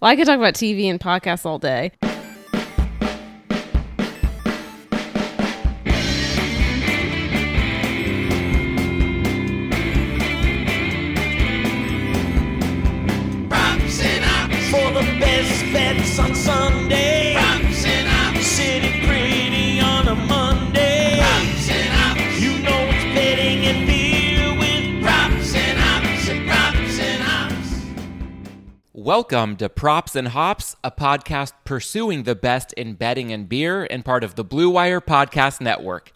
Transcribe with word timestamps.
Well, 0.00 0.10
I 0.10 0.16
could 0.16 0.26
talk 0.26 0.36
about 0.38 0.54
TV 0.54 0.84
and 0.84 1.00
podcasts 1.00 1.44
all 1.44 1.58
day. 1.58 1.90
Welcome 29.18 29.56
to 29.56 29.68
Props 29.68 30.14
and 30.14 30.28
Hops, 30.28 30.76
a 30.84 30.92
podcast 30.92 31.52
pursuing 31.64 32.22
the 32.22 32.36
best 32.36 32.72
in 32.74 32.94
betting 32.94 33.32
and 33.32 33.48
beer 33.48 33.84
and 33.90 34.04
part 34.04 34.22
of 34.22 34.36
the 34.36 34.44
Blue 34.44 34.70
Wire 34.70 35.00
Podcast 35.00 35.60
Network. 35.60 36.12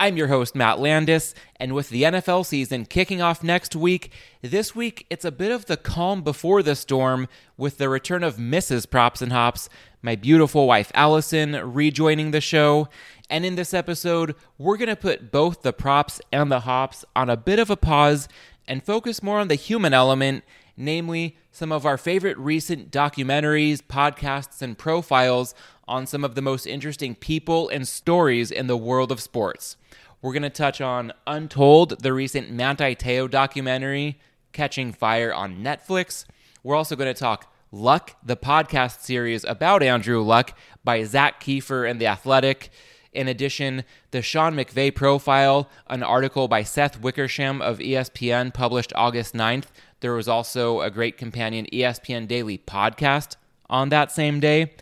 I'm 0.00 0.16
your 0.16 0.26
host, 0.26 0.56
Matt 0.56 0.80
Landis, 0.80 1.32
and 1.60 1.76
with 1.76 1.90
the 1.90 2.02
NFL 2.02 2.44
season 2.44 2.86
kicking 2.86 3.22
off 3.22 3.44
next 3.44 3.76
week, 3.76 4.10
this 4.42 4.74
week 4.74 5.06
it's 5.08 5.24
a 5.24 5.30
bit 5.30 5.52
of 5.52 5.66
the 5.66 5.76
calm 5.76 6.22
before 6.22 6.60
the 6.64 6.74
storm 6.74 7.28
with 7.56 7.78
the 7.78 7.88
return 7.88 8.24
of 8.24 8.36
Mrs. 8.36 8.90
Props 8.90 9.22
and 9.22 9.30
Hops, 9.30 9.68
my 10.02 10.16
beautiful 10.16 10.66
wife 10.66 10.90
Allison, 10.92 11.52
rejoining 11.72 12.32
the 12.32 12.40
show. 12.40 12.88
And 13.30 13.46
in 13.46 13.54
this 13.54 13.72
episode, 13.72 14.34
we're 14.58 14.76
going 14.76 14.88
to 14.88 14.96
put 14.96 15.30
both 15.30 15.62
the 15.62 15.72
props 15.72 16.20
and 16.32 16.50
the 16.50 16.60
hops 16.60 17.04
on 17.14 17.30
a 17.30 17.36
bit 17.36 17.60
of 17.60 17.70
a 17.70 17.76
pause 17.76 18.26
and 18.66 18.82
focus 18.82 19.22
more 19.22 19.38
on 19.38 19.46
the 19.46 19.54
human 19.54 19.94
element 19.94 20.42
namely 20.80 21.36
some 21.52 21.70
of 21.70 21.84
our 21.84 21.98
favorite 21.98 22.38
recent 22.38 22.90
documentaries, 22.90 23.80
podcasts, 23.82 24.62
and 24.62 24.78
profiles 24.78 25.54
on 25.86 26.06
some 26.06 26.24
of 26.24 26.34
the 26.34 26.42
most 26.42 26.66
interesting 26.66 27.14
people 27.14 27.68
and 27.68 27.86
stories 27.86 28.50
in 28.50 28.66
the 28.66 28.76
world 28.76 29.12
of 29.12 29.20
sports. 29.20 29.76
We're 30.22 30.32
going 30.32 30.42
to 30.42 30.50
touch 30.50 30.80
on 30.80 31.12
Untold, 31.26 32.02
the 32.02 32.12
recent 32.12 32.50
Manti 32.50 32.94
Teo 32.94 33.28
documentary, 33.28 34.18
Catching 34.52 34.92
Fire 34.92 35.32
on 35.32 35.62
Netflix. 35.62 36.24
We're 36.62 36.76
also 36.76 36.96
going 36.96 37.12
to 37.12 37.18
talk 37.18 37.52
Luck, 37.72 38.16
the 38.24 38.36
podcast 38.36 39.02
series 39.02 39.44
about 39.44 39.82
Andrew 39.82 40.22
Luck 40.22 40.58
by 40.82 41.04
Zak 41.04 41.40
Keefer 41.40 41.88
and 41.88 42.00
The 42.00 42.06
Athletic. 42.06 42.70
In 43.12 43.28
addition, 43.28 43.84
the 44.10 44.22
Sean 44.22 44.54
McVay 44.54 44.94
profile, 44.94 45.68
an 45.88 46.02
article 46.02 46.48
by 46.48 46.62
Seth 46.62 47.00
Wickersham 47.00 47.60
of 47.60 47.78
ESPN 47.78 48.52
published 48.52 48.92
August 48.94 49.34
9th. 49.34 49.66
There 50.00 50.14
was 50.14 50.28
also 50.28 50.80
a 50.80 50.90
great 50.90 51.18
companion 51.18 51.66
ESPN 51.72 52.26
Daily 52.26 52.58
podcast 52.58 53.36
on 53.68 53.90
that 53.90 54.10
same 54.10 54.40
day. 54.40 54.72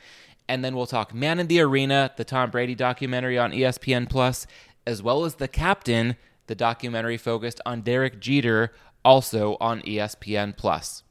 And 0.49 0.65
then 0.65 0.75
we'll 0.75 0.87
talk 0.87 1.13
Man 1.13 1.39
in 1.39 1.49
the 1.49 1.61
Arena, 1.61 2.13
the 2.17 2.25
Tom 2.25 2.51
Brady 2.51 2.75
documentary 2.75 3.37
on 3.39 3.53
ESPN 3.53 4.09
Plus, 4.09 4.47
as 4.87 5.03
well 5.03 5.25
as 5.25 5.35
The 5.35 5.49
Captain, 5.49 6.17
the 6.47 6.55
documentary 6.55 7.19
focused 7.19 7.61
on 7.67 7.83
Derek 7.83 8.21
Jeter, 8.21 8.73
also 9.05 9.57
on 9.61 9.83
ESPN 9.83 10.57
Plus. 10.57 11.03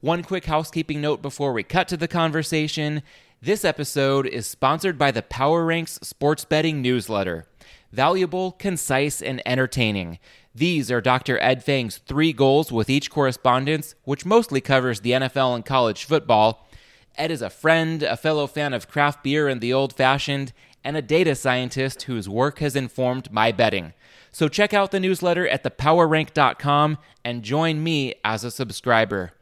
One 0.00 0.22
quick 0.22 0.44
housekeeping 0.44 1.00
note 1.00 1.22
before 1.22 1.52
we 1.52 1.62
cut 1.62 1.88
to 1.88 1.96
the 1.96 2.08
conversation. 2.08 3.02
This 3.40 3.64
episode 3.64 4.26
is 4.26 4.46
sponsored 4.46 4.98
by 4.98 5.10
the 5.10 5.22
Power 5.22 5.64
Ranks 5.64 5.98
Sports 6.02 6.44
Betting 6.44 6.82
Newsletter. 6.82 7.46
Valuable, 7.92 8.52
concise, 8.52 9.22
and 9.22 9.40
entertaining. 9.46 10.18
These 10.56 10.88
are 10.90 11.00
Dr. 11.00 11.36
Ed 11.42 11.64
Feng's 11.64 11.98
three 11.98 12.32
goals 12.32 12.70
with 12.70 12.88
each 12.88 13.10
correspondence, 13.10 13.96
which 14.04 14.24
mostly 14.24 14.60
covers 14.60 15.00
the 15.00 15.10
NFL 15.10 15.56
and 15.56 15.64
college 15.64 16.04
football. 16.04 16.68
Ed 17.16 17.32
is 17.32 17.42
a 17.42 17.50
friend, 17.50 18.04
a 18.04 18.16
fellow 18.16 18.46
fan 18.46 18.72
of 18.72 18.88
craft 18.88 19.24
beer 19.24 19.48
and 19.48 19.60
the 19.60 19.72
old 19.72 19.92
fashioned, 19.92 20.52
and 20.84 20.96
a 20.96 21.02
data 21.02 21.34
scientist 21.34 22.02
whose 22.02 22.28
work 22.28 22.60
has 22.60 22.76
informed 22.76 23.32
my 23.32 23.50
betting. 23.50 23.94
So 24.30 24.48
check 24.48 24.72
out 24.72 24.92
the 24.92 25.00
newsletter 25.00 25.48
at 25.48 25.64
thepowerrank.com 25.64 26.98
and 27.24 27.42
join 27.42 27.82
me 27.82 28.14
as 28.24 28.44
a 28.44 28.50
subscriber. 28.50 29.32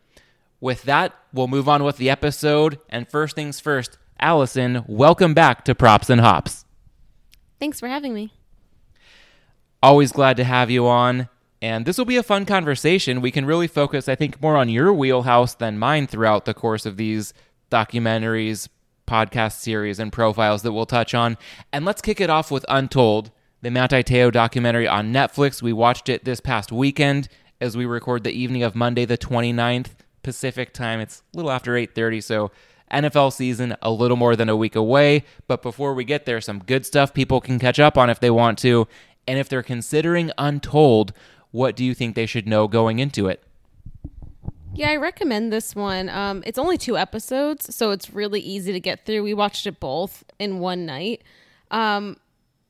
With 0.60 0.84
that, 0.84 1.14
we'll 1.32 1.48
move 1.48 1.68
on 1.68 1.84
with 1.84 1.98
the 1.98 2.08
episode. 2.08 2.78
And 2.88 3.08
first 3.08 3.34
things 3.34 3.60
first, 3.60 3.98
Allison, 4.18 4.84
welcome 4.86 5.34
back 5.34 5.64
to 5.66 5.74
Props 5.74 6.08
and 6.08 6.20
Hops. 6.20 6.64
Thanks 7.58 7.80
for 7.80 7.88
having 7.88 8.14
me. 8.14 8.32
Always 9.82 10.12
glad 10.12 10.36
to 10.36 10.44
have 10.44 10.70
you 10.70 10.86
on. 10.86 11.28
And 11.60 11.86
this 11.86 11.98
will 11.98 12.04
be 12.04 12.16
a 12.16 12.22
fun 12.22 12.44
conversation. 12.44 13.20
We 13.20 13.30
can 13.30 13.46
really 13.46 13.68
focus, 13.68 14.08
I 14.08 14.14
think, 14.14 14.40
more 14.40 14.56
on 14.56 14.68
your 14.68 14.92
wheelhouse 14.92 15.54
than 15.54 15.78
mine 15.78 16.06
throughout 16.06 16.44
the 16.44 16.54
course 16.54 16.86
of 16.86 16.96
these 16.96 17.32
documentaries, 17.70 18.68
podcast 19.06 19.60
series, 19.60 19.98
and 19.98 20.12
profiles 20.12 20.62
that 20.62 20.72
we'll 20.72 20.86
touch 20.86 21.14
on. 21.14 21.36
And 21.72 21.84
let's 21.84 22.02
kick 22.02 22.20
it 22.20 22.30
off 22.30 22.50
with 22.50 22.64
Untold, 22.68 23.30
the 23.60 23.70
Manti 23.70 24.02
Teo 24.02 24.30
documentary 24.30 24.88
on 24.88 25.12
Netflix. 25.12 25.62
We 25.62 25.72
watched 25.72 26.08
it 26.08 26.24
this 26.24 26.40
past 26.40 26.72
weekend 26.72 27.28
as 27.60 27.76
we 27.76 27.86
record 27.86 28.24
the 28.24 28.32
evening 28.32 28.62
of 28.62 28.74
Monday, 28.74 29.04
the 29.04 29.18
29th 29.18 29.90
Pacific 30.22 30.72
time. 30.72 31.00
It's 31.00 31.22
a 31.32 31.36
little 31.36 31.50
after 31.50 31.76
8:30, 31.76 32.20
so 32.20 32.50
NFL 32.92 33.32
season 33.32 33.76
a 33.82 33.90
little 33.90 34.16
more 34.16 34.36
than 34.36 34.48
a 34.48 34.56
week 34.56 34.76
away. 34.76 35.24
But 35.46 35.62
before 35.62 35.94
we 35.94 36.04
get 36.04 36.26
there, 36.26 36.40
some 36.40 36.58
good 36.60 36.84
stuff 36.84 37.14
people 37.14 37.40
can 37.40 37.58
catch 37.58 37.80
up 37.80 37.96
on 37.96 38.10
if 38.10 38.20
they 38.20 38.30
want 38.30 38.58
to. 38.58 38.86
And 39.26 39.38
if 39.38 39.48
they're 39.48 39.62
considering 39.62 40.30
Untold, 40.38 41.12
what 41.50 41.76
do 41.76 41.84
you 41.84 41.94
think 41.94 42.14
they 42.14 42.26
should 42.26 42.46
know 42.46 42.66
going 42.66 42.98
into 42.98 43.28
it? 43.28 43.42
Yeah, 44.74 44.90
I 44.90 44.96
recommend 44.96 45.52
this 45.52 45.76
one. 45.76 46.08
Um, 46.08 46.42
it's 46.46 46.58
only 46.58 46.78
two 46.78 46.96
episodes, 46.96 47.74
so 47.74 47.90
it's 47.90 48.12
really 48.12 48.40
easy 48.40 48.72
to 48.72 48.80
get 48.80 49.04
through. 49.04 49.22
We 49.22 49.34
watched 49.34 49.66
it 49.66 49.78
both 49.78 50.24
in 50.38 50.60
one 50.60 50.86
night. 50.86 51.22
Um, 51.70 52.16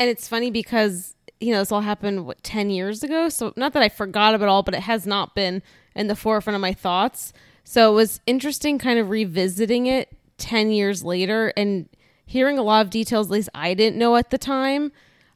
and 0.00 0.10
it's 0.10 0.26
funny 0.26 0.50
because, 0.50 1.14
you 1.40 1.52
know, 1.52 1.60
this 1.60 1.70
all 1.70 1.80
happened, 1.80 2.26
what, 2.26 2.42
10 2.42 2.70
years 2.70 3.04
ago? 3.04 3.28
So, 3.28 3.52
not 3.56 3.72
that 3.74 3.82
I 3.82 3.88
forgot 3.88 4.34
about 4.34 4.46
it 4.46 4.48
all, 4.48 4.64
but 4.64 4.74
it 4.74 4.80
has 4.80 5.06
not 5.06 5.36
been 5.36 5.62
in 5.94 6.08
the 6.08 6.16
forefront 6.16 6.56
of 6.56 6.60
my 6.60 6.72
thoughts. 6.72 7.32
So, 7.62 7.92
it 7.92 7.94
was 7.94 8.20
interesting 8.26 8.78
kind 8.78 8.98
of 8.98 9.08
revisiting 9.08 9.86
it 9.86 10.08
10 10.38 10.72
years 10.72 11.04
later 11.04 11.52
and 11.56 11.88
hearing 12.26 12.58
a 12.58 12.62
lot 12.62 12.84
of 12.84 12.90
details, 12.90 13.28
at 13.28 13.32
least 13.32 13.48
I 13.54 13.74
didn't 13.74 13.96
know 13.96 14.16
at 14.16 14.30
the 14.30 14.38
time. 14.38 14.90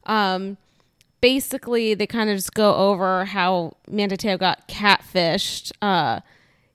Um, 0.05 0.57
basically 1.21 1.93
they 1.93 2.07
kind 2.07 2.29
of 2.29 2.37
just 2.37 2.53
go 2.53 2.75
over 2.75 3.25
how 3.25 3.77
Manti 3.89 4.17
Teo 4.17 4.37
got 4.37 4.67
catfished. 4.67 5.71
Uh, 5.81 6.21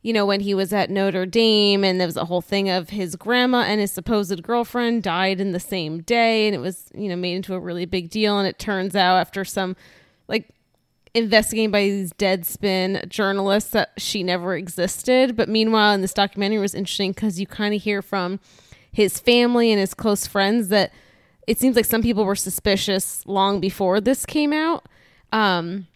you 0.02 0.12
know, 0.12 0.26
when 0.26 0.40
he 0.40 0.52
was 0.52 0.72
at 0.72 0.90
Notre 0.90 1.26
Dame, 1.26 1.84
and 1.84 2.00
there 2.00 2.08
was 2.08 2.16
a 2.16 2.24
whole 2.24 2.40
thing 2.40 2.68
of 2.68 2.90
his 2.90 3.14
grandma 3.14 3.62
and 3.62 3.80
his 3.80 3.92
supposed 3.92 4.42
girlfriend 4.42 5.04
died 5.04 5.40
in 5.40 5.52
the 5.52 5.60
same 5.60 6.00
day, 6.02 6.46
and 6.48 6.54
it 6.56 6.58
was 6.58 6.90
you 6.94 7.08
know 7.08 7.16
made 7.16 7.36
into 7.36 7.54
a 7.54 7.60
really 7.60 7.86
big 7.86 8.10
deal. 8.10 8.38
And 8.38 8.48
it 8.48 8.58
turns 8.58 8.96
out 8.96 9.18
after 9.18 9.44
some 9.44 9.76
like 10.26 10.48
investigating 11.14 11.70
by 11.70 11.82
these 11.82 12.12
deadspin 12.14 13.08
journalists 13.08 13.70
that 13.70 13.92
she 13.98 14.22
never 14.22 14.56
existed. 14.56 15.36
But 15.36 15.48
meanwhile, 15.48 15.94
in 15.94 16.00
this 16.00 16.14
documentary 16.14 16.58
was 16.58 16.74
interesting 16.74 17.12
because 17.12 17.38
you 17.38 17.46
kind 17.46 17.74
of 17.74 17.82
hear 17.82 18.02
from 18.02 18.40
his 18.90 19.18
family 19.18 19.70
and 19.70 19.80
his 19.80 19.94
close 19.94 20.26
friends 20.26 20.68
that 20.68 20.92
it 21.46 21.58
seems 21.58 21.76
like 21.76 21.84
some 21.84 22.02
people 22.02 22.24
were 22.24 22.36
suspicious 22.36 23.26
long 23.26 23.60
before 23.60 24.00
this 24.00 24.24
came 24.26 24.52
out. 24.52 24.86
Um, 25.32 25.86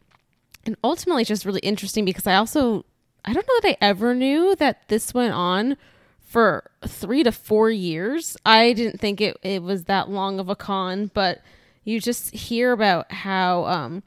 and 0.65 0.77
ultimately, 0.83 1.23
it's 1.23 1.29
just 1.29 1.45
really 1.45 1.61
interesting 1.61 2.05
because 2.05 2.27
I 2.27 2.34
also, 2.34 2.84
I 3.25 3.33
don't 3.33 3.47
know 3.47 3.61
that 3.62 3.69
I 3.71 3.77
ever 3.81 4.15
knew 4.15 4.57
that 4.57 4.89
this 4.89 5.15
went 5.15 5.34
on 5.34 5.77
for 6.21 6.71
three 6.87 7.23
to 7.23 7.31
four 7.31 7.71
years. 7.71 8.37
I 8.45 8.73
didn't 8.73 9.01
think 9.01 9.21
it, 9.21 9.37
it 9.43 9.62
was 9.62 9.84
that 9.84 10.11
long 10.11 10.41
of 10.41 10.49
a 10.49 10.57
con, 10.57 11.11
but 11.15 11.41
you 11.84 12.01
just 12.01 12.34
hear 12.34 12.73
about 12.73 13.13
how, 13.13 13.65
um, 13.67 14.03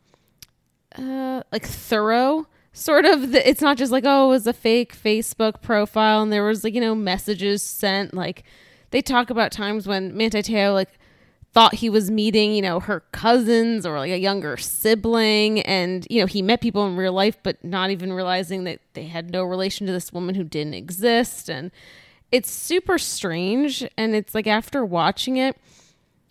uh, 0.97 1.43
like 1.51 1.65
thorough 1.65 2.47
sort 2.73 3.05
of 3.05 3.31
the, 3.31 3.49
it's 3.49 3.61
not 3.61 3.77
just 3.77 3.91
like 3.91 4.03
oh 4.05 4.25
it 4.25 4.29
was 4.29 4.47
a 4.47 4.53
fake 4.53 4.95
facebook 4.95 5.61
profile 5.61 6.21
and 6.21 6.31
there 6.31 6.45
was 6.45 6.63
like 6.63 6.73
you 6.73 6.81
know 6.81 6.95
messages 6.95 7.61
sent 7.61 8.13
like 8.13 8.43
they 8.91 9.01
talk 9.01 9.29
about 9.29 9.51
times 9.51 9.87
when 9.87 10.15
Manti 10.15 10.41
Teo 10.41 10.73
like 10.73 10.98
thought 11.51 11.75
he 11.75 11.89
was 11.89 12.11
meeting, 12.11 12.53
you 12.53 12.61
know, 12.61 12.79
her 12.79 13.01
cousins 13.11 13.85
or 13.85 13.97
like 13.97 14.11
a 14.11 14.19
younger 14.19 14.55
sibling. 14.57 15.61
And, 15.61 16.05
you 16.09 16.21
know, 16.21 16.27
he 16.27 16.41
met 16.41 16.61
people 16.61 16.85
in 16.85 16.95
real 16.95 17.13
life, 17.13 17.37
but 17.41 17.63
not 17.63 17.89
even 17.89 18.13
realizing 18.13 18.65
that 18.65 18.81
they 18.93 19.05
had 19.05 19.31
no 19.31 19.43
relation 19.43 19.87
to 19.87 19.93
this 19.93 20.13
woman 20.13 20.35
who 20.35 20.43
didn't 20.43 20.75
exist. 20.75 21.49
And 21.49 21.71
it's 22.31 22.51
super 22.51 22.97
strange. 22.97 23.83
And 23.97 24.15
it's 24.15 24.35
like 24.35 24.47
after 24.47 24.85
watching 24.85 25.37
it, 25.37 25.57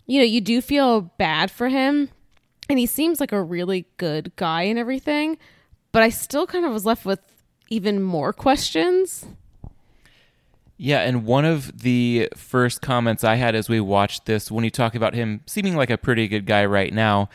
you 0.06 0.20
know, 0.20 0.26
you 0.26 0.40
do 0.40 0.60
feel 0.60 1.00
bad 1.00 1.50
for 1.50 1.68
him. 1.68 2.10
And 2.68 2.78
he 2.78 2.86
seems 2.86 3.18
like 3.18 3.32
a 3.32 3.42
really 3.42 3.86
good 3.96 4.34
guy 4.36 4.62
and 4.62 4.78
everything. 4.78 5.38
But 5.90 6.02
I 6.02 6.10
still 6.10 6.46
kind 6.46 6.64
of 6.64 6.72
was 6.72 6.86
left 6.86 7.04
with 7.04 7.20
even 7.70 8.02
more 8.02 8.32
questions. 8.32 9.26
Yeah, 10.80 11.00
and 11.00 11.26
one 11.26 11.44
of 11.44 11.80
the 11.80 12.28
first 12.36 12.80
comments 12.80 13.24
I 13.24 13.34
had 13.34 13.56
as 13.56 13.68
we 13.68 13.80
watched 13.80 14.26
this, 14.26 14.48
when 14.48 14.62
you 14.62 14.70
talk 14.70 14.94
about 14.94 15.12
him 15.12 15.40
seeming 15.44 15.76
like 15.76 15.90
a 15.90 15.98
pretty 15.98 16.28
good 16.28 16.46
guy 16.46 16.64
right 16.64 16.92
now, 16.94 17.28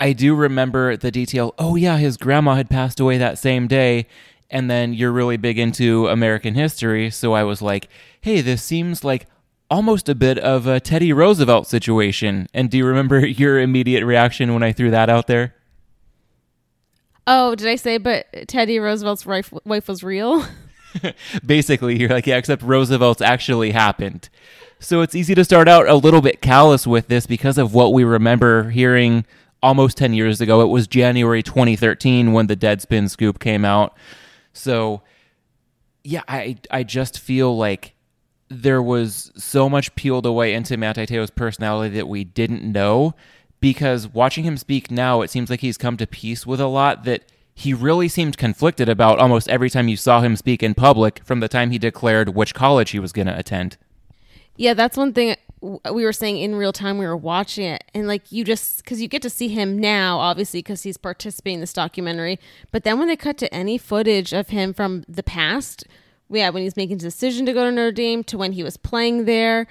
I 0.00 0.14
do 0.14 0.34
remember 0.34 0.96
the 0.96 1.10
detail. 1.10 1.54
Oh, 1.58 1.76
yeah, 1.76 1.98
his 1.98 2.16
grandma 2.16 2.54
had 2.54 2.70
passed 2.70 2.98
away 2.98 3.18
that 3.18 3.38
same 3.38 3.66
day. 3.66 4.06
And 4.50 4.70
then 4.70 4.94
you're 4.94 5.12
really 5.12 5.36
big 5.36 5.58
into 5.58 6.08
American 6.08 6.54
history, 6.54 7.10
so 7.10 7.34
I 7.34 7.42
was 7.42 7.60
like, 7.60 7.88
hey, 8.20 8.40
this 8.40 8.62
seems 8.62 9.04
like 9.04 9.26
almost 9.70 10.08
a 10.08 10.14
bit 10.14 10.38
of 10.38 10.66
a 10.66 10.80
Teddy 10.80 11.12
Roosevelt 11.12 11.66
situation. 11.66 12.46
And 12.54 12.70
do 12.70 12.78
you 12.78 12.86
remember 12.86 13.26
your 13.26 13.60
immediate 13.60 14.06
reaction 14.06 14.54
when 14.54 14.62
I 14.62 14.72
threw 14.72 14.90
that 14.90 15.10
out 15.10 15.26
there? 15.26 15.54
Oh, 17.26 17.54
did 17.56 17.68
I 17.68 17.76
say? 17.76 17.98
But 17.98 18.26
Teddy 18.46 18.78
Roosevelt's 18.78 19.26
wife, 19.26 19.52
wife 19.64 19.88
was 19.88 20.02
real. 20.02 20.46
Basically, 21.46 21.98
you're 21.98 22.10
like, 22.10 22.26
yeah, 22.26 22.36
except 22.36 22.62
Roosevelt's 22.62 23.22
actually 23.22 23.72
happened. 23.72 24.28
So 24.78 25.00
it's 25.00 25.14
easy 25.14 25.34
to 25.34 25.44
start 25.44 25.68
out 25.68 25.88
a 25.88 25.94
little 25.94 26.20
bit 26.20 26.42
callous 26.42 26.86
with 26.86 27.08
this 27.08 27.26
because 27.26 27.58
of 27.58 27.72
what 27.72 27.92
we 27.92 28.04
remember 28.04 28.70
hearing 28.70 29.24
almost 29.62 29.96
10 29.96 30.12
years 30.12 30.40
ago. 30.40 30.60
It 30.60 30.66
was 30.66 30.86
January 30.86 31.42
2013 31.42 32.32
when 32.32 32.46
the 32.46 32.56
Deadspin 32.56 33.08
scoop 33.08 33.38
came 33.38 33.64
out. 33.64 33.96
So, 34.52 35.02
yeah, 36.04 36.22
I, 36.28 36.58
I 36.70 36.82
just 36.82 37.18
feel 37.18 37.56
like 37.56 37.94
there 38.48 38.82
was 38.82 39.32
so 39.36 39.68
much 39.68 39.94
peeled 39.96 40.26
away 40.26 40.54
into 40.54 40.76
Manti 40.76 41.06
Te'o's 41.06 41.30
personality 41.30 41.96
that 41.96 42.08
we 42.08 42.22
didn't 42.22 42.62
know 42.62 43.14
because 43.60 44.06
watching 44.08 44.44
him 44.44 44.56
speak 44.56 44.90
now, 44.90 45.22
it 45.22 45.30
seems 45.30 45.50
like 45.50 45.60
he's 45.60 45.78
come 45.78 45.96
to 45.96 46.06
peace 46.06 46.46
with 46.46 46.60
a 46.60 46.66
lot 46.66 47.04
that 47.04 47.24
he 47.58 47.72
really 47.72 48.06
seemed 48.06 48.36
conflicted 48.36 48.86
about 48.86 49.18
almost 49.18 49.48
every 49.48 49.70
time 49.70 49.88
you 49.88 49.96
saw 49.96 50.20
him 50.20 50.36
speak 50.36 50.62
in 50.62 50.74
public 50.74 51.24
from 51.24 51.40
the 51.40 51.48
time 51.48 51.70
he 51.70 51.78
declared 51.78 52.34
which 52.34 52.54
college 52.54 52.90
he 52.90 52.98
was 52.98 53.12
going 53.12 53.26
to 53.26 53.36
attend. 53.36 53.78
Yeah, 54.56 54.74
that's 54.74 54.94
one 54.94 55.14
thing 55.14 55.36
we 55.62 56.04
were 56.04 56.12
saying 56.12 56.36
in 56.36 56.54
real 56.54 56.74
time. 56.74 56.98
We 56.98 57.06
were 57.06 57.16
watching 57.16 57.64
it, 57.64 57.82
and 57.94 58.06
like 58.06 58.30
you 58.30 58.44
just 58.44 58.84
because 58.84 59.00
you 59.00 59.08
get 59.08 59.22
to 59.22 59.30
see 59.30 59.48
him 59.48 59.78
now, 59.78 60.18
obviously 60.18 60.58
because 60.58 60.82
he's 60.82 60.98
participating 60.98 61.54
in 61.54 61.60
this 61.60 61.72
documentary. 61.72 62.38
But 62.72 62.84
then 62.84 62.98
when 62.98 63.08
they 63.08 63.16
cut 63.16 63.38
to 63.38 63.52
any 63.52 63.78
footage 63.78 64.34
of 64.34 64.50
him 64.50 64.74
from 64.74 65.04
the 65.08 65.22
past, 65.22 65.86
yeah, 66.28 66.50
when 66.50 66.62
he's 66.62 66.76
making 66.76 66.98
the 66.98 67.04
decision 67.04 67.46
to 67.46 67.54
go 67.54 67.64
to 67.64 67.72
Notre 67.72 67.90
Dame 67.90 68.22
to 68.24 68.36
when 68.36 68.52
he 68.52 68.62
was 68.62 68.76
playing 68.76 69.24
there, 69.24 69.66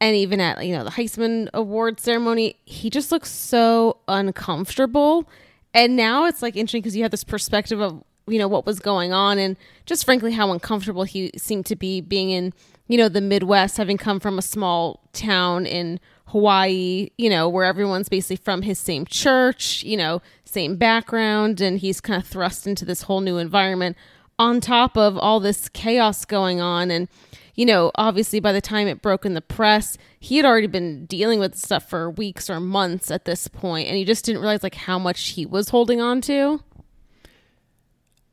and 0.00 0.16
even 0.16 0.40
at 0.40 0.66
you 0.66 0.74
know 0.76 0.82
the 0.82 0.90
Heisman 0.90 1.48
Award 1.54 2.00
ceremony, 2.00 2.56
he 2.64 2.90
just 2.90 3.12
looks 3.12 3.30
so 3.30 3.98
uncomfortable. 4.08 5.28
And 5.74 5.96
now 5.96 6.26
it's 6.26 6.42
like 6.42 6.56
interesting 6.56 6.82
because 6.82 6.96
you 6.96 7.02
have 7.02 7.10
this 7.10 7.24
perspective 7.24 7.80
of 7.80 8.02
you 8.26 8.38
know 8.38 8.48
what 8.48 8.64
was 8.64 8.78
going 8.78 9.12
on 9.12 9.38
and 9.38 9.56
just 9.84 10.04
frankly 10.04 10.30
how 10.30 10.52
uncomfortable 10.52 11.02
he 11.02 11.32
seemed 11.36 11.66
to 11.66 11.74
be 11.74 12.00
being 12.00 12.30
in 12.30 12.52
you 12.88 12.98
know 12.98 13.08
the 13.08 13.20
Midwest, 13.20 13.76
having 13.78 13.96
come 13.96 14.20
from 14.20 14.38
a 14.38 14.42
small 14.42 15.00
town 15.12 15.66
in 15.66 15.98
Hawaii, 16.26 17.10
you 17.18 17.28
know, 17.28 17.48
where 17.48 17.64
everyone's 17.64 18.08
basically 18.08 18.36
from 18.36 18.62
his 18.62 18.78
same 18.78 19.04
church, 19.04 19.82
you 19.82 19.96
know, 19.96 20.22
same 20.44 20.76
background, 20.76 21.60
and 21.60 21.78
he's 21.78 22.00
kind 22.00 22.22
of 22.22 22.28
thrust 22.28 22.66
into 22.66 22.84
this 22.84 23.02
whole 23.02 23.20
new 23.20 23.36
environment 23.38 23.96
on 24.38 24.60
top 24.60 24.96
of 24.96 25.16
all 25.18 25.40
this 25.40 25.68
chaos 25.68 26.24
going 26.24 26.60
on. 26.60 26.90
And 26.90 27.08
you 27.54 27.66
know, 27.66 27.90
obviously 27.96 28.40
by 28.40 28.52
the 28.52 28.60
time 28.60 28.88
it 28.88 29.02
broke 29.02 29.26
in 29.26 29.34
the 29.34 29.42
press, 29.42 29.98
he 30.18 30.36
had 30.36 30.46
already 30.46 30.66
been 30.66 31.04
dealing 31.06 31.38
with 31.38 31.54
stuff 31.54 31.88
for 31.88 32.10
weeks 32.10 32.48
or 32.48 32.60
months 32.60 33.10
at 33.10 33.24
this 33.24 33.48
point, 33.48 33.88
and 33.88 33.96
he 33.96 34.04
just 34.04 34.24
didn't 34.24 34.40
realize 34.40 34.62
like 34.62 34.74
how 34.74 34.98
much 34.98 35.30
he 35.30 35.44
was 35.44 35.68
holding 35.68 36.00
on 36.00 36.20
to. 36.22 36.60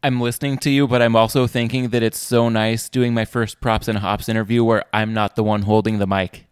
I'm 0.02 0.22
listening 0.22 0.58
to 0.60 0.70
you, 0.70 0.88
but 0.88 1.02
I'm 1.02 1.16
also 1.18 1.46
thinking 1.46 1.90
that 1.90 2.02
it's 2.02 2.18
so 2.18 2.48
nice 2.48 2.88
doing 2.88 3.14
my 3.14 3.26
first 3.26 3.60
props 3.60 3.90
and 3.90 3.98
hops 3.98 4.30
interview 4.30 4.64
where 4.64 4.86
I'm 4.94 5.14
not 5.14 5.36
the 5.36 5.44
one 5.44 5.64
holding 5.64 6.00
the 6.00 6.08
mic. 6.08 6.48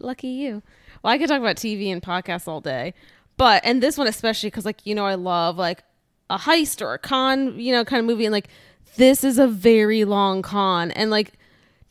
Lucky 0.00 0.28
you. 0.28 0.62
Well, 1.02 1.12
I 1.12 1.18
could 1.18 1.28
talk 1.28 1.40
about 1.40 1.56
TV 1.56 1.92
and 1.92 2.00
podcasts 2.00 2.48
all 2.48 2.62
day, 2.62 2.94
but 3.36 3.62
and 3.64 3.82
this 3.82 3.98
one 3.98 4.06
especially 4.06 4.46
because 4.46 4.64
like 4.64 4.86
you 4.86 4.94
know 4.94 5.04
I 5.04 5.16
love 5.16 5.58
like 5.58 5.82
a 6.30 6.38
heist 6.38 6.80
or 6.80 6.94
a 6.94 6.98
con 6.98 7.58
you 7.58 7.72
know 7.72 7.84
kind 7.84 8.00
of 8.00 8.06
movie 8.06 8.24
and 8.24 8.32
like 8.32 8.48
this 8.96 9.24
is 9.24 9.38
a 9.38 9.46
very 9.46 10.04
long 10.04 10.40
con 10.40 10.90
and 10.92 11.10
like 11.10 11.32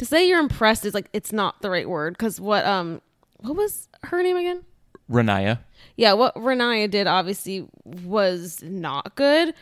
to 0.01 0.05
say 0.07 0.27
you're 0.27 0.39
impressed 0.39 0.83
is 0.83 0.95
like 0.95 1.07
it's 1.13 1.31
not 1.31 1.61
the 1.61 1.69
right 1.69 1.87
word 1.87 2.17
because 2.17 2.41
what 2.41 2.65
um 2.65 3.03
what 3.37 3.55
was 3.55 3.87
her 4.05 4.23
name 4.23 4.35
again? 4.35 4.63
Ronaiah. 5.07 5.59
Yeah, 5.95 6.13
what 6.13 6.33
Ronaiah 6.33 6.89
did 6.89 7.05
obviously 7.05 7.67
was 7.85 8.63
not 8.63 9.13
good, 9.13 9.53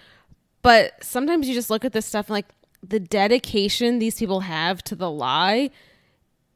but 0.62 0.94
sometimes 1.04 1.50
you 1.50 1.54
just 1.54 1.70
look 1.70 1.84
at 1.84 1.92
this 1.92 2.06
stuff 2.06 2.28
and 2.28 2.36
like 2.36 2.46
the 2.82 3.02
dedication 3.02 4.00
these 4.00 4.18
people 4.18 4.40
have 4.40 4.82
to 4.84 4.96
the 4.96 5.12
lie 5.12 5.72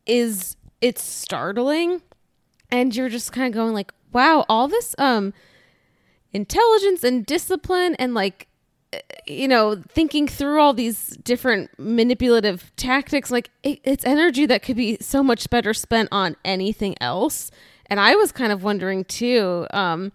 is 0.05 0.55
it's 0.79 1.03
startling 1.03 2.01
and 2.71 2.95
you're 2.95 3.09
just 3.09 3.33
kind 3.33 3.47
of 3.47 3.53
going 3.53 3.73
like 3.73 3.93
wow 4.13 4.45
all 4.47 4.69
this 4.69 4.95
um 4.97 5.33
intelligence 6.31 7.03
and 7.03 7.25
discipline 7.25 7.95
and 7.95 8.13
like 8.13 8.47
you 9.27 9.47
know, 9.47 9.81
thinking 9.89 10.27
through 10.27 10.59
all 10.59 10.73
these 10.73 11.07
different 11.23 11.69
manipulative 11.77 12.71
tactics, 12.75 13.31
like 13.31 13.49
it, 13.63 13.79
it's 13.83 14.05
energy 14.05 14.45
that 14.45 14.63
could 14.63 14.75
be 14.75 14.97
so 15.01 15.23
much 15.23 15.49
better 15.49 15.73
spent 15.73 16.09
on 16.11 16.35
anything 16.43 16.95
else. 17.01 17.51
And 17.87 17.99
I 17.99 18.15
was 18.15 18.31
kind 18.31 18.51
of 18.51 18.63
wondering 18.63 19.05
too, 19.05 19.67
um, 19.71 20.11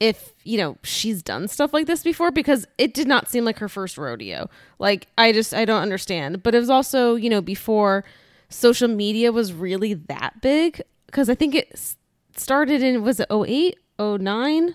if 0.00 0.32
you 0.42 0.58
know 0.58 0.76
she's 0.82 1.22
done 1.22 1.46
stuff 1.46 1.72
like 1.72 1.86
this 1.86 2.02
before 2.02 2.32
because 2.32 2.66
it 2.76 2.92
did 2.92 3.06
not 3.06 3.30
seem 3.30 3.44
like 3.44 3.58
her 3.60 3.68
first 3.68 3.96
rodeo. 3.96 4.50
Like 4.80 5.06
I 5.16 5.30
just 5.30 5.54
I 5.54 5.64
don't 5.64 5.80
understand. 5.80 6.42
But 6.42 6.56
it 6.56 6.58
was 6.58 6.70
also 6.70 7.14
you 7.14 7.30
know 7.30 7.40
before 7.40 8.04
social 8.48 8.88
media 8.88 9.30
was 9.30 9.52
really 9.52 9.94
that 9.94 10.40
big 10.42 10.82
because 11.06 11.30
I 11.30 11.36
think 11.36 11.54
it 11.54 11.94
started 12.36 12.82
in 12.82 13.02
was 13.02 13.20
it 13.20 13.28
08, 13.30 13.76
09? 13.98 14.74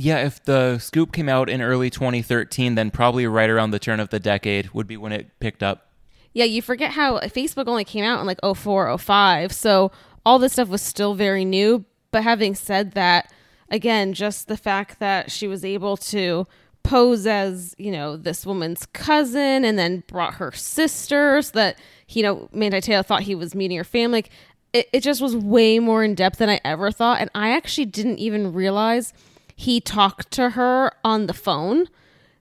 Yeah, 0.00 0.18
if 0.18 0.44
the 0.44 0.78
scoop 0.78 1.10
came 1.10 1.28
out 1.28 1.50
in 1.50 1.60
early 1.60 1.90
2013, 1.90 2.76
then 2.76 2.92
probably 2.92 3.26
right 3.26 3.50
around 3.50 3.72
the 3.72 3.80
turn 3.80 3.98
of 3.98 4.10
the 4.10 4.20
decade 4.20 4.70
would 4.70 4.86
be 4.86 4.96
when 4.96 5.10
it 5.10 5.28
picked 5.40 5.60
up. 5.60 5.90
Yeah, 6.32 6.44
you 6.44 6.62
forget 6.62 6.92
how 6.92 7.18
Facebook 7.18 7.66
only 7.66 7.82
came 7.82 8.04
out 8.04 8.20
in 8.20 8.26
like 8.28 8.38
04, 8.40 8.96
05. 8.96 9.50
So 9.52 9.90
all 10.24 10.38
this 10.38 10.52
stuff 10.52 10.68
was 10.68 10.82
still 10.82 11.14
very 11.14 11.44
new. 11.44 11.84
But 12.12 12.22
having 12.22 12.54
said 12.54 12.92
that, 12.92 13.32
again, 13.70 14.12
just 14.12 14.46
the 14.46 14.56
fact 14.56 15.00
that 15.00 15.32
she 15.32 15.48
was 15.48 15.64
able 15.64 15.96
to 15.96 16.46
pose 16.84 17.26
as, 17.26 17.74
you 17.76 17.90
know, 17.90 18.16
this 18.16 18.46
woman's 18.46 18.86
cousin 18.86 19.64
and 19.64 19.76
then 19.76 20.04
brought 20.06 20.34
her 20.34 20.52
sisters 20.52 21.50
that, 21.50 21.76
you 22.10 22.22
know, 22.22 22.48
Manti 22.52 22.80
Teo 22.82 23.02
thought 23.02 23.22
he 23.22 23.34
was 23.34 23.52
meeting 23.52 23.76
her 23.76 23.82
family. 23.82 24.18
Like, 24.18 24.30
it, 24.72 24.88
it 24.92 25.00
just 25.00 25.20
was 25.20 25.34
way 25.34 25.80
more 25.80 26.04
in 26.04 26.14
depth 26.14 26.38
than 26.38 26.50
I 26.50 26.60
ever 26.64 26.92
thought. 26.92 27.20
And 27.20 27.30
I 27.34 27.50
actually 27.50 27.86
didn't 27.86 28.20
even 28.20 28.52
realize– 28.52 29.12
he 29.58 29.80
talked 29.80 30.30
to 30.30 30.50
her 30.50 30.92
on 31.04 31.26
the 31.26 31.34
phone 31.34 31.88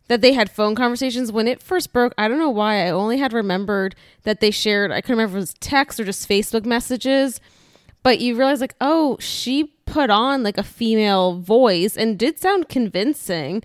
that 0.07 0.21
they 0.21 0.33
had 0.33 0.51
phone 0.51 0.75
conversations. 0.75 1.31
When 1.31 1.47
it 1.47 1.63
first 1.63 1.91
broke 1.91 2.13
i 2.15 2.27
don't 2.27 2.37
know 2.37 2.51
why 2.51 2.85
i 2.85 2.91
only 2.91 3.17
had 3.17 3.33
remembered 3.33 3.95
that 4.21 4.39
they 4.39 4.51
shared 4.51 4.91
i 4.91 5.01
couldn't 5.01 5.17
remember 5.17 5.37
if 5.37 5.41
it 5.41 5.45
was 5.47 5.53
text 5.55 5.99
or 5.99 6.03
just 6.05 6.29
facebook 6.29 6.63
messages 6.63 7.41
but 8.03 8.19
you 8.19 8.35
realize 8.35 8.61
like 8.61 8.75
oh 8.79 9.17
she 9.19 9.73
put 9.87 10.11
on 10.11 10.43
like 10.43 10.59
a 10.59 10.63
female 10.63 11.39
voice 11.39 11.97
and 11.97 12.19
did 12.19 12.37
sound 12.37 12.69
convincing. 12.69 13.63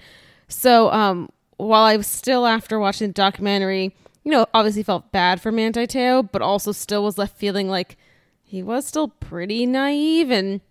So 0.48 0.90
um 0.90 1.28
while 1.58 1.84
i 1.84 1.94
was 1.98 2.06
still 2.06 2.46
after 2.46 2.78
watching 2.78 3.08
the 3.08 3.12
documentary 3.12 3.94
you 4.24 4.30
know 4.30 4.46
obviously 4.54 4.82
felt 4.82 5.12
bad 5.12 5.42
for 5.42 5.52
manti 5.52 5.86
teo 5.86 6.22
but 6.22 6.40
also 6.40 6.72
still 6.72 7.04
was 7.04 7.18
left 7.18 7.36
feeling 7.36 7.68
like 7.68 7.98
he 8.42 8.62
was 8.62 8.86
still 8.86 9.08
pretty 9.08 9.66
naive. 9.66 10.30
And 10.30 10.62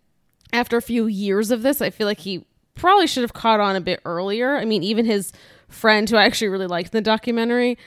after 0.52 0.78
a 0.78 0.82
few 0.82 1.06
years 1.06 1.52
of 1.52 1.62
this 1.62 1.80
i 1.80 1.92
feel 1.92 2.08
like 2.08 2.22
he 2.22 2.44
probably 2.76 3.08
should 3.08 3.24
have 3.24 3.34
caught 3.34 3.60
on 3.60 3.76
a 3.76 3.82
bit 3.82 4.00
earlier. 4.06 4.58
I 4.58 4.66
mean, 4.66 4.84
even 4.84 5.06
his 5.06 5.32
friend, 5.68 6.10
who 6.10 6.18
I 6.18 6.26
actually 6.26 6.50
really 6.50 6.68
liked 6.68 6.94
in 6.94 6.98
the 6.98 7.02
documentary, 7.02 7.78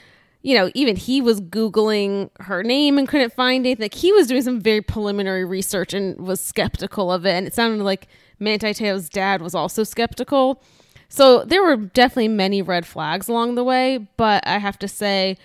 you 0.42 0.54
know, 0.54 0.70
even 0.74 0.94
he 0.96 1.20
was 1.20 1.40
Googling 1.40 2.30
her 2.40 2.62
name 2.62 2.98
and 2.98 3.08
couldn't 3.08 3.32
find 3.32 3.64
anything. 3.64 3.84
Like 3.84 3.94
he 3.94 4.12
was 4.12 4.26
doing 4.26 4.42
some 4.42 4.60
very 4.60 4.82
preliminary 4.82 5.44
research 5.44 5.94
and 5.94 6.18
was 6.18 6.40
skeptical 6.40 7.10
of 7.10 7.24
it. 7.24 7.32
And 7.32 7.46
it 7.46 7.54
sounded 7.54 7.82
like 7.82 8.08
Manti 8.38 8.74
Teo's 8.74 9.08
dad 9.08 9.40
was 9.40 9.54
also 9.54 9.84
skeptical. 9.84 10.62
So 11.08 11.44
there 11.44 11.62
were 11.62 11.76
definitely 11.76 12.28
many 12.28 12.60
red 12.60 12.86
flags 12.86 13.28
along 13.28 13.54
the 13.54 13.64
way. 13.64 14.06
But 14.16 14.46
I 14.46 14.58
have 14.58 14.78
to 14.80 14.88
say, 14.88 15.38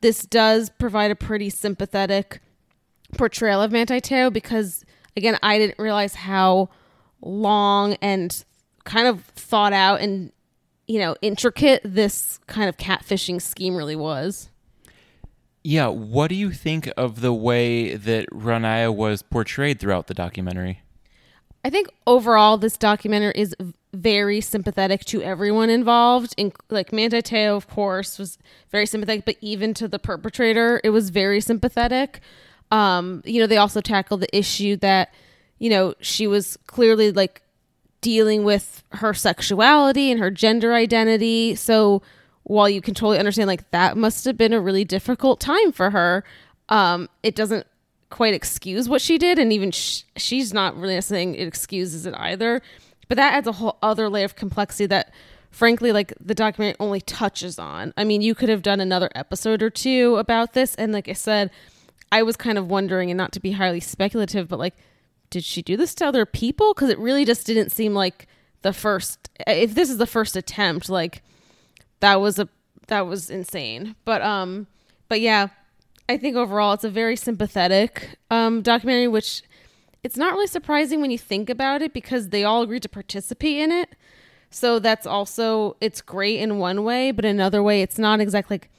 this 0.00 0.24
does 0.24 0.70
provide 0.70 1.10
a 1.10 1.16
pretty 1.16 1.50
sympathetic 1.50 2.40
portrayal 3.18 3.60
of 3.60 3.70
Manti 3.72 4.00
Teo 4.00 4.30
because, 4.30 4.84
again, 5.16 5.38
I 5.42 5.58
didn't 5.58 5.78
realize 5.78 6.14
how 6.14 6.70
long 7.20 7.94
and 8.00 8.44
kind 8.88 9.06
of 9.06 9.22
thought 9.36 9.74
out 9.74 10.00
and 10.00 10.32
you 10.86 10.98
know 10.98 11.14
intricate 11.20 11.82
this 11.84 12.40
kind 12.46 12.68
of 12.68 12.76
catfishing 12.76 13.40
scheme 13.40 13.76
really 13.76 13.96
was. 13.96 14.48
Yeah, 15.62 15.88
what 15.88 16.28
do 16.28 16.34
you 16.34 16.50
think 16.50 16.90
of 16.96 17.20
the 17.20 17.32
way 17.32 17.94
that 17.94 18.26
Ronaiah 18.30 18.94
was 18.94 19.22
portrayed 19.22 19.78
throughout 19.78 20.06
the 20.06 20.14
documentary? 20.14 20.80
I 21.64 21.70
think 21.70 21.88
overall 22.06 22.56
this 22.56 22.78
documentary 22.78 23.34
is 23.34 23.54
very 23.92 24.40
sympathetic 24.40 25.04
to 25.06 25.20
everyone 25.22 25.68
involved. 25.68 26.32
In, 26.38 26.52
like 26.70 26.92
Manti 26.92 27.20
Teo, 27.20 27.56
of 27.56 27.68
course, 27.68 28.18
was 28.18 28.38
very 28.70 28.86
sympathetic, 28.86 29.26
but 29.26 29.36
even 29.42 29.74
to 29.74 29.88
the 29.88 29.98
perpetrator, 29.98 30.80
it 30.84 30.90
was 30.90 31.10
very 31.10 31.40
sympathetic. 31.40 32.20
Um, 32.70 33.22
you 33.26 33.40
know, 33.40 33.46
they 33.46 33.56
also 33.58 33.80
tackled 33.82 34.20
the 34.20 34.34
issue 34.34 34.76
that, 34.76 35.12
you 35.58 35.68
know, 35.68 35.94
she 36.00 36.26
was 36.26 36.56
clearly 36.66 37.12
like 37.12 37.42
dealing 38.00 38.44
with 38.44 38.82
her 38.92 39.12
sexuality 39.12 40.10
and 40.10 40.20
her 40.20 40.30
gender 40.30 40.74
identity. 40.74 41.54
So 41.54 42.02
while 42.44 42.68
you 42.68 42.80
can 42.80 42.94
totally 42.94 43.18
understand 43.18 43.48
like 43.48 43.70
that 43.72 43.96
must 43.96 44.24
have 44.24 44.36
been 44.36 44.52
a 44.52 44.60
really 44.60 44.84
difficult 44.84 45.40
time 45.40 45.72
for 45.72 45.90
her, 45.90 46.24
um, 46.68 47.08
it 47.22 47.34
doesn't 47.34 47.66
quite 48.10 48.34
excuse 48.34 48.88
what 48.88 49.02
she 49.02 49.18
did, 49.18 49.38
and 49.38 49.52
even 49.52 49.70
sh- 49.70 50.02
she's 50.16 50.54
not 50.54 50.76
really 50.76 51.00
saying 51.00 51.34
it 51.34 51.46
excuses 51.46 52.06
it 52.06 52.14
either. 52.16 52.62
But 53.08 53.16
that 53.16 53.34
adds 53.34 53.46
a 53.46 53.52
whole 53.52 53.78
other 53.82 54.08
layer 54.08 54.24
of 54.24 54.36
complexity 54.36 54.86
that, 54.86 55.12
frankly, 55.50 55.92
like 55.92 56.12
the 56.20 56.34
documentary 56.34 56.76
only 56.80 57.00
touches 57.00 57.58
on. 57.58 57.92
I 57.96 58.04
mean, 58.04 58.22
you 58.22 58.34
could 58.34 58.48
have 58.48 58.62
done 58.62 58.80
another 58.80 59.10
episode 59.14 59.62
or 59.62 59.70
two 59.70 60.16
about 60.16 60.52
this, 60.54 60.74
and 60.76 60.92
like 60.92 61.08
I 61.08 61.14
said, 61.14 61.50
I 62.10 62.22
was 62.22 62.36
kind 62.36 62.56
of 62.56 62.70
wondering, 62.70 63.10
and 63.10 63.18
not 63.18 63.32
to 63.32 63.40
be 63.40 63.52
highly 63.52 63.80
speculative, 63.80 64.48
but 64.48 64.58
like, 64.58 64.74
did 65.30 65.44
she 65.44 65.62
do 65.62 65.76
this 65.76 65.94
to 65.96 66.06
other 66.06 66.26
people? 66.26 66.74
Because 66.74 66.90
it 66.90 66.98
really 66.98 67.24
just 67.24 67.46
didn't 67.46 67.70
seem 67.70 67.94
like 67.94 68.26
the 68.62 68.72
first. 68.72 69.30
If 69.46 69.74
this 69.74 69.90
is 69.90 69.98
the 69.98 70.06
first 70.06 70.36
attempt, 70.36 70.88
like 70.88 71.22
that 72.00 72.20
was 72.20 72.38
a 72.38 72.48
that 72.88 73.06
was 73.06 73.30
insane. 73.30 73.94
But 74.04 74.22
um, 74.22 74.66
but 75.08 75.20
yeah, 75.20 75.48
I 76.08 76.16
think 76.16 76.36
overall 76.36 76.72
it's 76.72 76.84
a 76.84 76.90
very 76.90 77.16
sympathetic 77.16 78.18
um 78.30 78.62
documentary, 78.62 79.08
which 79.08 79.42
it's 80.02 80.16
not 80.16 80.32
really 80.32 80.46
surprising 80.46 81.00
when 81.00 81.10
you 81.10 81.18
think 81.18 81.50
about 81.50 81.82
it 81.82 81.92
because 81.92 82.28
they 82.28 82.44
all 82.44 82.62
agreed 82.62 82.82
to 82.82 82.88
participate 82.88 83.58
in 83.58 83.72
it. 83.72 83.94
So 84.50 84.78
that's 84.78 85.06
also 85.06 85.76
it's 85.80 86.00
great 86.00 86.40
in 86.40 86.58
one 86.58 86.84
way, 86.84 87.10
but 87.10 87.24
another 87.24 87.62
way 87.62 87.82
it's 87.82 87.98
not 87.98 88.20
exactly 88.20 88.54
like 88.54 88.70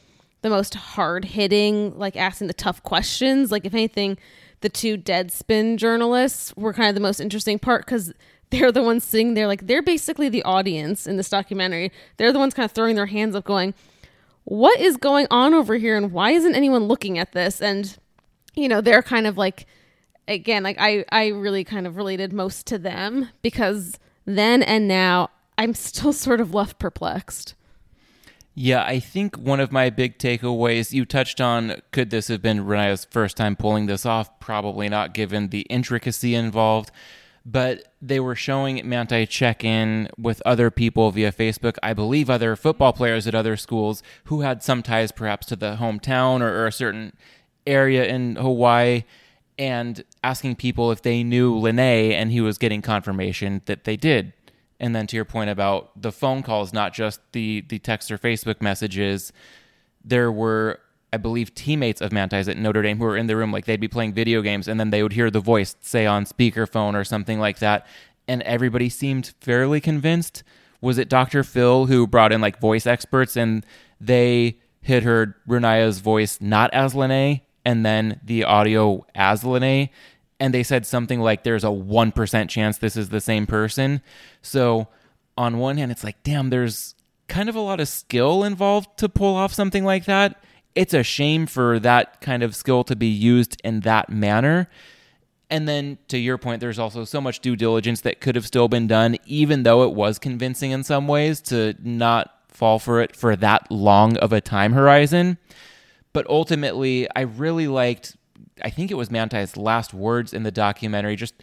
the 0.41 0.50
most 0.50 0.74
hard 0.74 1.25
hitting, 1.25 1.98
like 1.98 2.15
asking 2.15 2.48
the 2.48 2.53
tough 2.53 2.82
questions. 2.84 3.51
Like 3.51 3.65
if 3.65 3.74
anything, 3.74 4.18
the 4.62 4.70
two 4.70 4.98
Deadspin 4.98 5.78
journalists 5.78 6.56
were 6.56 6.74
kind 6.74 6.89
of 6.89 6.96
the 6.96 7.01
most 7.01 7.20
interesting 7.20 7.60
part 7.60 7.86
because 7.86 8.13
they're 8.50 8.72
the 8.72 8.84
ones 8.84 9.04
sitting 9.04 9.34
there, 9.34 9.48
like 9.48 9.68
they're 9.68 9.82
basically 9.82 10.30
the 10.30 10.44
audience 10.44 11.06
in 11.06 11.18
this 11.18 11.30
documentary. 11.30 11.92
They're 12.18 12.34
the 12.34 12.39
ones 12.39 12.54
kind 12.54 12.66
of 12.66 12.72
throwing 12.72 12.96
their 12.96 13.06
hands 13.06 13.36
up, 13.36 13.46
going, 13.46 13.74
"What 14.44 14.80
is 14.80 14.98
going 14.98 15.28
on 15.30 15.54
over 15.54 15.75
here? 15.75 15.96
And 15.96 16.12
why 16.12 16.32
isn't 16.32 16.56
anyone 16.56 16.84
looking 16.84 17.20
at 17.20 17.32
this?" 17.34 17.62
And 17.62 17.98
you 18.56 18.68
know, 18.68 18.82
they're 18.82 19.04
kind 19.04 19.28
of 19.28 19.38
like, 19.38 19.68
again, 20.28 20.63
like 20.63 20.78
I 20.80 21.06
I 21.12 21.28
really 21.28 21.63
kind 21.63 21.86
of 21.86 21.96
related 21.96 22.34
most 22.34 22.66
to 22.68 22.78
them 22.78 23.30
because 23.42 24.00
then 24.25 24.63
and 24.63 24.88
now 24.88 25.30
I'm 25.58 25.74
still 25.75 26.13
sort 26.25 26.42
of 26.42 26.54
left 26.54 26.80
perplexed. 26.80 27.54
Yeah, 28.62 28.84
I 28.84 29.00
think 29.00 29.38
one 29.38 29.62
of 29.62 29.72
my 29.72 29.89
big 29.89 30.18
takeaways 30.18 30.92
you 30.92 31.06
touched 31.06 31.39
on 31.39 31.82
could 31.94 32.10
this 32.10 32.28
have 32.28 32.42
been 32.42 32.66
Ronaiah's 32.66 33.08
first 33.10 33.38
time 33.38 33.56
pulling 33.56 33.86
this 33.86 34.06
off? 34.06 34.38
Probably 34.42 34.89
not, 34.89 35.13
given 35.13 35.48
the 35.48 35.62
intricacy 35.70 36.36
involved. 36.36 36.92
But 37.46 37.94
they 38.01 38.20
were 38.20 38.36
showing 38.36 38.82
Manti 38.84 39.25
check 39.28 39.63
in 39.63 40.10
with 40.18 40.42
other 40.46 40.70
people 40.70 41.10
via 41.12 41.32
Facebook, 41.32 41.78
I 41.82 41.94
believe 41.94 42.30
other 42.30 42.58
football 42.58 42.92
players 42.92 43.28
at 43.28 43.34
other 43.34 43.56
schools 43.56 44.04
who 44.25 44.42
had 44.42 44.62
some 44.62 44.84
ties 44.84 45.13
perhaps 45.13 45.48
to 45.48 45.56
the 45.56 45.78
hometown 45.78 46.42
or, 46.42 46.50
or 46.50 46.68
a 46.68 46.72
certain 46.74 47.13
area 47.66 48.08
in 48.08 48.36
Hawaii, 48.36 49.06
and 49.58 50.04
asking 50.22 50.58
people 50.58 50.92
if 50.92 51.01
they 51.01 51.24
knew 51.24 51.56
Lennay, 51.56 52.12
and 52.12 52.30
he 52.30 52.42
was 52.42 52.58
getting 52.58 52.82
confirmation 52.82 53.62
that 53.68 53.86
they 53.86 53.96
did. 53.96 54.34
And 54.79 54.95
then 54.95 55.07
to 55.07 55.15
your 55.15 55.25
point 55.25 55.50
about 55.50 56.01
the 56.01 56.12
phone 56.12 56.41
calls, 56.41 56.71
not 56.74 56.93
just 56.93 57.19
the 57.33 57.65
the 57.67 57.79
text 57.79 58.12
or 58.12 58.17
Facebook 58.17 58.62
messages, 58.62 59.33
there 60.03 60.31
were 60.31 60.79
I 61.12 61.17
believe 61.17 61.55
teammates 61.55 62.01
of 62.01 62.12
Manti's 62.12 62.48
at 62.48 62.57
Notre 62.57 62.81
Dame 62.81 62.98
who 62.98 63.03
were 63.03 63.17
in 63.17 63.27
the 63.27 63.36
room, 63.36 63.51
like 63.51 63.65
they'd 63.65 63.79
be 63.79 63.88
playing 63.88 64.13
video 64.13 64.41
games, 64.41 64.67
and 64.67 64.79
then 64.79 64.91
they 64.91 65.03
would 65.03 65.13
hear 65.13 65.31
the 65.31 65.39
voice 65.39 65.75
say 65.81 66.05
on 66.05 66.25
speakerphone 66.25 66.93
or 66.93 67.03
something 67.03 67.39
like 67.39 67.59
that, 67.59 67.88
and 68.27 68.41
everybody 68.43 68.89
seemed 68.89 69.33
fairly 69.41 69.81
convinced. 69.81 70.43
Was 70.81 70.98
it 70.98 71.09
Dr. 71.09 71.43
Phil 71.43 71.88
who 71.88 72.07
brought 72.07 72.31
in 72.31 72.41
like 72.41 72.59
voice 72.59 72.86
experts, 72.86 73.36
and 73.36 73.65
they 74.00 74.59
had 74.83 75.03
heard 75.03 75.33
Ronaiah's 75.48 76.00
voice 76.00 76.39
not 76.39 76.74
as 76.74 76.93
Lennay, 76.93 77.41
and 77.65 77.86
then 77.86 78.19
the 78.24 78.43
audio 78.43 79.05
as 79.15 79.43
Lennay, 79.43 79.89
and 80.39 80.53
they 80.53 80.63
said 80.63 80.86
something 80.86 81.19
like 81.19 81.43
there's 81.43 81.63
a 81.63 81.67
1% 81.67 82.50
chance 82.50 82.77
this 82.77 82.96
is 82.96 83.10
the 83.10 83.22
same 83.22 83.46
person. 83.46 84.01
So, 84.41 84.88
on 85.38 85.58
one 85.58 85.77
hand, 85.77 85.91
it's 85.91 86.03
like, 86.03 86.22
damn, 86.24 86.50
there's 86.50 86.96
kind 87.27 87.48
of 87.48 87.55
a 87.55 87.62
lot 87.62 87.79
of 87.79 87.88
skill 87.88 88.43
involved 88.43 88.98
to 88.98 89.08
pull 89.08 89.36
off 89.36 89.53
something 89.53 89.86
like 89.86 90.05
that. 90.05 90.41
It's 90.75 90.93
a 90.93 91.03
shame 91.03 91.46
for 91.46 91.79
that 91.79 92.22
kind 92.22 92.43
of 92.43 92.55
skill 92.55 92.84
to 92.86 92.96
be 92.96 93.08
used 93.08 93.60
in 93.63 93.81
that 93.81 94.10
manner. 94.10 94.69
And 95.50 95.67
then 95.67 95.98
to 96.10 96.17
your 96.17 96.38
point, 96.38 96.60
there's 96.60 96.77
also 96.77 97.05
so 97.05 97.19
much 97.19 97.39
due 97.39 97.55
diligence 97.55 98.01
that 98.01 98.22
could 98.22 98.36
have 98.36 98.46
still 98.46 98.67
been 98.67 98.88
done, 98.88 99.17
even 99.25 99.63
though 99.63 99.84
it 99.84 99.93
was 99.93 100.19
convincing 100.19 100.72
in 100.72 100.84
some 100.84 101.08
ways 101.08 101.41
to 101.43 101.75
not 101.81 102.34
fall 102.50 102.77
for 102.77 103.01
it 103.01 103.15
for 103.15 103.36
that 103.36 103.72
long 103.72 104.17
of 104.17 104.34
a 104.34 104.41
time 104.41 104.74
horizon. 104.74 105.38
But 106.13 106.27
ultimately, 106.29 107.08
I 107.15 107.22
really 107.22 107.67
liked 107.67 108.15
I 108.63 108.70
think 108.70 108.92
it 108.92 108.96
was 108.96 109.10
Manti's 109.10 109.58
last 109.58 109.94
words 109.94 110.34
in 110.34 110.44
the 110.44 110.51
documentary, 110.51 111.16
just 111.16 111.36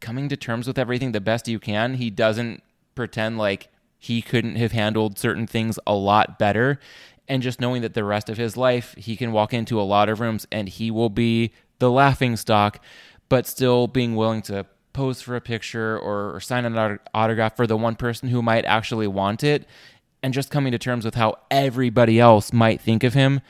coming 0.00 0.28
to 0.28 0.36
terms 0.36 0.66
with 0.66 0.78
everything 0.78 1.12
the 1.12 1.20
best 1.20 1.48
you 1.48 1.58
can. 1.58 1.94
He 1.94 2.10
doesn't 2.10 2.62
pretend 2.94 3.38
like 3.38 3.68
he 3.98 4.20
couldn't 4.20 4.56
have 4.56 4.72
handled 4.72 5.18
certain 5.18 5.46
things 5.46 5.78
a 5.86 5.94
lot 5.94 6.38
better. 6.38 6.78
And 7.26 7.42
just 7.42 7.60
knowing 7.60 7.80
that 7.82 7.94
the 7.94 8.04
rest 8.04 8.28
of 8.28 8.36
his 8.36 8.56
life, 8.56 8.94
he 8.98 9.16
can 9.16 9.32
walk 9.32 9.54
into 9.54 9.80
a 9.80 9.82
lot 9.82 10.10
of 10.10 10.20
rooms 10.20 10.46
and 10.52 10.68
he 10.68 10.90
will 10.90 11.08
be 11.08 11.52
the 11.78 11.90
laughing 11.90 12.36
stock, 12.36 12.84
but 13.30 13.46
still 13.46 13.86
being 13.86 14.14
willing 14.14 14.42
to 14.42 14.66
pose 14.92 15.22
for 15.22 15.36
a 15.36 15.40
picture 15.40 15.98
or, 15.98 16.34
or 16.34 16.40
sign 16.40 16.66
an 16.66 16.98
autograph 17.14 17.56
for 17.56 17.66
the 17.66 17.76
one 17.76 17.96
person 17.96 18.28
who 18.28 18.42
might 18.42 18.66
actually 18.66 19.06
want 19.06 19.42
it. 19.42 19.66
And 20.22 20.34
just 20.34 20.50
coming 20.50 20.72
to 20.72 20.78
terms 20.78 21.04
with 21.04 21.14
how 21.14 21.38
everybody 21.50 22.20
else 22.20 22.52
might 22.52 22.80
think 22.80 23.04
of 23.04 23.14
him 23.14 23.40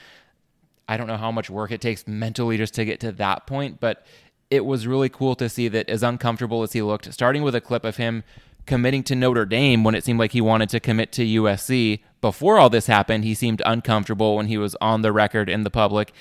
I 0.88 0.96
don't 0.96 1.06
know 1.06 1.16
how 1.16 1.32
much 1.32 1.50
work 1.50 1.70
it 1.70 1.80
takes 1.80 2.06
mentally 2.06 2.56
just 2.56 2.74
to 2.74 2.84
get 2.84 3.00
to 3.00 3.12
that 3.12 3.46
point, 3.46 3.80
but 3.80 4.04
it 4.50 4.64
was 4.64 4.86
really 4.86 5.08
cool 5.08 5.34
to 5.36 5.48
see 5.48 5.68
that 5.68 5.88
as 5.88 6.02
uncomfortable 6.02 6.62
as 6.62 6.72
he 6.72 6.82
looked, 6.82 7.12
starting 7.12 7.42
with 7.42 7.54
a 7.54 7.60
clip 7.60 7.84
of 7.84 7.96
him 7.96 8.22
committing 8.66 9.02
to 9.04 9.14
Notre 9.14 9.44
Dame 9.44 9.84
when 9.84 9.94
it 9.94 10.04
seemed 10.04 10.18
like 10.18 10.32
he 10.32 10.40
wanted 10.40 10.68
to 10.70 10.80
commit 10.80 11.12
to 11.12 11.24
USC. 11.24 12.00
Before 12.20 12.58
all 12.58 12.70
this 12.70 12.86
happened, 12.86 13.24
he 13.24 13.34
seemed 13.34 13.62
uncomfortable 13.64 14.36
when 14.36 14.46
he 14.46 14.58
was 14.58 14.76
on 14.80 15.02
the 15.02 15.12
record 15.12 15.48
in 15.48 15.64
the 15.64 15.70
public. 15.70 16.12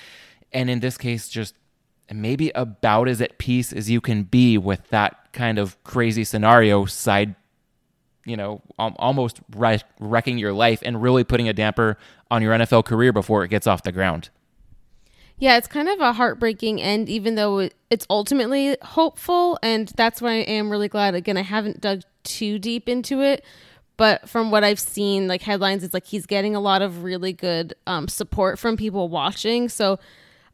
And 0.52 0.68
in 0.68 0.80
this 0.80 0.98
case, 0.98 1.28
just 1.28 1.54
maybe 2.12 2.50
about 2.54 3.08
as 3.08 3.20
at 3.20 3.38
peace 3.38 3.72
as 3.72 3.88
you 3.90 4.00
can 4.00 4.24
be 4.24 4.58
with 4.58 4.88
that 4.88 5.32
kind 5.32 5.58
of 5.58 5.82
crazy 5.84 6.22
scenario 6.22 6.84
side 6.84 7.34
you 8.26 8.36
know 8.36 8.62
almost 8.78 9.40
wrecking 9.98 10.38
your 10.38 10.52
life 10.52 10.80
and 10.82 11.02
really 11.02 11.24
putting 11.24 11.48
a 11.48 11.52
damper 11.52 11.98
on 12.30 12.42
your 12.42 12.54
NFL 12.54 12.84
career 12.84 13.12
before 13.12 13.44
it 13.44 13.48
gets 13.48 13.66
off 13.66 13.82
the 13.82 13.92
ground. 13.92 14.30
Yeah, 15.36 15.56
it's 15.56 15.66
kind 15.66 15.88
of 15.88 16.00
a 16.00 16.12
heartbreaking 16.12 16.80
end, 16.80 17.08
even 17.08 17.34
though 17.34 17.68
it's 17.90 18.06
ultimately 18.08 18.76
hopeful. 18.82 19.58
And 19.62 19.88
that's 19.96 20.22
why 20.22 20.32
I 20.32 20.42
am 20.42 20.70
really 20.70 20.88
glad. 20.88 21.14
Again, 21.14 21.36
I 21.36 21.42
haven't 21.42 21.80
dug 21.80 22.02
too 22.22 22.58
deep 22.58 22.88
into 22.88 23.20
it, 23.20 23.44
but 23.96 24.28
from 24.28 24.50
what 24.50 24.64
I've 24.64 24.80
seen, 24.80 25.26
like 25.26 25.42
headlines, 25.42 25.82
it's 25.82 25.92
like 25.92 26.06
he's 26.06 26.26
getting 26.26 26.54
a 26.54 26.60
lot 26.60 26.82
of 26.82 27.02
really 27.02 27.32
good 27.32 27.74
um, 27.86 28.08
support 28.08 28.58
from 28.58 28.76
people 28.76 29.08
watching. 29.08 29.68
So 29.68 29.98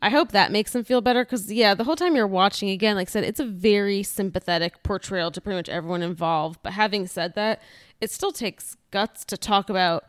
I 0.03 0.09
hope 0.09 0.33
that 0.33 0.51
makes 0.51 0.75
him 0.75 0.83
feel 0.83 1.03
better. 1.03 1.25
Because, 1.25 1.53
yeah, 1.53 1.75
the 1.75 1.85
whole 1.85 1.97
time 1.97 2.17
you're 2.17 2.27
watching, 2.27 2.71
again, 2.71 2.97
like 2.97 3.09
I 3.09 3.11
said, 3.11 3.25
it's 3.25 3.41
a 3.41 3.45
very 3.45 4.03
sympathetic 4.03 4.83
portrayal 4.83 5.31
to 5.31 5.41
pretty 5.43 5.57
much 5.57 5.69
everyone 5.69 6.03
involved. 6.03 6.61
But 6.63 6.73
having 6.73 7.07
said 7.07 7.35
that, 7.35 7.61
it 8.01 8.11
still 8.11 8.33
takes 8.33 8.77
guts 8.91 9.27
to 9.27 9.37
talk 9.37 9.69
about 9.69 10.05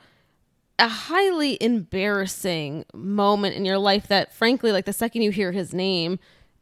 a 0.82 0.88
highly 0.88 1.58
embarrassing 1.62 2.86
moment 2.94 3.56
in 3.56 3.66
your 3.66 3.78
life 3.78 4.08
that 4.08 4.34
frankly 4.34 4.72
like 4.72 4.86
the 4.86 4.94
second 4.94 5.22
you 5.22 5.32
hear 5.32 5.52
his 5.52 5.74
name 5.74 6.20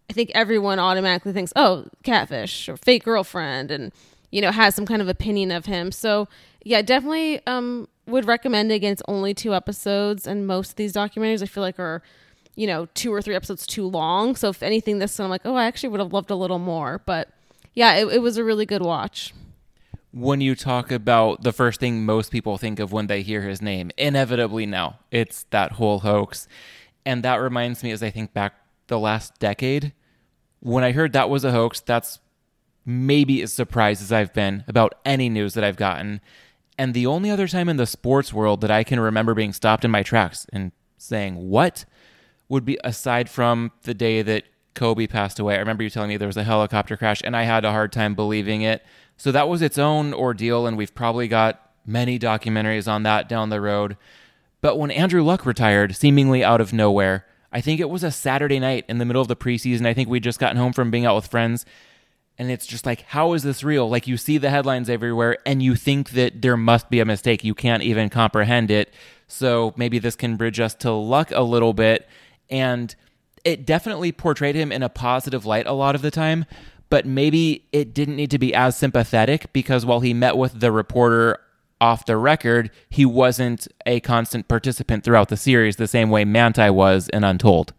i 0.09 0.13
think 0.13 0.29
everyone 0.35 0.77
automatically 0.77 1.31
thinks 1.31 1.53
oh 1.55 1.85
catfish 2.03 2.67
or 2.67 2.77
fake 2.77 3.03
girlfriend 3.03 3.71
and 3.71 3.91
you 4.31 4.41
know 4.41 4.51
has 4.51 4.75
some 4.75 4.85
kind 4.85 5.01
of 5.01 5.07
opinion 5.07 5.51
of 5.51 5.65
him. 5.65 5.91
So 5.91 6.27
yeah 6.63 6.81
definitely 6.81 7.45
um 7.47 7.88
would 8.05 8.25
recommend 8.25 8.71
it 8.71 8.75
again 8.75 8.91
it's 8.91 9.01
only 9.07 9.33
two 9.33 9.53
episodes 9.53 10.27
and 10.27 10.45
most 10.45 10.71
of 10.71 10.75
these 10.75 10.93
documentaries 10.93 11.41
i 11.41 11.45
feel 11.45 11.63
like 11.63 11.79
are 11.79 12.01
you 12.55 12.67
know 12.67 12.88
two 12.93 13.13
or 13.13 13.21
three 13.21 13.35
episodes 13.35 13.65
too 13.65 13.85
long. 13.85 14.35
So 14.35 14.49
if 14.49 14.61
anything 14.61 14.99
this 14.99 15.17
one 15.17 15.25
i'm 15.25 15.29
like 15.29 15.45
oh 15.45 15.55
i 15.55 15.65
actually 15.65 15.89
would 15.89 15.99
have 15.99 16.13
loved 16.13 16.31
a 16.31 16.35
little 16.35 16.59
more. 16.59 17.01
But 17.05 17.29
yeah 17.73 17.95
it, 17.95 18.07
it 18.07 18.19
was 18.19 18.38
a 18.38 18.43
really 18.43 18.65
good 18.65 18.81
watch 18.81 19.33
when 20.11 20.41
you 20.41 20.55
talk 20.55 20.91
about 20.91 21.43
the 21.43 21.53
first 21.53 21.79
thing 21.79 22.05
most 22.05 22.31
people 22.31 22.57
think 22.57 22.79
of 22.79 22.91
when 22.91 23.07
they 23.07 23.21
hear 23.21 23.43
his 23.43 23.61
name, 23.61 23.91
inevitably 23.97 24.65
now 24.65 24.99
it's 25.11 25.45
that 25.51 25.73
whole 25.73 25.99
hoax. 25.99 26.47
And 27.05 27.23
that 27.23 27.35
reminds 27.35 27.83
me 27.83 27.91
as 27.91 28.01
I 28.01 28.09
think 28.09 28.33
back 28.33 28.53
the 28.87 28.99
last 28.99 29.37
decade, 29.39 29.93
when 30.59 30.83
I 30.83 30.91
heard 30.91 31.13
that 31.13 31.29
was 31.29 31.43
a 31.43 31.51
hoax, 31.51 31.79
that's 31.79 32.19
maybe 32.85 33.41
as 33.41 33.53
surprised 33.53 34.01
as 34.01 34.11
I've 34.11 34.33
been 34.33 34.63
about 34.67 34.95
any 35.05 35.29
news 35.29 35.53
that 35.53 35.63
I've 35.63 35.77
gotten. 35.77 36.21
And 36.77 36.93
the 36.93 37.05
only 37.05 37.29
other 37.29 37.47
time 37.47 37.69
in 37.69 37.77
the 37.77 37.85
sports 37.85 38.33
world 38.33 38.61
that 38.61 38.71
I 38.71 38.83
can 38.83 38.99
remember 38.99 39.33
being 39.33 39.53
stopped 39.53 39.85
in 39.85 39.91
my 39.91 40.01
tracks 40.03 40.47
and 40.51 40.71
saying, 40.97 41.35
What? 41.35 41.85
would 42.49 42.65
be 42.65 42.79
aside 42.83 43.29
from 43.29 43.71
the 43.83 43.93
day 43.93 44.21
that 44.23 44.43
Kobe 44.73 45.07
passed 45.07 45.39
away. 45.39 45.55
I 45.55 45.59
remember 45.59 45.83
you 45.83 45.89
telling 45.89 46.09
me 46.09 46.17
there 46.17 46.27
was 46.27 46.38
a 46.38 46.43
helicopter 46.43 46.95
crash, 46.97 47.21
and 47.23 47.35
I 47.35 47.43
had 47.43 47.65
a 47.65 47.71
hard 47.71 47.91
time 47.91 48.15
believing 48.15 48.61
it. 48.61 48.83
So 49.17 49.31
that 49.31 49.49
was 49.49 49.61
its 49.61 49.77
own 49.77 50.13
ordeal, 50.13 50.65
and 50.65 50.77
we've 50.77 50.95
probably 50.95 51.27
got 51.27 51.71
many 51.85 52.17
documentaries 52.19 52.88
on 52.88 53.03
that 53.03 53.27
down 53.27 53.49
the 53.49 53.61
road. 53.61 53.97
But 54.61 54.77
when 54.77 54.91
Andrew 54.91 55.23
Luck 55.23 55.45
retired, 55.45 55.95
seemingly 55.95 56.43
out 56.43 56.61
of 56.61 56.73
nowhere, 56.73 57.25
I 57.51 57.61
think 57.61 57.79
it 57.79 57.89
was 57.89 58.03
a 58.03 58.11
Saturday 58.11 58.59
night 58.59 58.85
in 58.88 58.97
the 58.97 59.05
middle 59.05 59.21
of 59.21 59.27
the 59.27 59.35
preseason. 59.35 59.85
I 59.85 59.93
think 59.93 60.09
we'd 60.09 60.23
just 60.23 60.39
gotten 60.39 60.57
home 60.57 60.73
from 60.73 60.91
being 60.91 61.05
out 61.05 61.15
with 61.15 61.27
friends. 61.27 61.65
And 62.38 62.49
it's 62.49 62.65
just 62.65 62.85
like, 62.85 63.01
how 63.01 63.33
is 63.33 63.43
this 63.43 63.63
real? 63.63 63.89
Like, 63.89 64.07
you 64.07 64.15
see 64.15 64.38
the 64.38 64.49
headlines 64.49 64.89
everywhere 64.89 65.39
and 65.45 65.61
you 65.61 65.75
think 65.75 66.11
that 66.11 66.41
there 66.41 66.55
must 66.55 66.89
be 66.89 67.01
a 67.01 67.05
mistake. 67.05 67.43
You 67.43 67.53
can't 67.53 67.83
even 67.83 68.09
comprehend 68.09 68.71
it. 68.71 68.93
So 69.27 69.73
maybe 69.75 69.99
this 69.99 70.15
can 70.15 70.38
bridge 70.38 70.59
us 70.59 70.73
to 70.75 70.91
Luck 70.91 71.31
a 71.31 71.41
little 71.41 71.73
bit. 71.73 72.07
And 72.49 72.95
it 73.43 73.65
definitely 73.65 74.12
portrayed 74.12 74.55
him 74.55 74.72
in 74.72 74.84
a 74.84 74.89
positive 74.89 75.46
light 75.46 75.67
a 75.67 75.74
lot 75.74 75.96
of 75.96 76.01
the 76.01 76.12
time. 76.12 76.46
But 76.89 77.05
maybe 77.05 77.65
it 77.72 77.93
didn't 77.93 78.15
need 78.15 78.31
to 78.31 78.39
be 78.39 78.53
as 78.53 78.75
sympathetic 78.75 79.53
because 79.53 79.86
while 79.86 80.00
he 80.00 80.13
met 80.13 80.38
with 80.38 80.60
the 80.60 80.72
reporter 80.72 81.39
off 81.81 82.05
the 82.05 82.17
record, 82.17 82.72
he 82.89 83.05
wasn't 83.05 83.67
a 83.86 84.00
constant 84.00 84.48
participant 84.48 85.03
throughout 85.03 85.29
the 85.29 85.38
series 85.38 85.75
the 85.75 85.88
same 85.88 86.10
way 86.10 86.25
Manti 86.25 86.69
was 86.69 87.08
in 87.10 87.24
Untold. 87.24 87.74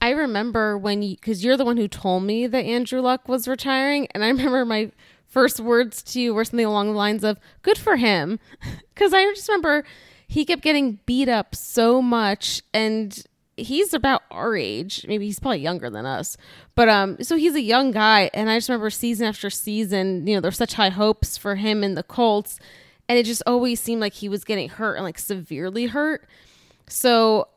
I 0.00 0.10
remember 0.10 0.76
when 0.76 1.02
you, 1.02 1.16
because 1.16 1.44
you're 1.44 1.56
the 1.56 1.64
one 1.64 1.76
who 1.76 1.88
told 1.88 2.24
me 2.24 2.46
that 2.46 2.64
Andrew 2.64 3.00
Luck 3.00 3.28
was 3.28 3.48
retiring, 3.48 4.06
and 4.10 4.24
I 4.24 4.28
remember 4.30 4.64
my 4.64 4.90
first 5.26 5.60
words 5.60 6.02
to 6.02 6.20
you 6.20 6.34
were 6.34 6.44
something 6.44 6.66
along 6.66 6.92
the 6.92 6.98
lines 6.98 7.24
of 7.24 7.38
"Good 7.62 7.78
for 7.78 7.96
him," 7.96 8.38
because 8.94 9.14
I 9.14 9.24
just 9.24 9.48
remember 9.48 9.84
he 10.26 10.44
kept 10.44 10.62
getting 10.62 10.98
beat 11.06 11.28
up 11.28 11.54
so 11.54 12.02
much, 12.02 12.62
and 12.74 13.24
he's 13.56 13.94
about 13.94 14.22
our 14.30 14.56
age. 14.56 15.04
Maybe 15.08 15.26
he's 15.26 15.38
probably 15.38 15.60
younger 15.60 15.90
than 15.90 16.06
us, 16.06 16.36
but 16.74 16.88
um, 16.88 17.22
so 17.22 17.36
he's 17.36 17.54
a 17.54 17.60
young 17.60 17.90
guy, 17.90 18.30
and 18.34 18.50
I 18.50 18.56
just 18.56 18.68
remember 18.68 18.90
season 18.90 19.26
after 19.26 19.50
season, 19.50 20.26
you 20.26 20.34
know, 20.34 20.40
there's 20.40 20.56
such 20.56 20.74
high 20.74 20.90
hopes 20.90 21.36
for 21.36 21.56
him 21.56 21.84
in 21.84 21.94
the 21.94 22.02
Colts, 22.02 22.58
and 23.08 23.18
it 23.18 23.26
just 23.26 23.42
always 23.46 23.80
seemed 23.80 24.00
like 24.00 24.14
he 24.14 24.28
was 24.28 24.44
getting 24.44 24.68
hurt 24.68 24.94
and 24.94 25.04
like 25.04 25.18
severely 25.18 25.86
hurt. 25.86 26.28
So 26.86 27.48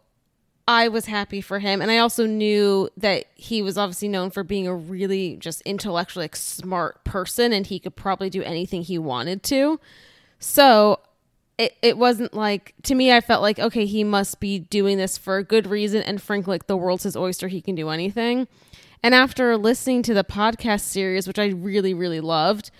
I 0.67 0.89
was 0.89 1.05
happy 1.05 1.39
for 1.39 1.59
him. 1.59 1.81
And 1.81 1.89
I 1.89 1.99
also 1.99 2.25
knew 2.25 2.89
that 2.97 3.25
he 3.35 3.61
was 3.61 3.77
obviously 3.77 4.09
known 4.09 4.31
for 4.31 4.43
being 4.43 4.67
a 4.67 4.75
really 4.75 5.37
just 5.37 5.61
intellectually 5.61 6.25
like, 6.25 6.35
smart 6.35 7.03
person 7.05 7.53
and 7.53 7.65
he 7.65 7.79
could 7.79 7.95
probably 7.95 8.29
do 8.29 8.43
anything 8.43 8.81
he 8.81 8.99
wanted 8.99 9.43
to. 9.43 9.79
So 10.39 10.99
it, 11.57 11.75
it 11.81 11.97
wasn't 11.97 12.33
like, 12.33 12.75
to 12.83 12.95
me, 12.95 13.11
I 13.11 13.21
felt 13.21 13.41
like, 13.41 13.57
okay, 13.59 13.85
he 13.85 14.03
must 14.03 14.39
be 14.39 14.59
doing 14.59 14.97
this 14.97 15.17
for 15.17 15.37
a 15.37 15.43
good 15.43 15.67
reason. 15.67 16.03
And 16.03 16.21
frankly, 16.21 16.51
like 16.51 16.67
the 16.67 16.77
world's 16.77 17.03
his 17.03 17.17
oyster, 17.17 17.47
he 17.47 17.61
can 17.61 17.75
do 17.75 17.89
anything. 17.89 18.47
And 19.03 19.15
after 19.15 19.57
listening 19.57 20.03
to 20.03 20.13
the 20.13 20.23
podcast 20.23 20.81
series, 20.81 21.27
which 21.27 21.39
I 21.39 21.47
really, 21.47 21.93
really 21.93 22.19
loved, 22.19 22.71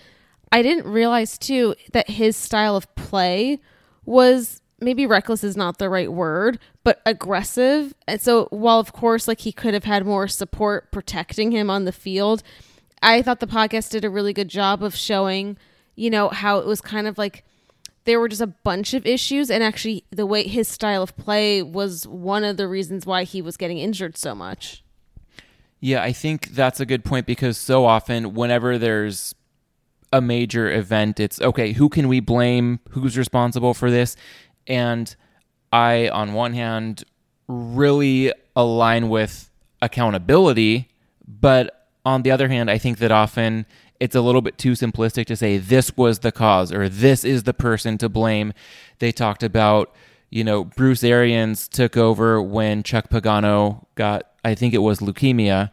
I 0.52 0.62
didn't 0.62 0.92
realize 0.92 1.38
too 1.38 1.76
that 1.92 2.10
his 2.10 2.38
style 2.38 2.76
of 2.76 2.94
play 2.96 3.60
was 4.06 4.62
maybe 4.80 5.06
reckless 5.06 5.44
is 5.44 5.58
not 5.58 5.80
the 5.80 5.90
right 5.90 6.12
word, 6.12 6.60
but 6.84 7.02
aggressive. 7.06 7.94
And 8.08 8.22
so 8.22 8.46
while 8.52 8.80
of 8.80 8.94
course 8.94 9.28
like 9.28 9.42
he 9.42 9.52
could 9.52 9.74
have 9.74 9.84
had 9.84 10.06
more 10.06 10.28
support 10.28 10.92
protecting 10.92 11.52
him 11.52 11.70
on 11.70 11.86
the 11.86 11.92
field, 11.92 12.44
I 13.02 13.22
thought 13.22 13.40
the 13.40 13.48
podcast 13.48 13.90
did 13.90 14.06
a 14.06 14.10
really 14.10 14.34
good 14.34 14.50
job 14.50 14.84
of 14.84 14.96
showing, 14.96 15.58
you 15.96 16.10
know, 16.10 16.30
how 16.30 16.60
it 16.60 16.66
was 16.66 16.80
kind 16.80 17.08
of 17.08 17.18
like 17.18 17.44
there 18.08 18.20
were 18.22 18.30
just 18.30 18.42
a 18.42 18.48
bunch 18.48 18.94
of 18.94 19.06
issues 19.06 19.52
and 19.52 19.62
actually 19.62 20.06
the 20.12 20.26
way 20.26 20.48
his 20.48 20.68
style 20.68 21.04
of 21.04 21.16
play 21.18 21.62
was 21.62 22.08
one 22.08 22.46
of 22.46 22.56
the 22.56 22.68
reasons 22.68 23.06
why 23.06 23.26
he 23.26 23.42
was 23.42 23.58
getting 23.58 23.78
injured 23.78 24.18
so 24.18 24.34
much. 24.34 24.82
Yeah, 25.82 26.02
I 26.02 26.14
think 26.14 26.48
that's 26.52 26.80
a 26.80 26.86
good 26.86 27.04
point 27.04 27.28
because 27.28 27.58
so 27.58 27.86
often 27.86 28.34
whenever 28.34 28.78
there's 28.78 29.36
a 30.14 30.22
major 30.22 30.72
event, 30.72 31.20
it's 31.20 31.42
okay, 31.42 31.74
who 31.74 31.90
can 31.90 32.08
we 32.08 32.22
blame? 32.22 32.80
Who's 32.92 33.18
responsible 33.18 33.74
for 33.74 33.92
this? 33.92 34.16
And 34.66 35.14
I, 35.74 36.08
on 36.08 36.34
one 36.34 36.54
hand, 36.54 37.04
really 37.50 38.32
align 38.56 39.10
with 39.10 39.52
accountability, 39.82 40.90
but 41.28 41.90
on 42.06 42.22
the 42.22 42.32
other 42.32 42.48
hand, 42.48 42.72
I 42.72 42.78
think 42.78 43.00
that 43.00 43.12
often 43.12 43.66
it's 44.00 44.16
a 44.16 44.22
little 44.22 44.42
bit 44.42 44.58
too 44.58 44.74
simplistic 44.74 45.26
to 45.26 45.36
say 45.36 45.58
this 45.58 45.96
was 45.98 46.20
the 46.20 46.32
cause 46.32 46.72
or 46.72 46.90
this 46.90 47.24
is 47.24 47.44
the 47.44 47.54
person 47.54 47.98
to 48.00 48.10
blame. 48.10 48.54
They 49.00 49.12
talked 49.12 49.44
about, 49.44 49.94
you 50.30 50.44
know, 50.44 50.64
Bruce 50.64 51.04
Arians 51.04 51.68
took 51.68 51.98
over 51.98 52.42
when 52.42 52.84
Chuck 52.84 53.10
Pagano 53.10 53.86
got, 53.96 54.30
I 54.44 54.56
think 54.56 54.74
it 54.74 54.80
was 54.80 55.00
leukemia, 55.00 55.72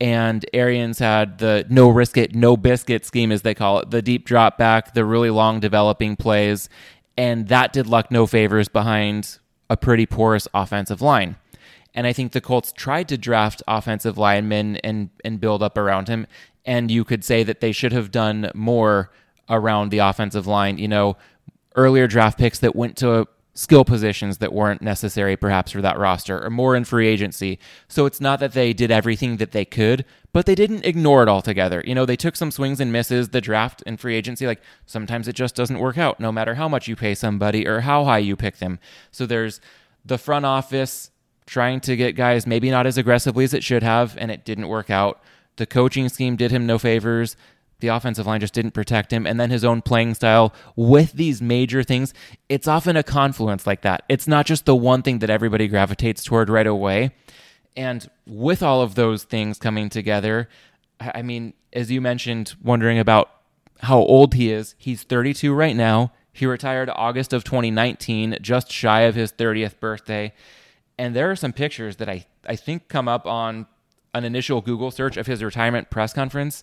and 0.00 0.46
Arians 0.52 0.98
had 0.98 1.38
the 1.38 1.66
no 1.68 1.88
risk 1.88 2.16
it, 2.16 2.34
no 2.34 2.56
biscuit 2.56 3.04
scheme, 3.04 3.32
as 3.32 3.42
they 3.42 3.54
call 3.54 3.80
it, 3.80 3.90
the 3.90 4.02
deep 4.02 4.24
drop 4.24 4.56
back, 4.56 4.94
the 4.94 5.04
really 5.04 5.30
long 5.30 5.60
developing 5.60 6.16
plays, 6.16 6.68
and 7.16 7.48
that 7.48 7.72
did 7.72 7.86
Luck 7.86 8.10
no 8.10 8.26
favors 8.26 8.68
behind 8.68 9.38
a 9.68 9.76
pretty 9.76 10.06
porous 10.06 10.46
offensive 10.54 11.02
line. 11.02 11.36
And 11.94 12.06
I 12.06 12.12
think 12.12 12.30
the 12.30 12.40
Colts 12.40 12.72
tried 12.72 13.08
to 13.08 13.18
draft 13.18 13.62
offensive 13.66 14.16
linemen 14.16 14.76
and 14.76 15.10
and 15.24 15.40
build 15.40 15.62
up 15.62 15.76
around 15.76 16.06
him. 16.06 16.28
And 16.64 16.90
you 16.90 17.04
could 17.04 17.24
say 17.24 17.42
that 17.44 17.60
they 17.60 17.72
should 17.72 17.92
have 17.92 18.10
done 18.10 18.50
more 18.54 19.10
around 19.48 19.90
the 19.90 19.98
offensive 19.98 20.46
line. 20.46 20.78
You 20.78 20.88
know, 20.88 21.16
earlier 21.76 22.06
draft 22.06 22.38
picks 22.38 22.58
that 22.58 22.76
went 22.76 22.96
to 22.98 23.26
skill 23.58 23.84
positions 23.84 24.38
that 24.38 24.52
weren't 24.52 24.80
necessary 24.80 25.36
perhaps 25.36 25.72
for 25.72 25.82
that 25.82 25.98
roster 25.98 26.44
or 26.44 26.48
more 26.48 26.76
in 26.76 26.84
free 26.84 27.08
agency. 27.08 27.58
So 27.88 28.06
it's 28.06 28.20
not 28.20 28.38
that 28.38 28.52
they 28.52 28.72
did 28.72 28.92
everything 28.92 29.38
that 29.38 29.50
they 29.50 29.64
could, 29.64 30.04
but 30.32 30.46
they 30.46 30.54
didn't 30.54 30.84
ignore 30.84 31.24
it 31.24 31.28
altogether. 31.28 31.82
You 31.84 31.92
know, 31.92 32.06
they 32.06 32.14
took 32.14 32.36
some 32.36 32.52
swings 32.52 32.78
and 32.78 32.92
misses, 32.92 33.30
the 33.30 33.40
draft 33.40 33.82
and 33.84 33.98
free 33.98 34.14
agency. 34.14 34.46
Like 34.46 34.62
sometimes 34.86 35.26
it 35.26 35.32
just 35.32 35.56
doesn't 35.56 35.80
work 35.80 35.98
out, 35.98 36.20
no 36.20 36.30
matter 36.30 36.54
how 36.54 36.68
much 36.68 36.86
you 36.86 36.94
pay 36.94 37.16
somebody 37.16 37.66
or 37.66 37.80
how 37.80 38.04
high 38.04 38.18
you 38.18 38.36
pick 38.36 38.58
them. 38.58 38.78
So 39.10 39.26
there's 39.26 39.60
the 40.04 40.18
front 40.18 40.46
office 40.46 41.10
trying 41.44 41.80
to 41.80 41.96
get 41.96 42.14
guys 42.14 42.46
maybe 42.46 42.70
not 42.70 42.86
as 42.86 42.96
aggressively 42.96 43.42
as 43.42 43.54
it 43.54 43.64
should 43.64 43.82
have, 43.82 44.16
and 44.18 44.30
it 44.30 44.44
didn't 44.44 44.68
work 44.68 44.88
out. 44.88 45.20
The 45.58 45.66
coaching 45.66 46.08
scheme 46.08 46.34
did 46.34 46.50
him 46.50 46.66
no 46.66 46.78
favors 46.78 47.36
the 47.80 47.88
offensive 47.88 48.26
line 48.26 48.40
just 48.40 48.54
didn't 48.54 48.72
protect 48.72 49.12
him. 49.12 49.26
And 49.26 49.38
then 49.38 49.50
his 49.50 49.64
own 49.64 49.82
playing 49.82 50.14
style 50.14 50.52
with 50.74 51.12
these 51.12 51.40
major 51.40 51.82
things, 51.82 52.12
it's 52.48 52.66
often 52.66 52.96
a 52.96 53.02
confluence 53.02 53.66
like 53.66 53.82
that. 53.82 54.02
It's 54.08 54.26
not 54.26 54.46
just 54.46 54.66
the 54.66 54.76
one 54.76 55.02
thing 55.02 55.20
that 55.20 55.30
everybody 55.30 55.68
gravitates 55.68 56.24
toward 56.24 56.50
right 56.50 56.66
away. 56.66 57.12
And 57.76 58.08
with 58.26 58.62
all 58.62 58.82
of 58.82 58.96
those 58.96 59.22
things 59.22 59.58
coming 59.58 59.88
together, 59.88 60.48
I 61.00 61.22
mean, 61.22 61.54
as 61.72 61.90
you 61.90 62.00
mentioned, 62.00 62.54
wondering 62.62 62.98
about 62.98 63.30
how 63.82 63.98
old 63.98 64.34
he 64.34 64.50
is, 64.50 64.74
he's 64.78 65.04
32 65.04 65.54
right 65.54 65.76
now. 65.76 66.12
He 66.32 66.46
retired 66.46 66.90
August 66.90 67.32
of 67.32 67.44
2019, 67.44 68.38
just 68.40 68.72
shy 68.72 69.02
of 69.02 69.14
his 69.14 69.32
30th 69.32 69.78
birthday. 69.78 70.32
And 70.96 71.14
there 71.14 71.30
are 71.30 71.36
some 71.36 71.52
pictures 71.52 71.96
that 71.96 72.08
I, 72.08 72.26
I 72.44 72.56
think 72.56 72.88
come 72.88 73.06
up 73.06 73.26
on 73.26 73.66
an 74.18 74.24
initial 74.24 74.60
Google 74.60 74.90
search 74.90 75.16
of 75.16 75.26
his 75.26 75.42
retirement 75.42 75.88
press 75.90 76.12
conference 76.12 76.62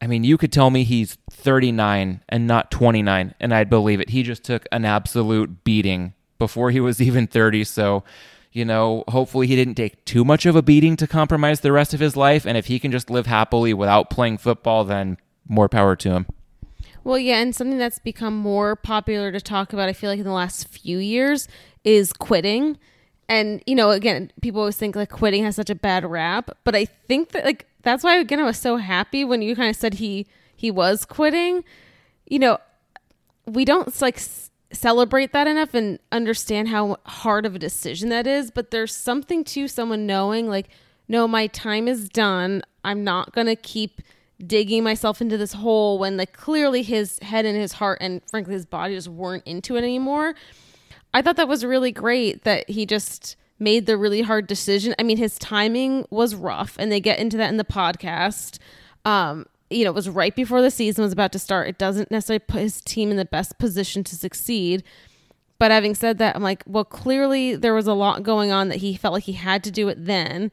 I 0.00 0.06
mean, 0.06 0.24
you 0.24 0.38
could 0.38 0.52
tell 0.52 0.70
me 0.70 0.84
he's 0.84 1.18
39 1.30 2.22
and 2.28 2.46
not 2.46 2.70
29, 2.70 3.34
and 3.40 3.54
I'd 3.54 3.70
believe 3.70 4.00
it. 4.00 4.10
He 4.10 4.22
just 4.22 4.44
took 4.44 4.66
an 4.70 4.84
absolute 4.84 5.64
beating 5.64 6.14
before 6.38 6.70
he 6.70 6.80
was 6.80 7.02
even 7.02 7.26
30. 7.26 7.64
So, 7.64 8.04
you 8.52 8.64
know, 8.64 9.04
hopefully 9.08 9.46
he 9.48 9.56
didn't 9.56 9.74
take 9.74 10.04
too 10.04 10.24
much 10.24 10.46
of 10.46 10.54
a 10.54 10.62
beating 10.62 10.96
to 10.96 11.06
compromise 11.06 11.60
the 11.60 11.72
rest 11.72 11.94
of 11.94 12.00
his 12.00 12.16
life. 12.16 12.46
And 12.46 12.56
if 12.56 12.66
he 12.66 12.78
can 12.78 12.92
just 12.92 13.10
live 13.10 13.26
happily 13.26 13.74
without 13.74 14.10
playing 14.10 14.38
football, 14.38 14.84
then 14.84 15.18
more 15.48 15.68
power 15.68 15.96
to 15.96 16.10
him. 16.10 16.26
Well, 17.02 17.18
yeah, 17.18 17.40
and 17.40 17.54
something 17.54 17.78
that's 17.78 17.98
become 17.98 18.36
more 18.36 18.76
popular 18.76 19.32
to 19.32 19.40
talk 19.40 19.72
about, 19.72 19.88
I 19.88 19.92
feel 19.94 20.10
like 20.10 20.18
in 20.18 20.24
the 20.26 20.32
last 20.32 20.68
few 20.68 20.98
years, 20.98 21.48
is 21.82 22.12
quitting. 22.12 22.78
And, 23.28 23.62
you 23.66 23.74
know, 23.74 23.90
again, 23.90 24.32
people 24.40 24.60
always 24.60 24.76
think 24.76 24.96
like 24.96 25.10
quitting 25.10 25.44
has 25.44 25.56
such 25.56 25.68
a 25.70 25.74
bad 25.74 26.04
rap, 26.04 26.50
but 26.64 26.74
I 26.74 26.86
think 26.86 27.30
that 27.32 27.44
like 27.44 27.66
that's 27.82 28.02
why 28.02 28.16
again 28.16 28.40
I 28.40 28.44
was 28.44 28.58
so 28.58 28.76
happy 28.76 29.24
when 29.24 29.42
you 29.42 29.54
kind 29.54 29.68
of 29.70 29.76
said 29.76 29.94
he 29.94 30.26
he 30.56 30.70
was 30.70 31.04
quitting. 31.04 31.62
You 32.26 32.38
know, 32.38 32.58
we 33.46 33.64
don't 33.64 34.00
like 34.00 34.16
s- 34.16 34.50
celebrate 34.72 35.32
that 35.32 35.46
enough 35.46 35.74
and 35.74 35.98
understand 36.10 36.68
how 36.68 36.96
hard 37.04 37.44
of 37.44 37.54
a 37.54 37.58
decision 37.58 38.08
that 38.08 38.26
is, 38.26 38.50
but 38.50 38.70
there's 38.70 38.94
something 38.94 39.44
to 39.44 39.68
someone 39.68 40.06
knowing 40.06 40.48
like 40.48 40.68
no, 41.10 41.26
my 41.26 41.46
time 41.46 41.88
is 41.88 42.08
done. 42.08 42.62
I'm 42.84 43.02
not 43.02 43.32
going 43.32 43.46
to 43.46 43.56
keep 43.56 44.02
digging 44.46 44.84
myself 44.84 45.20
into 45.20 45.36
this 45.36 45.54
hole 45.54 45.98
when 45.98 46.16
like 46.16 46.32
clearly 46.32 46.82
his 46.82 47.18
head 47.20 47.44
and 47.44 47.56
his 47.56 47.72
heart 47.72 47.98
and 48.00 48.22
frankly 48.30 48.52
his 48.54 48.66
body 48.66 48.94
just 48.94 49.08
weren't 49.08 49.44
into 49.46 49.76
it 49.76 49.82
anymore. 49.82 50.34
I 51.18 51.22
thought 51.22 51.34
that 51.34 51.48
was 51.48 51.64
really 51.64 51.90
great 51.90 52.44
that 52.44 52.70
he 52.70 52.86
just 52.86 53.34
made 53.58 53.86
the 53.86 53.96
really 53.96 54.22
hard 54.22 54.46
decision. 54.46 54.94
I 55.00 55.02
mean, 55.02 55.16
his 55.16 55.36
timing 55.36 56.06
was 56.10 56.36
rough, 56.36 56.76
and 56.78 56.92
they 56.92 57.00
get 57.00 57.18
into 57.18 57.36
that 57.38 57.50
in 57.50 57.56
the 57.56 57.64
podcast. 57.64 58.58
Um, 59.04 59.44
you 59.68 59.82
know, 59.82 59.90
it 59.90 59.96
was 59.96 60.08
right 60.08 60.32
before 60.36 60.62
the 60.62 60.70
season 60.70 61.02
was 61.02 61.12
about 61.12 61.32
to 61.32 61.40
start. 61.40 61.66
It 61.66 61.76
doesn't 61.76 62.12
necessarily 62.12 62.38
put 62.38 62.60
his 62.60 62.80
team 62.80 63.10
in 63.10 63.16
the 63.16 63.24
best 63.24 63.58
position 63.58 64.04
to 64.04 64.14
succeed. 64.14 64.84
But 65.58 65.72
having 65.72 65.96
said 65.96 66.18
that, 66.18 66.36
I'm 66.36 66.42
like, 66.44 66.62
well, 66.68 66.84
clearly 66.84 67.56
there 67.56 67.74
was 67.74 67.88
a 67.88 67.94
lot 67.94 68.22
going 68.22 68.52
on 68.52 68.68
that 68.68 68.76
he 68.76 68.94
felt 68.94 69.12
like 69.12 69.24
he 69.24 69.32
had 69.32 69.64
to 69.64 69.72
do 69.72 69.88
it 69.88 70.04
then. 70.04 70.52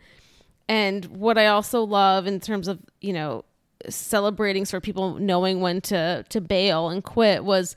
And 0.67 1.06
what 1.06 1.38
I 1.38 1.45
also 1.45 1.84
love 1.84 2.25
in 2.25 2.39
terms 2.39 2.67
of, 2.67 2.80
you 3.01 3.13
know, 3.13 3.45
celebrating 3.88 4.65
sort 4.65 4.82
of 4.82 4.84
people 4.84 5.19
knowing 5.19 5.62
when 5.62 5.80
to 5.80 6.25
to 6.30 6.41
bail 6.41 6.89
and 6.89 7.04
quit 7.04 7.43
was 7.43 7.75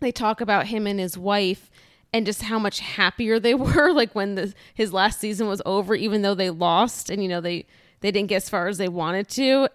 they 0.00 0.12
talk 0.12 0.42
about 0.42 0.66
him 0.66 0.86
and 0.86 1.00
his 1.00 1.16
wife 1.16 1.70
and 2.16 2.24
just 2.24 2.44
how 2.44 2.58
much 2.58 2.80
happier 2.80 3.38
they 3.38 3.54
were 3.54 3.92
like 3.92 4.14
when 4.14 4.36
the 4.36 4.54
his 4.72 4.90
last 4.90 5.20
season 5.20 5.48
was 5.48 5.60
over 5.66 5.94
even 5.94 6.22
though 6.22 6.34
they 6.34 6.48
lost 6.48 7.10
and 7.10 7.22
you 7.22 7.28
know 7.28 7.42
they 7.42 7.66
they 8.00 8.10
didn't 8.10 8.28
get 8.28 8.36
as 8.36 8.48
far 8.48 8.68
as 8.68 8.78
they 8.78 8.88
wanted 8.88 9.28
to. 9.28 9.68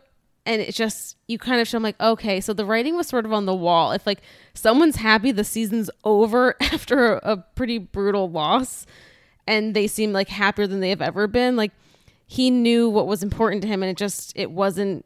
And 0.44 0.60
it 0.60 0.74
just 0.74 1.18
you 1.28 1.38
kind 1.38 1.62
of 1.62 1.68
show 1.68 1.76
them 1.76 1.84
like 1.84 2.02
okay 2.02 2.42
so 2.42 2.52
the 2.52 2.66
writing 2.66 2.96
was 2.96 3.08
sort 3.08 3.26
of 3.26 3.34
on 3.34 3.46
the 3.46 3.54
wall. 3.54 3.92
If 3.92 4.08
like 4.08 4.22
someone's 4.56 4.96
happy 4.96 5.32
the 5.32 5.44
season's 5.44 5.92
over 6.04 6.56
after 6.62 7.14
a, 7.14 7.34
a 7.34 7.38
pretty 7.38 7.78
brutal 7.78 8.30
loss 8.30 8.88
and 9.46 9.76
they 9.76 9.86
seem 9.86 10.12
like 10.12 10.30
happier 10.30 10.66
than 10.66 10.80
they 10.80 10.90
have 10.90 11.02
ever 11.02 11.28
been 11.28 11.56
like 11.56 11.72
he 12.26 12.50
knew 12.50 12.90
what 12.90 13.06
was 13.06 13.22
important 13.22 13.62
to 13.62 13.68
him 13.68 13.84
and 13.84 13.92
it 13.92 13.98
just 13.98 14.34
it 14.36 14.50
wasn't 14.50 15.06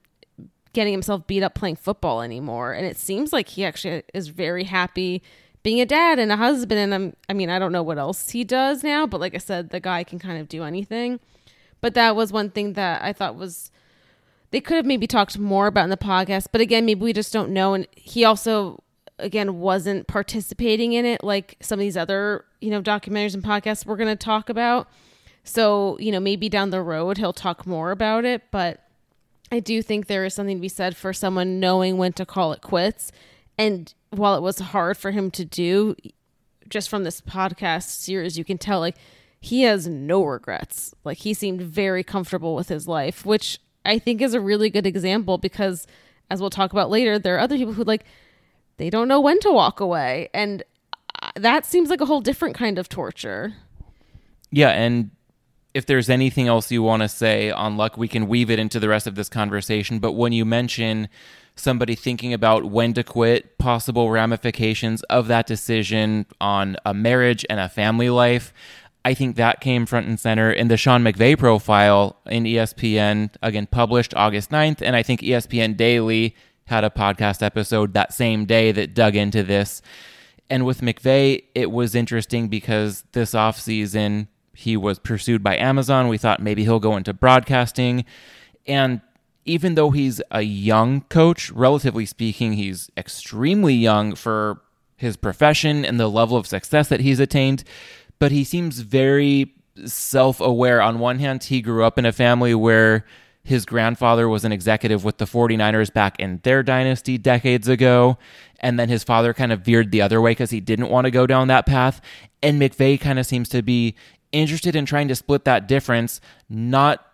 getting 0.72 0.94
himself 0.94 1.28
beat 1.28 1.44
up 1.44 1.56
playing 1.56 1.76
football 1.76 2.22
anymore. 2.22 2.74
And 2.74 2.86
it 2.86 2.98
seems 2.98 3.34
like 3.34 3.50
he 3.50 3.66
actually 3.66 4.04
is 4.14 4.28
very 4.28 4.66
happy 4.66 5.22
being 5.66 5.82
a 5.82 5.86
dad 5.86 6.20
and 6.20 6.32
a 6.32 6.38
husband 6.38 6.80
and 6.80 6.94
I'm 6.94 7.16
I 7.28 7.34
mean 7.34 7.50
I 7.50 7.58
don't 7.58 7.72
know 7.72 7.82
what 7.82 7.98
else 7.98 8.30
he 8.30 8.44
does 8.44 8.84
now 8.84 9.08
but 9.08 9.20
like 9.20 9.34
I 9.34 9.40
said 9.40 9.72
the 9.72 9.80
guy 9.80 10.04
can 10.04 10.20
kind 10.20 10.40
of 10.40 10.48
do 10.48 10.64
anything. 10.64 11.20
But 11.82 11.96
that 11.96 12.16
was 12.16 12.32
one 12.32 12.52
thing 12.52 12.74
that 12.74 13.02
I 13.02 13.12
thought 13.12 13.36
was 13.36 13.72
they 14.52 14.62
could 14.62 14.78
have 14.78 14.86
maybe 14.86 15.08
talked 15.08 15.40
more 15.40 15.66
about 15.66 15.86
in 15.86 15.90
the 15.90 15.98
podcast 15.98 16.50
but 16.52 16.62
again 16.62 16.86
maybe 16.86 17.02
we 17.02 17.14
just 17.14 17.34
don't 17.34 17.50
know 17.50 17.74
and 17.74 17.88
he 17.96 18.24
also 18.24 18.84
again 19.18 19.60
wasn't 19.60 20.06
participating 20.06 20.94
in 20.94 21.04
it 21.04 21.24
like 21.24 21.58
some 21.62 21.80
of 21.80 21.82
these 21.82 21.98
other 21.98 22.46
you 22.62 22.70
know 22.70 22.82
documentaries 22.82 23.34
and 23.34 23.44
podcasts 23.44 23.88
we're 23.88 23.98
going 23.98 24.08
to 24.08 24.16
talk 24.16 24.50
about. 24.50 24.88
So 25.44 25.98
you 26.00 26.12
know 26.12 26.20
maybe 26.20 26.48
down 26.48 26.70
the 26.70 26.84
road 26.84 27.18
he'll 27.18 27.34
talk 27.34 27.66
more 27.66 27.90
about 27.90 28.24
it 28.24 28.44
but 28.52 28.84
i 29.52 29.60
do 29.60 29.82
think 29.82 30.06
there 30.06 30.26
is 30.26 30.36
something 30.36 30.58
to 30.58 30.62
be 30.62 30.70
said 30.70 30.96
for 30.96 31.12
someone 31.12 31.60
knowing 31.60 31.98
when 31.98 32.14
to 32.14 32.26
call 32.26 32.52
it 32.54 32.62
quits 32.62 33.12
and 33.58 33.94
while 34.18 34.36
it 34.36 34.42
was 34.42 34.60
hard 34.60 34.98
for 34.98 35.12
him 35.12 35.32
to 35.32 35.46
do 35.46 35.96
just 36.68 36.90
from 36.90 37.04
this 37.04 37.22
podcast 37.22 37.90
series 37.90 38.38
you 38.38 38.44
can 38.44 38.58
tell 38.58 38.80
like 38.80 38.96
he 39.40 39.62
has 39.62 39.88
no 39.88 40.24
regrets. 40.24 40.96
Like 41.04 41.20
he 41.20 41.36
seemed 41.36 41.62
very 41.62 42.04
comfortable 42.04 42.56
with 42.56 42.70
his 42.70 42.88
life 42.88 43.26
which 43.26 43.60
i 43.86 44.00
think 44.00 44.22
is 44.22 44.34
a 44.34 44.42
really 44.42 44.70
good 44.70 44.88
example 44.88 45.38
because 45.38 45.86
as 46.32 46.42
we'll 46.42 46.50
talk 46.50 46.72
about 46.72 46.90
later 46.90 47.20
there 47.20 47.36
are 47.36 47.40
other 47.40 47.56
people 47.56 47.74
who 47.74 47.84
like 47.84 48.04
they 48.78 48.90
don't 48.90 49.08
know 49.08 49.22
when 49.22 49.40
to 49.42 49.52
walk 49.52 49.80
away. 49.80 50.30
And 50.34 50.64
uh, 51.22 51.32
that 51.36 51.66
seems 51.66 51.90
like 51.90 52.02
a 52.02 52.06
whole 52.06 52.22
different 52.22 52.56
kind 52.56 52.78
of 52.78 52.90
torture. 52.90 53.54
Yeah, 54.52 54.70
and 54.70 55.12
if 55.76 55.86
there's 55.86 56.10
anything 56.10 56.48
else 56.48 56.72
you 56.72 56.82
want 56.82 57.02
to 57.02 57.10
say 57.10 57.52
on 57.52 57.76
luck, 57.76 57.98
we 57.98 58.08
can 58.08 58.30
weave 58.30 58.50
it 58.50 58.60
into 58.60 58.80
the 58.80 58.88
rest 58.88 59.08
of 59.08 59.16
this 59.16 59.28
conversation. 59.28 60.00
But 60.00 60.14
when 60.14 60.32
you 60.32 60.46
mention 60.46 61.10
somebody 61.58 61.96
thinking 61.96 62.34
about 62.34 62.64
when 62.64 62.94
to 62.94 63.04
quit, 63.04 63.58
possible 63.58 64.10
ramifications 64.10 65.04
of 65.04 65.28
that 65.28 65.46
decision 65.46 66.28
on 66.40 66.78
a 66.86 66.94
marriage 66.94 67.46
and 67.50 67.60
a 67.60 67.68
family 67.68 68.10
life, 68.10 68.54
I 69.04 69.14
think 69.14 69.36
that 69.36 69.60
came 69.60 69.86
front 69.86 70.08
and 70.08 70.18
center 70.18 70.50
in 70.50 70.70
the 70.70 70.78
Sean 70.78 71.04
McVay 71.04 71.38
profile 71.38 72.22
in 72.26 72.46
ESPN, 72.46 73.36
again, 73.44 73.68
published 73.68 74.14
August 74.16 74.52
9th. 74.52 74.82
And 74.82 74.96
I 74.96 75.04
think 75.04 75.20
ESPN 75.20 75.76
Daily 75.76 76.38
had 76.68 76.86
a 76.86 76.90
podcast 76.90 77.44
episode 77.44 77.94
that 77.96 78.14
same 78.14 78.46
day 78.46 78.72
that 78.72 78.94
dug 78.94 79.18
into 79.18 79.44
this. 79.44 79.82
And 80.50 80.66
with 80.66 80.80
McVay, 80.80 81.44
it 81.54 81.70
was 81.70 81.96
interesting 81.96 82.48
because 82.48 83.04
this 83.12 83.34
offseason, 83.34 84.28
he 84.56 84.78
was 84.78 85.00
pursued 85.00 85.44
by 85.44 85.58
Amazon. 85.58 86.08
We 86.08 86.18
thought 86.18 86.42
maybe 86.42 86.64
he'll 86.64 86.80
go 86.80 86.96
into 86.96 87.14
broadcasting. 87.14 88.06
And 88.66 89.02
even 89.46 89.76
though 89.76 89.92
he's 89.92 90.22
a 90.32 90.42
young 90.42 91.02
coach, 91.02 91.52
relatively 91.52 92.06
speaking, 92.06 92.54
he's 92.54 92.90
extremely 92.98 93.76
young 93.76 94.16
for 94.16 94.62
his 94.98 95.18
profession 95.18 95.86
and 95.86 96.00
the 96.00 96.08
level 96.08 96.38
of 96.38 96.48
success 96.48 96.88
that 96.90 97.02
he's 97.02 97.20
attained. 97.20 97.64
But 98.18 98.32
he 98.32 98.44
seems 98.44 98.80
very 98.80 99.54
self 99.86 100.40
aware. 100.40 100.82
On 100.82 101.00
one 101.00 101.20
hand, 101.20 101.44
he 101.44 101.62
grew 101.62 101.84
up 101.84 102.00
in 102.00 102.06
a 102.06 102.12
family 102.12 102.56
where 102.56 103.06
his 103.44 103.66
grandfather 103.66 104.28
was 104.28 104.44
an 104.44 104.52
executive 104.52 105.04
with 105.04 105.20
the 105.20 105.26
49ers 105.26 105.94
back 105.94 106.20
in 106.20 106.40
their 106.44 106.64
dynasty 106.64 107.18
decades 107.18 107.68
ago. 107.68 108.18
And 108.60 108.80
then 108.80 108.90
his 108.90 109.04
father 109.04 109.34
kind 109.34 109.52
of 109.52 109.62
veered 109.62 109.92
the 109.92 110.02
other 110.02 110.20
way 110.20 110.32
because 110.32 110.50
he 110.50 110.60
didn't 110.60 110.90
want 110.90 111.06
to 111.06 111.12
go 111.12 111.28
down 111.28 111.48
that 111.50 111.68
path. 111.68 112.02
And 112.42 112.60
McVay 112.60 113.00
kind 113.00 113.20
of 113.20 113.28
seems 113.28 113.48
to 113.50 113.62
be 113.62 113.96
interested 114.36 114.76
in 114.76 114.86
trying 114.86 115.08
to 115.08 115.16
split 115.16 115.46
that 115.46 115.68
difference, 115.68 116.22
not 116.50 117.06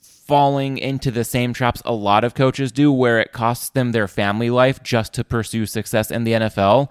falling 0.00 0.76
into 0.76 1.10
the 1.10 1.24
same 1.24 1.54
traps 1.54 1.80
a 1.84 1.92
lot 1.92 2.22
of 2.22 2.34
coaches 2.34 2.70
do, 2.70 2.92
where 2.92 3.18
it 3.18 3.32
costs 3.32 3.70
them 3.70 3.92
their 3.92 4.06
family 4.08 4.50
life 4.50 4.82
just 4.82 5.14
to 5.14 5.24
pursue 5.24 5.66
success 5.66 6.10
in 6.10 6.24
the 6.24 6.32
NFL. 6.32 6.90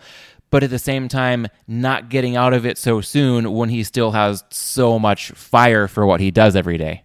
But 0.49 0.63
at 0.63 0.69
the 0.69 0.79
same 0.79 1.07
time, 1.07 1.47
not 1.67 2.09
getting 2.09 2.35
out 2.35 2.53
of 2.53 2.65
it 2.65 2.77
so 2.77 3.01
soon 3.01 3.51
when 3.51 3.69
he 3.69 3.83
still 3.83 4.11
has 4.11 4.43
so 4.49 4.97
much 4.97 5.31
fire 5.31 5.87
for 5.87 6.05
what 6.05 6.19
he 6.19 6.31
does 6.31 6.55
every 6.55 6.77
day. 6.77 7.03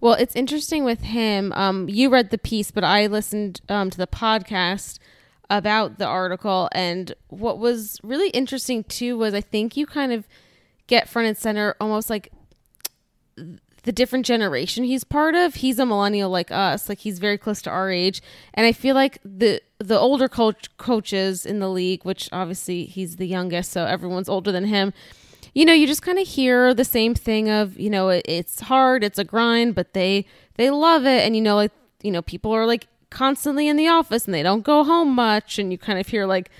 Well, 0.00 0.14
it's 0.14 0.36
interesting 0.36 0.84
with 0.84 1.00
him. 1.00 1.52
Um, 1.54 1.88
you 1.88 2.08
read 2.08 2.30
the 2.30 2.38
piece, 2.38 2.70
but 2.70 2.84
I 2.84 3.06
listened 3.06 3.60
um, 3.68 3.90
to 3.90 3.98
the 3.98 4.06
podcast 4.06 4.98
about 5.50 5.98
the 5.98 6.06
article. 6.06 6.68
And 6.72 7.14
what 7.28 7.58
was 7.58 7.98
really 8.02 8.30
interesting 8.30 8.84
too 8.84 9.18
was 9.18 9.34
I 9.34 9.40
think 9.40 9.76
you 9.76 9.86
kind 9.86 10.12
of 10.12 10.28
get 10.88 11.08
front 11.08 11.28
and 11.28 11.38
center 11.38 11.76
almost 11.80 12.10
like 12.10 12.32
the 13.84 13.92
different 13.92 14.26
generation 14.26 14.84
he's 14.84 15.04
part 15.04 15.34
of. 15.34 15.54
He's 15.54 15.78
a 15.78 15.86
millennial 15.86 16.28
like 16.28 16.50
us, 16.50 16.88
like 16.88 16.98
he's 16.98 17.18
very 17.18 17.38
close 17.38 17.62
to 17.62 17.70
our 17.70 17.90
age, 17.90 18.20
and 18.52 18.66
I 18.66 18.72
feel 18.72 18.94
like 18.94 19.18
the 19.24 19.62
the 19.78 19.98
older 19.98 20.28
coach 20.28 20.76
coaches 20.76 21.46
in 21.46 21.60
the 21.60 21.70
league, 21.70 22.04
which 22.04 22.28
obviously 22.32 22.84
he's 22.84 23.16
the 23.16 23.26
youngest, 23.26 23.70
so 23.70 23.84
everyone's 23.84 24.28
older 24.28 24.50
than 24.50 24.64
him. 24.64 24.92
You 25.54 25.64
know, 25.64 25.72
you 25.72 25.86
just 25.86 26.02
kind 26.02 26.18
of 26.18 26.26
hear 26.26 26.74
the 26.74 26.84
same 26.84 27.14
thing 27.14 27.48
of 27.48 27.78
you 27.78 27.90
know 27.90 28.08
it, 28.08 28.26
it's 28.28 28.60
hard, 28.60 29.04
it's 29.04 29.18
a 29.18 29.24
grind, 29.24 29.74
but 29.74 29.94
they 29.94 30.26
they 30.56 30.70
love 30.70 31.06
it, 31.06 31.24
and 31.24 31.36
you 31.36 31.42
know 31.42 31.54
like 31.54 31.72
you 32.02 32.10
know 32.10 32.22
people 32.22 32.52
are 32.52 32.66
like 32.66 32.88
constantly 33.10 33.68
in 33.68 33.76
the 33.76 33.88
office 33.88 34.26
and 34.26 34.34
they 34.34 34.42
don't 34.42 34.64
go 34.64 34.84
home 34.84 35.14
much, 35.14 35.58
and 35.58 35.72
you 35.72 35.78
kind 35.78 35.98
of 35.98 36.08
hear 36.08 36.26
like 36.26 36.50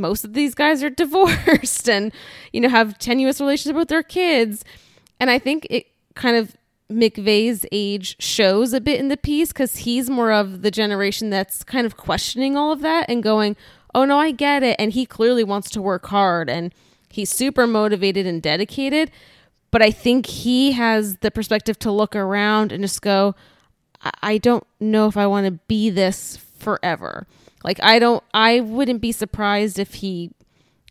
most 0.00 0.24
of 0.24 0.32
these 0.32 0.54
guys 0.54 0.82
are 0.82 0.90
divorced 1.04 1.88
and 1.88 2.12
you 2.52 2.60
know 2.60 2.68
have 2.68 2.98
tenuous 2.98 3.40
relationship 3.40 3.76
with 3.76 3.88
their 3.88 4.02
kids. 4.02 4.64
And 5.18 5.30
i 5.30 5.38
think 5.38 5.66
it 5.70 5.86
kind 6.14 6.36
of 6.36 6.56
McVay's 6.90 7.64
age 7.70 8.16
shows 8.20 8.72
a 8.72 8.80
bit 8.80 8.98
in 8.98 9.08
the 9.08 9.16
piece 9.16 9.48
because 9.52 9.76
he's 9.76 10.10
more 10.10 10.32
of 10.32 10.62
the 10.62 10.72
generation 10.72 11.30
that's 11.30 11.62
kind 11.62 11.86
of 11.86 11.96
questioning 11.96 12.56
all 12.56 12.72
of 12.72 12.80
that 12.80 13.06
and 13.08 13.22
going 13.22 13.56
oh 13.94 14.04
no 14.04 14.18
i 14.18 14.30
get 14.30 14.62
it. 14.62 14.76
And 14.78 14.92
he 14.92 15.06
clearly 15.06 15.44
wants 15.44 15.70
to 15.70 15.82
work 15.82 16.06
hard 16.06 16.50
and 16.50 16.74
he's 17.10 17.30
super 17.30 17.66
motivated 17.66 18.26
and 18.26 18.42
dedicated. 18.42 19.10
But 19.70 19.82
i 19.82 19.90
think 19.90 20.26
he 20.26 20.72
has 20.72 21.18
the 21.18 21.30
perspective 21.30 21.78
to 21.80 21.92
look 21.92 22.16
around 22.16 22.72
and 22.72 22.82
just 22.82 23.02
go 23.02 23.34
i, 24.02 24.10
I 24.22 24.38
don't 24.38 24.66
know 24.80 25.06
if 25.06 25.16
i 25.16 25.26
want 25.26 25.46
to 25.46 25.52
be 25.68 25.90
this 25.90 26.36
forever 26.36 27.26
like 27.64 27.82
I 27.82 27.98
don't 27.98 28.22
I 28.32 28.60
wouldn't 28.60 29.00
be 29.00 29.12
surprised 29.12 29.78
if 29.78 29.94
he 29.94 30.32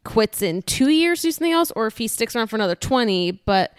quits 0.03 0.41
in 0.41 0.62
2 0.62 0.89
years 0.89 1.21
do 1.21 1.32
something 1.32 1.51
else 1.51 1.71
or 1.71 1.88
if 1.88 1.97
he 1.97 2.08
sticks 2.08 2.36
around 2.36 2.47
for 2.47 2.55
another 2.55 2.75
20, 2.75 3.32
but 3.45 3.73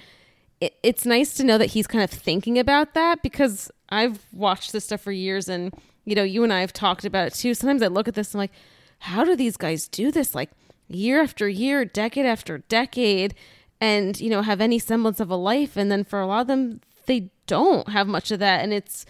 it, 0.61 0.75
it's 0.83 1.07
nice 1.07 1.35
to 1.35 1.45
know 1.45 1.59
that 1.59 1.67
he's 1.67 1.87
kind 1.87 2.05
of 2.05 2.11
thinking 2.11 2.59
about 2.59 2.95
that 2.95 3.23
because 3.23 3.71
I've 3.89 4.27
watched 4.33 4.73
this 4.73 4.85
stuff 4.85 5.01
for 5.01 5.13
years 5.13 5.49
and 5.49 5.73
you 6.05 6.15
know, 6.15 6.23
you 6.23 6.43
and 6.43 6.53
I 6.53 6.61
have 6.61 6.73
talked 6.73 7.05
about 7.05 7.29
it 7.29 7.35
too. 7.35 7.55
Sometimes 7.55 7.83
I 7.83 7.87
look 7.87 8.09
at 8.09 8.15
this 8.15 8.35
and 8.35 8.41
I'm 8.41 8.45
like, 8.45 8.53
how 9.01 9.25
do 9.25 9.37
these 9.37 9.57
guys 9.57 9.89
do 9.89 10.11
this 10.11 10.35
like 10.35 10.51
year 10.89 11.23
after 11.23 11.49
year, 11.49 11.85
decade 11.85 12.27
after 12.27 12.59
decade 12.59 13.35
and 13.81 14.21
you 14.21 14.29
know, 14.29 14.43
have 14.43 14.61
any 14.61 14.79
semblance 14.79 15.21
of 15.21 15.31
a 15.31 15.37
life 15.37 15.77
and 15.77 15.91
then 15.91 16.05
for 16.05 16.21
a 16.21 16.27
lot 16.27 16.43
of 16.43 16.47
them 16.47 16.81
they 17.07 17.31
don't 17.47 17.89
have 17.89 18.07
much 18.07 18.31
of 18.31 18.39
that 18.39 18.63
and 18.63 18.73
it's 18.73 19.05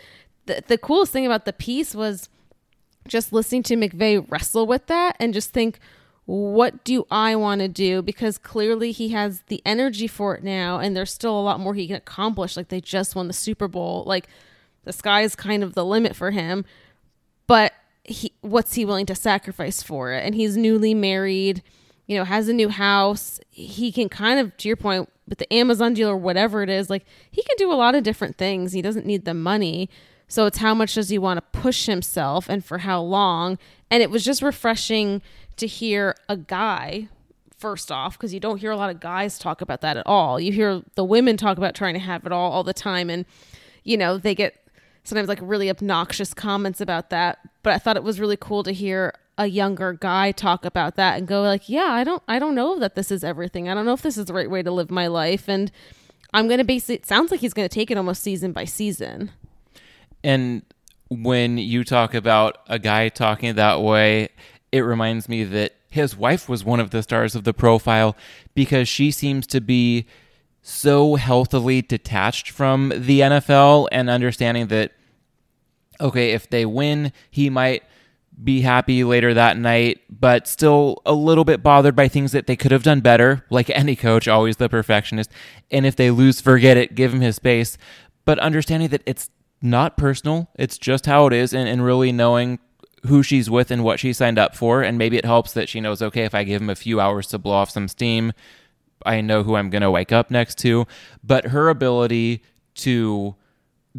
the, 0.46 0.62
the 0.66 0.78
coolest 0.78 1.12
thing 1.12 1.26
about 1.26 1.44
the 1.44 1.52
piece 1.52 1.94
was 1.94 2.28
just 3.11 3.33
listening 3.33 3.62
to 3.64 3.77
McVay 3.77 4.25
wrestle 4.31 4.66
with 4.66 4.87
that 4.87 5.16
and 5.18 5.35
just 5.35 5.51
think, 5.51 5.79
what 6.27 6.85
do 6.85 7.07
I 7.11 7.35
want 7.35 7.61
to 7.61 7.68
do? 7.68 8.03
Because 8.03 8.38
clearly 8.38 8.92
he 8.92 9.09
has 9.09 9.42
the 9.49 9.61
energy 9.66 10.07
for 10.07 10.37
it 10.37 10.44
now, 10.44 10.79
and 10.79 10.96
there's 10.96 11.12
still 11.12 11.38
a 11.38 11.42
lot 11.42 11.59
more 11.59 11.75
he 11.75 11.88
can 11.88 11.96
accomplish. 11.96 12.57
Like 12.57 12.68
they 12.68 12.81
just 12.81 13.16
won 13.16 13.27
the 13.27 13.33
Super 13.33 13.66
Bowl. 13.66 14.05
Like 14.07 14.29
the 14.85 14.92
sky 14.92 15.23
is 15.23 15.35
kind 15.35 15.64
of 15.64 15.75
the 15.75 15.85
limit 15.85 16.14
for 16.14 16.31
him. 16.31 16.64
But 17.49 17.73
he, 18.05 18.33
what's 18.42 18.75
he 18.75 18.85
willing 18.85 19.07
to 19.07 19.16
sacrifice 19.16 19.83
for 19.83 20.12
it? 20.12 20.25
And 20.25 20.37
he's 20.37 20.57
newly 20.57 20.94
married, 20.94 21.64
you 22.07 22.16
know, 22.16 22.25
has 22.25 22.49
a 22.49 22.53
new 22.53 22.68
house. 22.68 23.40
He 23.51 23.90
can 23.90 24.09
kind 24.09 24.38
of, 24.38 24.57
to 24.59 24.68
your 24.68 24.77
point, 24.77 25.11
with 25.29 25.38
the 25.38 25.53
Amazon 25.53 25.94
deal 25.94 26.11
or 26.11 26.16
whatever 26.16 26.62
it 26.62 26.68
is, 26.68 26.88
like 26.88 27.05
he 27.31 27.42
can 27.42 27.57
do 27.57 27.73
a 27.73 27.75
lot 27.75 27.96
of 27.96 28.05
different 28.05 28.37
things. 28.37 28.73
He 28.73 28.83
doesn't 28.83 29.07
need 29.07 29.25
the 29.25 29.35
money. 29.35 29.90
So 30.30 30.46
it's 30.46 30.58
how 30.58 30.74
much 30.74 30.94
does 30.94 31.08
he 31.08 31.18
want 31.18 31.38
to 31.38 31.60
push 31.60 31.86
himself 31.86 32.48
and 32.48 32.64
for 32.64 32.78
how 32.78 33.02
long? 33.02 33.58
And 33.90 34.00
it 34.00 34.10
was 34.10 34.24
just 34.24 34.42
refreshing 34.42 35.22
to 35.56 35.66
hear 35.66 36.14
a 36.28 36.36
guy 36.36 37.08
first 37.58 37.90
off 37.90 38.16
because 38.16 38.32
you 38.32 38.38
don't 38.38 38.58
hear 38.58 38.70
a 38.70 38.76
lot 38.76 38.90
of 38.90 39.00
guys 39.00 39.38
talk 39.40 39.60
about 39.60 39.80
that 39.80 39.96
at 39.96 40.06
all. 40.06 40.38
You 40.38 40.52
hear 40.52 40.82
the 40.94 41.04
women 41.04 41.36
talk 41.36 41.58
about 41.58 41.74
trying 41.74 41.94
to 41.94 42.00
have 42.00 42.24
it 42.24 42.32
all 42.32 42.52
all 42.52 42.62
the 42.62 42.72
time 42.72 43.10
and 43.10 43.26
you 43.82 43.96
know, 43.96 44.18
they 44.18 44.34
get 44.34 44.54
sometimes 45.02 45.28
like 45.28 45.40
really 45.42 45.68
obnoxious 45.68 46.32
comments 46.32 46.80
about 46.80 47.10
that, 47.10 47.38
but 47.64 47.72
I 47.72 47.78
thought 47.78 47.96
it 47.96 48.04
was 48.04 48.20
really 48.20 48.36
cool 48.36 48.62
to 48.62 48.72
hear 48.72 49.14
a 49.36 49.46
younger 49.46 49.94
guy 49.94 50.30
talk 50.30 50.64
about 50.64 50.94
that 50.96 51.18
and 51.18 51.26
go 51.26 51.42
like, 51.42 51.68
"Yeah, 51.68 51.88
I 51.88 52.04
don't 52.04 52.22
I 52.28 52.38
don't 52.38 52.54
know 52.54 52.78
that 52.78 52.94
this 52.94 53.10
is 53.10 53.24
everything. 53.24 53.68
I 53.68 53.74
don't 53.74 53.86
know 53.86 53.94
if 53.94 54.02
this 54.02 54.16
is 54.16 54.26
the 54.26 54.34
right 54.34 54.50
way 54.50 54.62
to 54.62 54.70
live 54.70 54.90
my 54.90 55.08
life." 55.08 55.48
And 55.48 55.72
I'm 56.32 56.46
going 56.46 56.58
to 56.58 56.64
base 56.64 56.88
it 56.88 57.06
sounds 57.06 57.30
like 57.30 57.40
he's 57.40 57.54
going 57.54 57.68
to 57.68 57.74
take 57.74 57.90
it 57.90 57.96
almost 57.96 58.22
season 58.22 58.52
by 58.52 58.64
season. 58.64 59.32
And 60.22 60.62
when 61.09 61.59
you 61.59 61.85
talk 61.85 62.14
about 62.14 62.59
a 62.68 62.78
guy 62.78 63.09
talking 63.09 63.54
that 63.54 63.80
way, 63.80 64.28
it 64.72 64.80
reminds 64.80 65.28
me 65.28 65.44
that 65.44 65.74
his 65.88 66.16
wife 66.16 66.48
was 66.48 66.64
one 66.64 66.78
of 66.80 66.90
the 66.90 67.02
stars 67.02 67.35
of 67.35 67.44
the 67.44 67.52
profile 67.52 68.16
because 68.54 68.88
she 68.88 69.11
seems 69.11 69.46
to 69.48 69.61
be 69.61 70.06
so 70.62 71.16
healthily 71.16 71.83
detached 71.83 72.50
from 72.50 72.92
the 72.94 73.20
NFL 73.20 73.88
and 73.90 74.09
understanding 74.09 74.68
that 74.68 74.92
okay, 76.00 76.33
if 76.33 76.48
they 76.48 76.64
win, 76.64 77.12
he 77.30 77.50
might 77.50 77.83
be 78.42 78.62
happy 78.62 79.04
later 79.04 79.35
that 79.35 79.59
night, 79.59 80.00
but 80.09 80.48
still 80.48 81.02
a 81.04 81.12
little 81.12 81.44
bit 81.44 81.62
bothered 81.62 81.94
by 81.94 82.09
things 82.09 82.33
that 82.33 82.46
they 82.46 82.56
could 82.56 82.70
have 82.70 82.83
done 82.83 83.00
better, 83.00 83.44
like 83.50 83.68
any 83.70 83.94
coach, 83.94 84.26
always 84.26 84.56
the 84.56 84.68
perfectionist. 84.68 85.30
And 85.70 85.85
if 85.85 85.96
they 85.96 86.11
lose, 86.11 86.40
forget 86.40 86.78
it, 86.78 86.94
give 86.94 87.12
him 87.12 87.20
his 87.20 87.37
space. 87.37 87.76
But 88.24 88.38
understanding 88.38 88.88
that 88.90 89.02
it's 89.04 89.28
not 89.62 89.96
personal, 89.96 90.49
it's 90.57 90.79
just 90.79 91.07
how 91.07 91.27
it 91.27 91.33
is, 91.33 91.53
and, 91.53 91.68
and 91.68 91.85
really 91.85 92.12
knowing 92.12 92.59
who 93.07 93.23
she's 93.23 93.49
with 93.49 93.70
and 93.70 93.83
what 93.85 94.01
she 94.01 94.12
signed 94.12 94.38
up 94.38 94.55
for. 94.55 94.83
And 94.83 94.99
maybe 94.99 95.16
it 95.16 95.25
helps 95.25 95.53
that 95.53 95.68
she 95.68 95.81
knows, 95.81 96.03
okay, 96.03 96.25
if 96.25 96.35
I 96.35 96.44
give 96.44 96.61
him 96.61 96.70
a 96.70 96.75
few 96.75 97.01
hours 97.01 97.27
to 97.29 97.38
blow 97.38 97.55
off 97.55 97.70
some 97.70 97.88
steam, 97.88 98.33
I 99.07 99.20
know 99.20 99.42
who 99.42 99.57
I'm 99.57 99.70
going 99.70 99.83
to 99.83 99.90
wake 99.90 100.12
up 100.12 100.31
next 100.31 100.59
to. 100.59 100.87
But 101.25 101.46
her 101.46 101.68
ability 101.68 102.42
to 102.77 103.35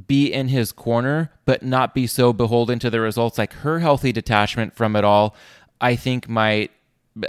be 0.07 0.31
in 0.31 0.47
his 0.47 0.71
corner, 0.71 1.31
but 1.45 1.63
not 1.63 1.93
be 1.93 2.07
so 2.07 2.31
beholden 2.31 2.79
to 2.79 2.89
the 2.89 3.01
results. 3.01 3.37
Like 3.37 3.53
her 3.53 3.79
healthy 3.79 4.11
detachment 4.11 4.75
from 4.75 4.95
it 4.95 5.03
all, 5.03 5.35
I 5.79 5.95
think 5.95 6.29
might 6.29 6.71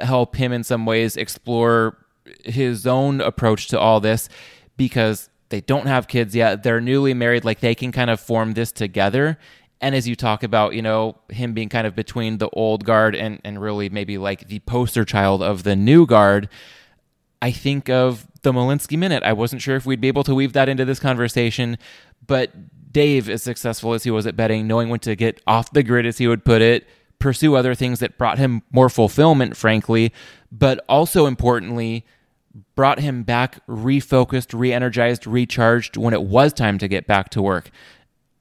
help 0.00 0.36
him 0.36 0.52
in 0.52 0.62
some 0.62 0.86
ways 0.86 1.16
explore 1.16 1.98
his 2.44 2.86
own 2.86 3.20
approach 3.20 3.68
to 3.68 3.80
all 3.80 3.98
this 4.00 4.28
because 4.76 5.28
they 5.52 5.60
don't 5.60 5.86
have 5.86 6.08
kids 6.08 6.34
yet. 6.34 6.62
They're 6.62 6.80
newly 6.80 7.12
married. 7.12 7.44
Like 7.44 7.60
they 7.60 7.74
can 7.74 7.92
kind 7.92 8.08
of 8.08 8.18
form 8.18 8.54
this 8.54 8.72
together. 8.72 9.38
And 9.82 9.94
as 9.94 10.08
you 10.08 10.16
talk 10.16 10.42
about, 10.42 10.72
you 10.74 10.80
know, 10.80 11.18
him 11.28 11.52
being 11.52 11.68
kind 11.68 11.86
of 11.86 11.94
between 11.94 12.38
the 12.38 12.48
old 12.50 12.84
guard 12.84 13.14
and, 13.14 13.38
and 13.44 13.60
really 13.60 13.90
maybe 13.90 14.16
like 14.16 14.48
the 14.48 14.60
poster 14.60 15.04
child 15.04 15.42
of 15.42 15.62
the 15.62 15.76
new 15.76 16.06
guard, 16.06 16.48
I 17.42 17.50
think 17.50 17.90
of 17.90 18.26
the 18.40 18.52
Malinsky 18.52 18.96
Minute. 18.96 19.22
I 19.24 19.34
wasn't 19.34 19.60
sure 19.60 19.76
if 19.76 19.84
we'd 19.84 20.00
be 20.00 20.08
able 20.08 20.24
to 20.24 20.34
weave 20.34 20.54
that 20.54 20.70
into 20.70 20.86
this 20.86 20.98
conversation, 20.98 21.76
but 22.26 22.50
Dave, 22.90 23.28
as 23.28 23.42
successful 23.42 23.92
as 23.92 24.04
he 24.04 24.10
was 24.10 24.26
at 24.26 24.36
betting, 24.36 24.66
knowing 24.66 24.88
when 24.88 25.00
to 25.00 25.14
get 25.14 25.40
off 25.46 25.70
the 25.72 25.82
grid, 25.82 26.06
as 26.06 26.16
he 26.16 26.26
would 26.26 26.44
put 26.46 26.62
it, 26.62 26.88
pursue 27.18 27.56
other 27.56 27.74
things 27.74 27.98
that 27.98 28.16
brought 28.16 28.38
him 28.38 28.62
more 28.70 28.88
fulfillment, 28.88 29.56
frankly, 29.56 30.12
but 30.50 30.82
also 30.88 31.26
importantly, 31.26 32.06
brought 32.74 33.00
him 33.00 33.22
back 33.22 33.64
refocused, 33.66 34.58
re 34.58 34.72
energized, 34.72 35.26
recharged 35.26 35.96
when 35.96 36.14
it 36.14 36.22
was 36.22 36.52
time 36.52 36.78
to 36.78 36.88
get 36.88 37.06
back 37.06 37.30
to 37.30 37.42
work. 37.42 37.70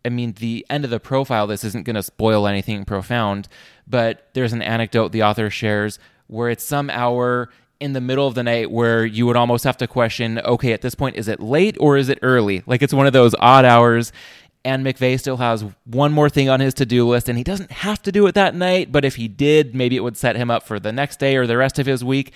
I 0.04 0.10
mean, 0.10 0.34
the 0.34 0.66
end 0.70 0.84
of 0.84 0.90
the 0.90 1.00
profile, 1.00 1.48
this 1.48 1.64
isn't 1.64 1.86
going 1.86 1.96
to 1.96 2.04
spoil 2.04 2.48
anything 2.48 2.86
profound, 2.86 3.48
but 3.88 4.30
there's 4.34 4.54
an 4.54 4.62
anecdote 4.62 5.12
the 5.12 5.24
author 5.24 5.50
shares 5.50 6.00
where 6.28 6.50
it's 6.50 6.64
some 6.64 6.90
hour 6.90 7.50
in 7.80 7.94
the 7.94 8.02
middle 8.02 8.28
of 8.28 8.36
the 8.36 8.44
night 8.44 8.72
where 8.72 9.06
you 9.06 9.26
would 9.26 9.36
almost 9.36 9.64
have 9.64 9.78
to 9.78 9.88
question 9.88 10.40
okay, 10.40 10.72
at 10.72 10.82
this 10.82 10.96
point, 10.96 11.16
is 11.16 11.28
it 11.28 11.40
late 11.40 11.76
or 11.80 11.98
is 11.98 12.10
it 12.10 12.20
early? 12.22 12.64
Like 12.66 12.82
it's 12.82 12.94
one 12.94 13.08
of 13.08 13.14
those 13.14 13.36
odd 13.40 13.66
hours. 13.66 14.12
And 14.64 14.86
McVay 14.86 15.20
still 15.20 15.38
has 15.38 15.66
one 15.86 16.12
more 16.12 16.30
thing 16.30 16.48
on 16.48 16.60
his 16.60 16.76
to 16.76 16.86
do 16.86 17.08
list, 17.10 17.28
and 17.28 17.36
he 17.36 17.44
doesn't 17.44 17.72
have 17.72 18.00
to 18.04 18.12
do 18.12 18.28
it 18.28 18.36
that 18.36 18.54
night. 18.54 18.92
But 18.92 19.04
if 19.04 19.16
he 19.16 19.28
did, 19.28 19.74
maybe 19.74 19.96
it 19.96 20.02
would 20.02 20.18
set 20.18 20.36
him 20.36 20.52
up 20.52 20.62
for 20.62 20.80
the 20.80 20.92
next 20.92 21.20
day 21.20 21.36
or 21.36 21.48
the 21.48 21.58
rest 21.58 21.80
of 21.80 21.88
his 21.88 22.04
week. 22.04 22.32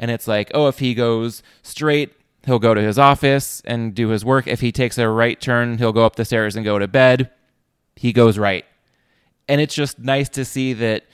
And 0.00 0.10
it's 0.10 0.26
like, 0.26 0.50
oh, 0.54 0.66
if 0.66 0.78
he 0.78 0.94
goes 0.94 1.42
straight, 1.62 2.12
he'll 2.46 2.58
go 2.58 2.74
to 2.74 2.80
his 2.80 2.98
office 2.98 3.60
and 3.66 3.94
do 3.94 4.08
his 4.08 4.24
work. 4.24 4.48
If 4.48 4.60
he 4.60 4.72
takes 4.72 4.96
a 4.98 5.08
right 5.08 5.38
turn, 5.38 5.78
he'll 5.78 5.92
go 5.92 6.06
up 6.06 6.16
the 6.16 6.24
stairs 6.24 6.56
and 6.56 6.64
go 6.64 6.78
to 6.78 6.88
bed. 6.88 7.30
He 7.96 8.12
goes 8.12 8.38
right. 8.38 8.64
And 9.46 9.60
it's 9.60 9.74
just 9.74 9.98
nice 9.98 10.30
to 10.30 10.44
see 10.44 10.72
that 10.72 11.04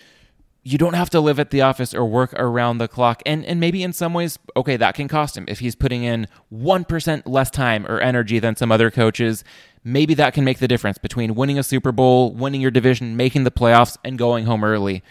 you 0.63 0.79
don't 0.79 0.95
have 0.95 1.11
to 1.11 1.21
live 1.21 1.41
at 1.41 1.51
the 1.51 1.63
office 1.63 1.95
or 1.95 2.05
work 2.05 2.33
around 2.35 2.79
the 2.79 2.87
clock. 2.87 3.23
And 3.27 3.45
and 3.45 3.59
maybe 3.59 3.83
in 3.83 3.93
some 3.93 4.15
ways, 4.15 4.39
okay, 4.57 4.77
that 4.77 4.95
can 4.95 5.09
cost 5.09 5.37
him. 5.37 5.47
If 5.49 5.59
he's 5.59 5.75
putting 5.75 6.05
in 6.05 6.29
1% 6.53 7.23
less 7.27 7.51
time 7.51 7.87
or 7.87 8.01
energy 8.01 8.39
than 8.39 8.55
some 8.55 8.71
other 8.71 8.91
coaches, 8.91 9.43
maybe 9.83 10.15
that 10.15 10.33
can 10.33 10.45
make 10.45 10.59
the 10.59 10.69
difference 10.69 10.99
between 10.99 11.35
winning 11.35 11.59
a 11.59 11.63
Super 11.63 11.93
Bowl, 11.93 12.33
winning 12.33 12.61
your 12.61 12.71
division, 12.71 13.17
making 13.17 13.45
the 13.45 13.51
playoffs 13.51 13.97
and 14.05 14.17
going 14.17 14.45
home 14.45 14.63
early. 14.63 15.03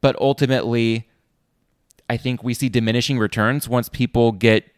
But 0.00 0.16
ultimately, 0.20 1.08
I 2.08 2.16
think 2.16 2.42
we 2.42 2.54
see 2.54 2.68
diminishing 2.68 3.18
returns 3.18 3.68
once 3.68 3.88
people 3.88 4.32
get 4.32 4.70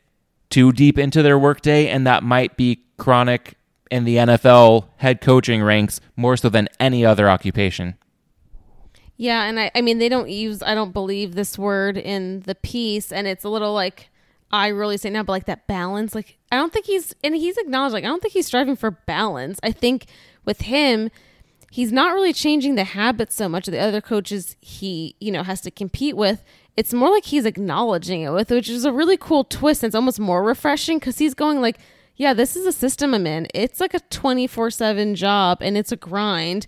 too 0.51 0.73
deep 0.73 0.99
into 0.99 1.23
their 1.23 1.39
workday 1.39 1.89
and 1.89 2.07
that 2.07 2.23
might 2.23 2.57
be 2.57 2.85
chronic 2.99 3.55
in 3.91 4.05
the 4.05 4.17
NFL 4.17 4.89
head 4.97 5.21
coaching 5.21 5.63
ranks 5.63 6.01
more 6.17 6.37
so 6.37 6.49
than 6.49 6.69
any 6.81 7.05
other 7.05 7.29
occupation. 7.29 7.97
Yeah, 9.17 9.45
and 9.45 9.59
I, 9.59 9.71
I 9.75 9.81
mean 9.81 9.99
they 9.99 10.09
don't 10.09 10.29
use 10.29 10.63
I 10.63 10.75
don't 10.75 10.93
believe 10.93 11.35
this 11.35 11.59
word 11.59 11.97
in 11.97 12.41
the 12.41 12.55
piece, 12.55 13.13
and 13.13 13.27
it's 13.27 13.45
a 13.45 13.49
little 13.49 13.73
like 13.73 14.11
I 14.51 14.69
really 14.69 14.97
say 14.97 15.11
now, 15.11 15.23
but 15.23 15.33
like 15.33 15.47
that 15.47 15.67
balance, 15.67 16.15
like 16.15 16.39
I 16.53 16.57
don't 16.57 16.73
think 16.73 16.87
he's 16.87 17.15
and 17.25 17.35
he's 17.35 17.57
acknowledged 17.57 17.95
like 17.95 18.05
I 18.05 18.09
don't 18.09 18.21
think 18.21 18.35
he's 18.35 18.47
striving 18.47 18.77
for 18.77 18.91
balance. 18.91 19.59
I 19.63 19.73
think 19.73 20.07
with 20.45 20.63
him, 20.63 21.11
he's 21.71 21.93
not 21.93 22.13
really 22.13 22.33
changing 22.33 22.75
the 22.75 22.85
habits 22.85 23.35
so 23.35 23.49
much 23.49 23.67
of 23.67 23.73
the 23.73 23.81
other 23.81 24.01
coaches 24.01 24.57
he 24.61 25.17
you 25.19 25.33
know 25.33 25.43
has 25.43 25.61
to 25.63 25.71
compete 25.71 26.17
with. 26.17 26.45
It's 26.77 26.93
more 26.93 27.11
like 27.11 27.25
he's 27.25 27.47
acknowledging 27.47 28.23
it 28.23 28.31
with, 28.31 28.51
which 28.51 28.69
is 28.69 28.85
a 28.85 28.93
really 28.93 29.17
cool 29.17 29.45
twist. 29.45 29.83
And 29.83 29.89
it's 29.89 29.95
almost 29.95 30.21
more 30.21 30.43
refreshing 30.43 30.99
because 30.99 31.19
he's 31.19 31.35
going 31.35 31.61
like, 31.61 31.79
yeah, 32.17 32.35
this 32.35 32.57
is 32.57 32.67
a 32.67 32.73
system 32.73 33.15
I'm 33.15 33.27
in. 33.27 33.47
It's 33.55 33.81
like 33.81 33.95
a 33.95 34.01
twenty 34.01 34.47
four 34.47 34.71
seven 34.71 35.15
job, 35.15 35.59
and 35.61 35.77
it's 35.77 35.93
a 35.93 35.97
grind 35.97 36.67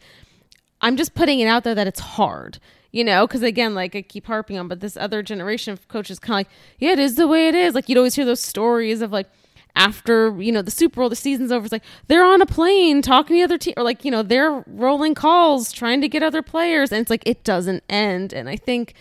I'm 0.80 0.96
just 0.96 1.14
putting 1.14 1.40
it 1.40 1.46
out 1.46 1.64
there 1.64 1.74
that 1.74 1.86
it's 1.86 2.00
hard, 2.00 2.58
you 2.92 3.02
know, 3.04 3.26
because 3.26 3.42
again, 3.42 3.74
like 3.74 3.96
I 3.96 4.02
keep 4.02 4.26
harping 4.26 4.58
on, 4.58 4.68
but 4.68 4.80
this 4.80 4.96
other 4.96 5.22
generation 5.22 5.72
of 5.72 5.88
coaches 5.88 6.18
kind 6.18 6.32
of 6.34 6.36
like, 6.36 6.48
yeah, 6.78 6.92
it 6.92 6.98
is 6.98 7.16
the 7.16 7.26
way 7.26 7.48
it 7.48 7.54
is. 7.54 7.74
Like 7.74 7.88
you'd 7.88 7.98
always 7.98 8.14
hear 8.14 8.24
those 8.24 8.40
stories 8.40 9.02
of 9.02 9.10
like 9.12 9.28
after 9.74 10.40
you 10.40 10.52
know 10.52 10.62
the 10.62 10.70
Super 10.70 11.00
Bowl, 11.00 11.08
the 11.08 11.16
season's 11.16 11.52
over. 11.52 11.64
It's 11.64 11.72
like 11.72 11.84
they're 12.06 12.24
on 12.24 12.40
a 12.40 12.46
plane 12.46 13.02
talking 13.02 13.36
to 13.36 13.42
other 13.42 13.58
team, 13.58 13.74
or 13.76 13.82
like 13.82 14.04
you 14.04 14.10
know 14.10 14.22
they're 14.22 14.64
rolling 14.66 15.14
calls 15.14 15.72
trying 15.72 16.00
to 16.00 16.08
get 16.08 16.22
other 16.22 16.42
players, 16.42 16.92
and 16.92 17.00
it's 17.00 17.10
like 17.10 17.22
it 17.26 17.44
doesn't 17.44 17.82
end. 17.88 18.32
And 18.32 18.48
I 18.48 18.56
think 18.56 18.94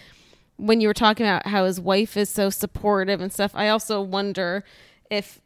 when 0.57 0.81
you 0.81 0.87
were 0.87 0.93
talking 0.93 1.25
about 1.25 1.47
how 1.47 1.65
his 1.65 1.79
wife 1.79 2.17
is 2.17 2.29
so 2.29 2.49
supportive 2.49 3.21
and 3.21 3.31
stuff, 3.31 3.51
I 3.55 3.69
also 3.69 4.01
wonder 4.01 4.63
if 5.09 5.41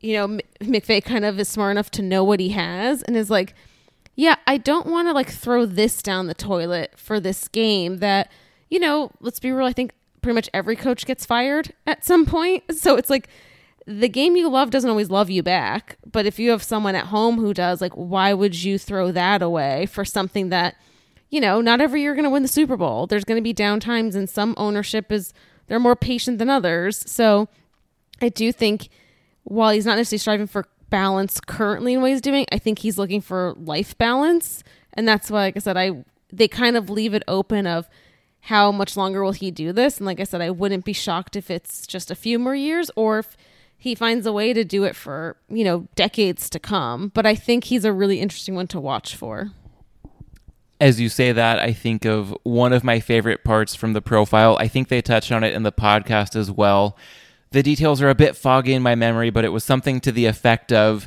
you 0.00 0.14
know 0.14 0.38
McVay 0.60 1.02
kind 1.04 1.24
of 1.24 1.38
is 1.38 1.48
smart 1.48 1.70
enough 1.70 1.90
to 1.92 2.02
know 2.02 2.24
what 2.24 2.40
he 2.40 2.50
has 2.50 3.02
and 3.02 3.16
is 3.16 3.30
like 3.30 3.54
yeah, 4.16 4.36
I 4.46 4.58
don't 4.58 4.86
want 4.86 5.08
to 5.08 5.12
like 5.12 5.30
throw 5.30 5.66
this 5.66 6.02
down 6.02 6.26
the 6.26 6.34
toilet 6.34 6.92
for 6.96 7.18
this 7.18 7.48
game 7.48 7.98
that, 7.98 8.30
you 8.70 8.78
know, 8.78 9.10
let's 9.20 9.40
be 9.40 9.50
real, 9.50 9.66
I 9.66 9.72
think 9.72 9.92
pretty 10.22 10.34
much 10.34 10.48
every 10.54 10.76
coach 10.76 11.04
gets 11.04 11.26
fired 11.26 11.72
at 11.86 12.04
some 12.04 12.26
point. 12.26 12.64
So 12.74 12.96
it's 12.96 13.10
like 13.10 13.28
the 13.86 14.08
game 14.08 14.36
you 14.36 14.48
love 14.48 14.70
doesn't 14.70 14.88
always 14.88 15.10
love 15.10 15.30
you 15.30 15.42
back. 15.42 15.96
But 16.10 16.26
if 16.26 16.38
you 16.38 16.50
have 16.50 16.62
someone 16.62 16.94
at 16.94 17.06
home 17.06 17.36
who 17.36 17.52
does, 17.52 17.80
like, 17.80 17.92
why 17.94 18.32
would 18.32 18.62
you 18.62 18.78
throw 18.78 19.10
that 19.12 19.42
away 19.42 19.86
for 19.86 20.04
something 20.04 20.48
that, 20.50 20.76
you 21.34 21.40
know, 21.40 21.60
not 21.60 21.80
every 21.80 22.00
year 22.00 22.10
you're 22.10 22.14
going 22.14 22.24
to 22.24 22.30
win 22.30 22.42
the 22.42 22.48
Super 22.48 22.76
Bowl? 22.76 23.06
There's 23.06 23.24
going 23.24 23.38
to 23.38 23.42
be 23.42 23.52
down 23.52 23.80
times, 23.80 24.14
and 24.14 24.30
some 24.30 24.54
ownership 24.56 25.10
is, 25.10 25.32
they're 25.66 25.80
more 25.80 25.96
patient 25.96 26.38
than 26.38 26.48
others. 26.48 27.04
So 27.10 27.48
I 28.22 28.28
do 28.28 28.52
think 28.52 28.88
while 29.42 29.72
he's 29.72 29.86
not 29.86 29.96
necessarily 29.96 30.18
striving 30.18 30.46
for 30.46 30.66
balance 30.90 31.40
currently 31.40 31.94
in 31.94 32.00
what 32.00 32.12
he's 32.12 32.20
doing. 32.20 32.46
I 32.52 32.58
think 32.58 32.78
he's 32.78 32.98
looking 32.98 33.20
for 33.20 33.54
life 33.56 33.98
balance, 33.98 34.62
and 34.92 35.08
that's 35.08 35.28
why, 35.28 35.46
like 35.46 35.56
I 35.56 35.58
said, 35.58 35.76
I 35.76 36.04
they 36.32 36.46
kind 36.46 36.76
of 36.76 36.88
leave 36.88 37.14
it 37.14 37.24
open 37.26 37.66
of 37.66 37.88
how 38.42 38.70
much 38.70 38.96
longer 38.96 39.24
will 39.24 39.32
he 39.32 39.50
do 39.50 39.72
this. 39.72 39.98
And 39.98 40.06
like 40.06 40.20
I 40.20 40.24
said, 40.24 40.40
I 40.40 40.50
wouldn't 40.50 40.84
be 40.84 40.92
shocked 40.92 41.34
if 41.34 41.50
it's 41.50 41.86
just 41.86 42.10
a 42.10 42.14
few 42.14 42.38
more 42.38 42.54
years 42.54 42.92
or 42.94 43.18
if 43.18 43.36
he 43.76 43.94
finds 43.94 44.24
a 44.24 44.32
way 44.32 44.52
to 44.52 44.64
do 44.64 44.84
it 44.84 44.94
for 44.94 45.36
you 45.48 45.64
know 45.64 45.88
decades 45.96 46.48
to 46.50 46.60
come. 46.60 47.10
But 47.12 47.26
I 47.26 47.34
think 47.34 47.64
he's 47.64 47.84
a 47.84 47.92
really 47.92 48.20
interesting 48.20 48.54
one 48.54 48.68
to 48.68 48.78
watch 48.78 49.16
for. 49.16 49.50
As 50.84 51.00
you 51.00 51.08
say 51.08 51.32
that, 51.32 51.58
I 51.58 51.72
think 51.72 52.04
of 52.04 52.36
one 52.42 52.72
of 52.72 52.84
my 52.84 53.00
favorite 53.00 53.42
parts 53.42 53.74
from 53.74 53.94
the 53.94 54.02
profile. 54.02 54.56
I 54.60 54.68
think 54.68 54.88
they 54.88 55.00
touched 55.00 55.32
on 55.32 55.42
it 55.42 55.54
in 55.54 55.62
the 55.62 55.72
podcast 55.72 56.36
as 56.36 56.50
well 56.50 56.96
the 57.54 57.62
details 57.62 58.02
are 58.02 58.10
a 58.10 58.16
bit 58.16 58.36
foggy 58.36 58.74
in 58.74 58.82
my 58.82 58.96
memory, 58.96 59.30
but 59.30 59.44
it 59.44 59.50
was 59.50 59.62
something 59.62 60.00
to 60.00 60.10
the 60.10 60.26
effect 60.26 60.72
of 60.72 61.06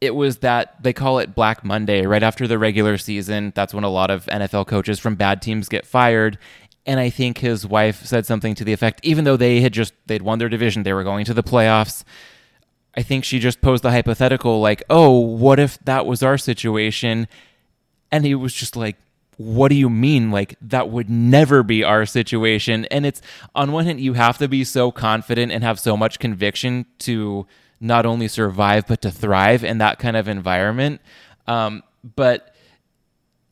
it 0.00 0.14
was 0.14 0.38
that 0.38 0.80
they 0.80 0.92
call 0.92 1.18
it 1.18 1.34
Black 1.34 1.64
Monday 1.64 2.06
right 2.06 2.22
after 2.22 2.46
the 2.46 2.56
regular 2.56 2.96
season. 2.96 3.52
That's 3.56 3.74
when 3.74 3.82
a 3.82 3.88
lot 3.88 4.08
of 4.08 4.26
NFL 4.26 4.68
coaches 4.68 5.00
from 5.00 5.16
bad 5.16 5.42
teams 5.42 5.68
get 5.68 5.84
fired. 5.84 6.38
And 6.86 7.00
I 7.00 7.10
think 7.10 7.38
his 7.38 7.66
wife 7.66 8.04
said 8.04 8.26
something 8.26 8.54
to 8.54 8.64
the 8.64 8.72
effect, 8.72 9.00
even 9.02 9.24
though 9.24 9.36
they 9.36 9.60
had 9.60 9.72
just 9.72 9.92
they'd 10.06 10.22
won 10.22 10.38
their 10.38 10.48
division, 10.48 10.84
they 10.84 10.92
were 10.92 11.02
going 11.02 11.24
to 11.24 11.34
the 11.34 11.42
playoffs. 11.42 12.04
I 12.96 13.02
think 13.02 13.24
she 13.24 13.40
just 13.40 13.60
posed 13.60 13.82
the 13.82 13.90
hypothetical 13.90 14.60
like, 14.60 14.84
"Oh, 14.88 15.18
what 15.18 15.58
if 15.58 15.80
that 15.80 16.06
was 16.06 16.22
our 16.22 16.38
situation?" 16.38 17.26
And 18.10 18.24
he 18.24 18.34
was 18.34 18.54
just 18.54 18.76
like, 18.76 18.96
what 19.36 19.68
do 19.68 19.74
you 19.74 19.90
mean? 19.90 20.30
Like, 20.30 20.56
that 20.62 20.88
would 20.88 21.10
never 21.10 21.62
be 21.62 21.84
our 21.84 22.06
situation. 22.06 22.86
And 22.86 23.04
it's 23.04 23.20
on 23.54 23.72
one 23.72 23.84
hand, 23.84 24.00
you 24.00 24.14
have 24.14 24.38
to 24.38 24.48
be 24.48 24.64
so 24.64 24.90
confident 24.90 25.52
and 25.52 25.62
have 25.62 25.78
so 25.78 25.96
much 25.96 26.18
conviction 26.18 26.86
to 27.00 27.46
not 27.78 28.06
only 28.06 28.28
survive, 28.28 28.86
but 28.86 29.02
to 29.02 29.10
thrive 29.10 29.62
in 29.62 29.78
that 29.78 29.98
kind 29.98 30.16
of 30.16 30.28
environment. 30.28 31.02
Um, 31.46 31.82
but 32.14 32.54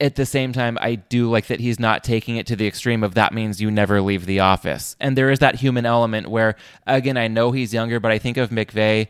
at 0.01 0.17
the 0.17 0.27
same 0.27 0.53
time, 0.53 0.79
I 0.81 0.95
do 0.95 1.31
like 1.31 1.47
that 1.49 1.61
he's 1.61 1.79
not 1.79 2.03
taking 2.03 2.37
it 2.37 2.47
to 2.47 2.57
the 2.57 2.67
extreme 2.67 3.05
of 3.05 3.14
that 3.14 3.33
means 3.33 3.61
you 3.61 3.71
never 3.71 4.01
leave 4.01 4.27
the 4.27 4.40
office. 4.40 4.97
And 4.99 5.17
there 5.17 5.31
is 5.31 5.40
that 5.40 5.57
human 5.57 5.87
element 5.87 6.29
where, 6.29 6.57
again, 6.87 7.17
I 7.17 7.29
know 7.29 7.53
he's 7.53 7.75
younger, 7.75 8.01
but 8.01 8.11
I 8.11 8.19
think 8.19 8.37
of 8.37 8.51
McVay 8.51 9.09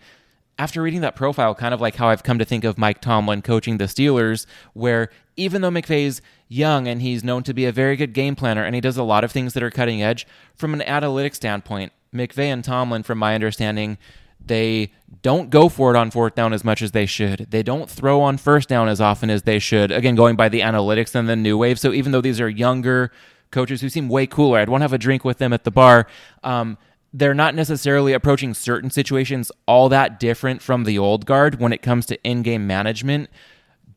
after 0.58 0.82
reading 0.82 1.00
that 1.00 1.16
profile, 1.16 1.54
kind 1.54 1.74
of 1.74 1.80
like 1.80 1.96
how 1.96 2.08
I've 2.08 2.22
come 2.22 2.38
to 2.38 2.44
think 2.44 2.64
of 2.64 2.78
Mike 2.78 3.00
Tomlin 3.00 3.42
coaching 3.42 3.78
the 3.78 3.84
Steelers, 3.84 4.46
where 4.72 5.10
even 5.36 5.62
though 5.62 5.70
McVay's 5.70 6.22
young 6.48 6.86
and 6.86 7.02
he's 7.02 7.24
known 7.24 7.42
to 7.42 7.54
be 7.54 7.64
a 7.64 7.72
very 7.72 7.96
good 7.96 8.12
game 8.12 8.36
planner 8.36 8.62
and 8.62 8.74
he 8.74 8.80
does 8.80 8.96
a 8.96 9.02
lot 9.02 9.24
of 9.24 9.32
things 9.32 9.54
that 9.54 9.62
are 9.62 9.70
cutting 9.70 10.02
edge, 10.02 10.26
from 10.54 10.72
an 10.72 10.82
analytic 10.82 11.34
standpoint, 11.34 11.92
McVay 12.14 12.46
and 12.46 12.62
Tomlin, 12.62 13.02
from 13.02 13.18
my 13.18 13.34
understanding, 13.34 13.98
they 14.46 14.92
don't 15.22 15.50
go 15.50 15.68
for 15.68 15.90
it 15.90 15.96
on 15.96 16.10
fourth 16.10 16.34
down 16.34 16.52
as 16.52 16.64
much 16.64 16.82
as 16.82 16.92
they 16.92 17.06
should. 17.06 17.48
They 17.50 17.62
don't 17.62 17.90
throw 17.90 18.20
on 18.20 18.36
first 18.36 18.68
down 18.68 18.88
as 18.88 19.00
often 19.00 19.30
as 19.30 19.42
they 19.42 19.58
should. 19.58 19.90
Again, 19.90 20.14
going 20.14 20.36
by 20.36 20.48
the 20.48 20.60
analytics 20.60 21.14
and 21.14 21.28
the 21.28 21.36
new 21.36 21.58
wave. 21.58 21.78
So 21.80 21.92
even 21.92 22.12
though 22.12 22.20
these 22.20 22.40
are 22.40 22.48
younger 22.48 23.10
coaches 23.50 23.80
who 23.80 23.88
seem 23.88 24.08
way 24.08 24.26
cooler, 24.26 24.58
I'd 24.58 24.68
want 24.68 24.82
to 24.82 24.84
have 24.84 24.92
a 24.92 24.98
drink 24.98 25.24
with 25.24 25.38
them 25.38 25.52
at 25.52 25.64
the 25.64 25.70
bar. 25.70 26.06
Um, 26.42 26.76
they're 27.16 27.32
not 27.32 27.54
necessarily 27.54 28.12
approaching 28.12 28.52
certain 28.52 28.90
situations 28.90 29.52
all 29.66 29.88
that 29.88 30.18
different 30.18 30.60
from 30.60 30.82
the 30.82 30.98
old 30.98 31.24
guard 31.24 31.60
when 31.60 31.72
it 31.72 31.80
comes 31.80 32.06
to 32.06 32.20
in-game 32.24 32.66
management. 32.66 33.30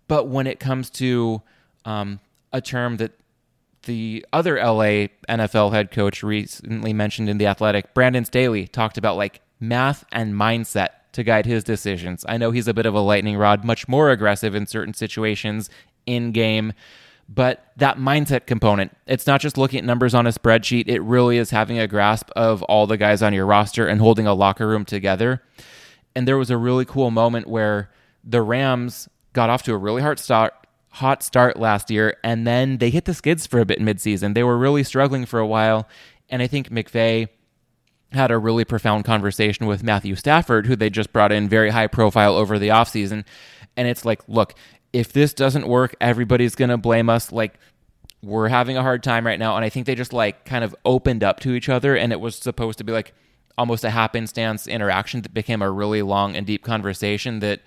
But 0.08 0.27
when 0.27 0.45
it 0.45 0.60
comes 0.60 0.91
to 0.91 1.41
um, 1.84 2.19
a 2.53 2.62
term 2.62 2.97
that 2.97 3.13
the 3.84 4.23
other 4.32 4.58
LA 4.58 5.08
NFL 5.27 5.71
head 5.71 5.89
coach 5.89 6.21
recently 6.21 6.93
mentioned 6.93 7.27
in 7.27 7.39
The 7.39 7.47
Athletic, 7.47 7.95
Brandon 7.95 8.23
Staley, 8.23 8.67
talked 8.67 8.99
about 8.99 9.17
like 9.17 9.41
math 9.60 10.06
and 10.12 10.36
mindset 10.36 10.89
to 11.13 11.23
guide 11.23 11.47
his 11.47 11.63
decisions. 11.63 12.23
I 12.30 12.38
know 12.38 12.51
he's 12.51 12.67
a 12.67 12.73
bit 12.73 12.86
of 12.86 12.93
a 12.93 12.99
lightning 12.99 13.38
rod, 13.38 13.65
much 13.65 13.88
more 13.88 14.12
aggressive 14.12 14.53
in 14.53 14.67
certain 14.67 14.93
situations 14.93 15.71
in 16.06 16.32
game, 16.32 16.73
but 17.30 17.72
that 17.78 17.98
mindset 17.98 18.46
component, 18.46 18.96
it's 19.06 19.28
not 19.28 19.42
just 19.42 19.58
looking 19.58 19.80
at 19.80 19.86
numbers 19.86 20.13
on 20.13 20.26
a 20.26 20.32
spreadsheet, 20.32 20.88
it 20.88 21.02
really 21.02 21.38
is 21.38 21.50
having 21.50 21.78
a 21.78 21.88
grasp 21.88 22.30
of 22.36 22.63
all 22.63 22.88
the 22.88 22.98
guys 22.98 23.22
on 23.22 23.34
your 23.34 23.46
roster 23.46 23.86
and 23.86 24.00
holding 24.00 24.26
a 24.26 24.34
locker 24.34 24.68
room 24.68 24.86
together. 24.86 25.42
And 26.16 26.28
there 26.28 26.38
was 26.38 26.50
a 26.50 26.58
really 26.58 26.86
cool 26.86 27.12
moment 27.12 27.48
where 27.48 27.92
the 28.24 28.42
Rams 28.42 29.10
got 29.34 29.50
off 29.50 29.63
to 29.63 29.74
a 29.74 29.78
really 29.78 30.02
hard 30.02 30.20
start 30.20 30.54
hot 30.90 31.22
start 31.22 31.60
last 31.60 31.92
year 31.92 32.18
and 32.24 32.48
then 32.48 32.80
they 32.80 32.90
hit 32.90 33.06
the 33.06 33.13
skids 33.13 33.46
for 33.46 33.60
a 33.60 33.66
bit 33.66 33.80
midseason. 33.80 34.34
They 34.34 34.42
were 34.42 34.58
really 34.58 34.84
struggling 34.84 35.26
for 35.26 35.40
a 35.40 35.46
while 35.46 35.88
and 36.30 36.42
I 36.42 36.48
think 36.48 36.70
McVay 36.70 37.28
had 38.12 38.32
a 38.32 38.38
really 38.38 38.66
profound 38.66 39.06
conversation 39.06 39.66
with 39.66 39.84
Matthew 39.84 40.16
Stafford, 40.16 40.66
who 40.66 40.76
they 40.76 40.90
just 40.90 41.12
brought 41.12 41.32
in 41.32 41.50
very 41.50 41.70
high 41.70 41.88
profile 41.88 42.36
over 42.36 42.58
the 42.58 42.70
offseason. 42.70 43.26
And 43.76 43.88
it's 43.88 44.06
like, 44.06 44.28
look, 44.28 44.56
if 44.93 45.12
this 45.13 45.34
doesn't 45.34 45.67
work, 45.67 45.95
everybody's 46.02 46.56
going 46.56 46.69
to 46.69 46.78
blame 46.78 47.10
us. 47.10 47.32
Like, 47.32 47.60
we're 48.23 48.47
having 48.47 48.78
a 48.78 48.82
hard 48.82 49.04
time 49.04 49.26
right 49.26 49.39
now. 49.39 49.56
And 49.56 49.63
I 49.63 49.69
think 49.69 49.86
they 49.86 49.95
just 49.95 50.13
like 50.13 50.45
kind 50.45 50.63
of 50.63 50.76
opened 50.86 51.23
up 51.23 51.39
to 51.41 51.54
each 51.54 51.69
other. 51.69 51.95
And 51.95 52.12
it 52.12 52.19
was 52.19 52.36
supposed 52.36 52.78
to 52.80 52.84
be 52.84 52.91
like 52.91 53.13
almost 53.58 53.84
a 53.84 53.89
happenstance 53.89 54.67
interaction 54.67 55.21
that 55.21 55.34
became 55.34 55.62
a 55.62 55.71
really 55.71 56.02
long 56.02 56.36
and 56.36 56.45
deep 56.45 56.63
conversation 56.63 57.39
that, 57.39 57.62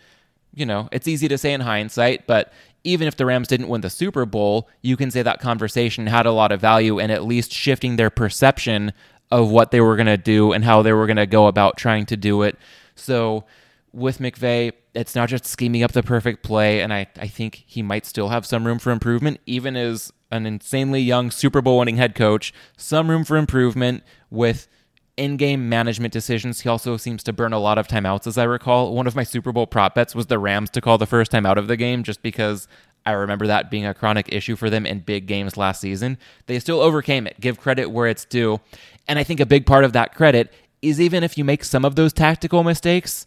you 0.55 0.67
know, 0.67 0.89
it's 0.93 1.09
easy 1.09 1.29
to 1.29 1.39
say 1.39 1.53
in 1.53 1.61
hindsight, 1.61 2.27
but 2.27 2.53
even 2.83 3.07
if 3.07 3.17
the 3.17 3.27
Rams 3.27 3.49
didn't 3.49 3.69
win 3.69 3.83
the 3.83 3.91
Super 3.91 4.25
Bowl, 4.25 4.69
you 4.83 4.97
can 4.97 5.11
say 5.11 5.23
that 5.23 5.41
conversation 5.41 6.07
had 6.07 6.27
a 6.27 6.33
lot 6.33 6.53
of 6.53 6.61
value 6.61 6.99
and 6.99 7.13
at 7.13 7.25
least 7.25 7.53
shifting 7.53 7.97
their 7.97 8.11
perception 8.11 8.93
of 9.31 9.51
what 9.51 9.71
they 9.71 9.81
were 9.81 9.97
going 9.97 10.07
to 10.07 10.17
do 10.17 10.53
and 10.53 10.65
how 10.65 10.83
they 10.83 10.93
were 10.93 11.07
going 11.07 11.17
to 11.17 11.27
go 11.27 11.47
about 11.47 11.77
trying 11.77 12.07
to 12.07 12.17
do 12.17 12.43
it. 12.43 12.59
So 12.95 13.45
with 13.93 14.19
McVay, 14.19 14.73
it's 14.95 15.15
not 15.15 15.29
just 15.29 15.47
scheming 15.47 15.83
up 15.83 15.93
the 15.93 16.03
perfect 16.03 16.43
play, 16.43 16.81
and 16.81 16.93
I, 16.93 17.07
I 17.19 17.27
think 17.27 17.65
he 17.67 17.83
might 17.83 18.07
still 18.07 18.29
have 18.29 18.47
some 18.47 18.67
room 18.67 18.79
for 18.79 18.91
improvement, 18.91 19.41
even 19.47 19.77
as 19.77 20.13
an 20.31 20.47
insanely 20.47 21.01
young 21.01 21.31
Super 21.31 21.61
Bowl 21.61 21.79
winning 21.79 21.97
head 21.97 22.15
coach, 22.15 22.53
some 22.77 23.11
room 23.11 23.25
for 23.25 23.37
improvement 23.37 24.03
with 24.31 24.69
in 25.17 25.37
game 25.37 25.69
management 25.69 26.13
decisions. 26.13 26.61
He 26.61 26.69
also 26.69 26.97
seems 26.97 27.23
to 27.25 27.33
burn 27.33 27.53
a 27.53 27.59
lot 27.59 27.79
of 27.79 27.89
timeouts, 27.89 28.27
as 28.27 28.39
I 28.39 28.45
recall. 28.45 28.95
One 28.95 29.07
of 29.07 29.17
my 29.17 29.25
Super 29.25 29.53
Bowl 29.53 29.67
prop 29.67 29.95
bets 29.95 30.15
was 30.15 30.27
the 30.27 30.39
Rams 30.39 30.71
to 30.71 30.81
call 30.81 30.99
the 30.99 31.07
first 31.07 31.31
time 31.31 31.45
out 31.45 31.59
of 31.59 31.69
the 31.69 31.77
game 31.77 32.05
just 32.05 32.23
because 32.23 32.69
I 33.05 33.13
remember 33.13 33.47
that 33.47 33.71
being 33.71 33.87
a 33.87 33.95
chronic 33.95 34.33
issue 34.33 34.57
for 34.57 34.71
them 34.71 34.87
in 34.87 35.01
big 35.01 35.27
games 35.27 35.57
last 35.57 35.81
season. 35.81 36.17
They 36.47 36.59
still 36.59 36.81
overcame 36.81 37.27
it. 37.27 37.41
Give 37.41 37.59
credit 37.59 37.91
where 37.91 38.07
it's 38.07 38.25
due. 38.25 38.61
And 39.09 39.19
I 39.19 39.25
think 39.25 39.41
a 39.41 39.47
big 39.47 39.67
part 39.67 39.85
of 39.85 39.93
that 39.93 40.15
credit 40.15 40.53
is 40.81 41.01
even 41.01 41.23
if 41.23 41.37
you 41.37 41.45
make 41.45 41.65
some 41.65 41.85
of 41.85 41.97
those 41.97 42.13
tactical 42.13 42.63
mistakes, 42.63 43.27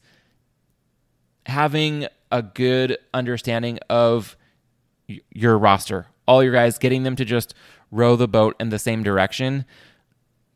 having 1.45 2.07
a 2.31 2.41
good 2.41 2.97
understanding 3.13 3.79
of 3.89 4.35
your 5.07 5.57
roster, 5.57 6.07
all 6.27 6.43
your 6.43 6.53
guys, 6.53 6.77
getting 6.77 7.03
them 7.03 7.15
to 7.15 7.25
just 7.25 7.53
row 7.91 8.15
the 8.15 8.27
boat 8.27 8.55
in 8.59 8.69
the 8.69 8.79
same 8.79 9.03
direction. 9.03 9.65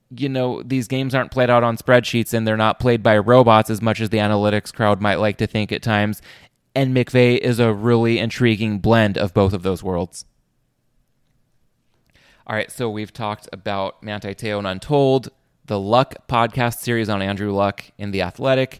You 0.10 0.30
know, 0.30 0.63
these 0.63 0.88
games 0.88 1.13
aren't 1.13 1.32
played 1.32 1.50
out 1.50 1.63
on 1.63 1.78
spreadsheets 1.78 2.34
and 2.34 2.47
they're 2.47 2.58
not 2.58 2.80
played 2.80 3.04
by 3.04 3.17
robots 3.17 3.69
as 3.69 3.82
much 3.82 4.00
as 4.00 4.10
the 4.10 4.17
analytics 4.17 4.73
crowd 4.73 5.02
might 5.02 5.15
like 5.15 5.38
to 5.38 5.47
think 5.47 5.71
at 5.71 5.84
times. 5.84 6.21
And 6.73 6.95
McVay 6.95 7.38
is 7.38 7.60
a 7.60 7.73
really 7.73 8.17
intriguing 8.17 8.80
blend 8.80 9.17
of 9.17 9.34
both 9.34 9.54
of 9.54 9.63
those 9.63 9.84
worlds. 9.84 10.26
All 12.45 12.56
right, 12.56 12.71
so 12.71 12.89
we've 12.89 13.12
talked 13.12 13.50
about 13.52 14.02
Manti 14.02 14.34
Te'o 14.34 14.58
and 14.58 14.65
Untold, 14.65 15.30
the 15.65 15.80
Luck 15.80 16.15
podcast 16.30 16.80
series 16.80 17.10
on 17.10 17.21
Andrew 17.21 17.52
Luck 17.52 17.84
in 17.97 18.12
The 18.12 18.21
Athletic, 18.21 18.80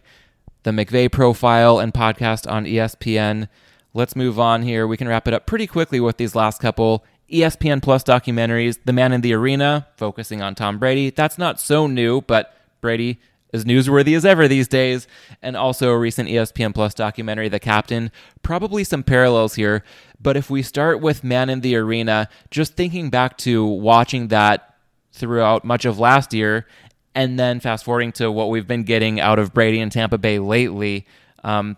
the 0.68 0.84
McVay 0.84 1.10
profile 1.10 1.78
and 1.78 1.94
podcast 1.94 2.50
on 2.50 2.66
ESPN. 2.66 3.48
Let's 3.94 4.14
move 4.14 4.38
on 4.38 4.62
here. 4.62 4.86
We 4.86 4.98
can 4.98 5.08
wrap 5.08 5.26
it 5.26 5.32
up 5.32 5.46
pretty 5.46 5.66
quickly 5.66 5.98
with 5.98 6.18
these 6.18 6.34
last 6.34 6.60
couple 6.60 7.06
ESPN 7.32 7.82
Plus 7.82 8.04
documentaries. 8.04 8.78
The 8.84 8.92
Man 8.92 9.12
in 9.12 9.22
the 9.22 9.32
Arena, 9.32 9.86
focusing 9.96 10.42
on 10.42 10.54
Tom 10.54 10.78
Brady. 10.78 11.08
That's 11.08 11.38
not 11.38 11.58
so 11.58 11.86
new, 11.86 12.20
but 12.20 12.54
Brady 12.82 13.18
as 13.50 13.64
newsworthy 13.64 14.14
as 14.14 14.26
ever 14.26 14.46
these 14.46 14.68
days, 14.68 15.06
and 15.40 15.56
also 15.56 15.88
a 15.88 15.98
recent 15.98 16.28
ESPN 16.28 16.74
Plus 16.74 16.92
documentary, 16.92 17.48
The 17.48 17.58
Captain. 17.58 18.12
Probably 18.42 18.84
some 18.84 19.02
parallels 19.02 19.54
here, 19.54 19.82
but 20.20 20.36
if 20.36 20.50
we 20.50 20.60
start 20.60 21.00
with 21.00 21.24
Man 21.24 21.48
in 21.48 21.62
the 21.62 21.76
Arena, 21.76 22.28
just 22.50 22.74
thinking 22.74 23.08
back 23.08 23.38
to 23.38 23.64
watching 23.64 24.28
that 24.28 24.74
throughout 25.12 25.64
much 25.64 25.86
of 25.86 25.98
last 25.98 26.34
year, 26.34 26.66
and 27.14 27.38
then 27.38 27.60
fast 27.60 27.84
forwarding 27.84 28.12
to 28.12 28.30
what 28.30 28.50
we've 28.50 28.66
been 28.66 28.84
getting 28.84 29.20
out 29.20 29.38
of 29.38 29.52
Brady 29.52 29.80
and 29.80 29.90
Tampa 29.90 30.18
Bay 30.18 30.38
lately, 30.38 31.06
um, 31.44 31.76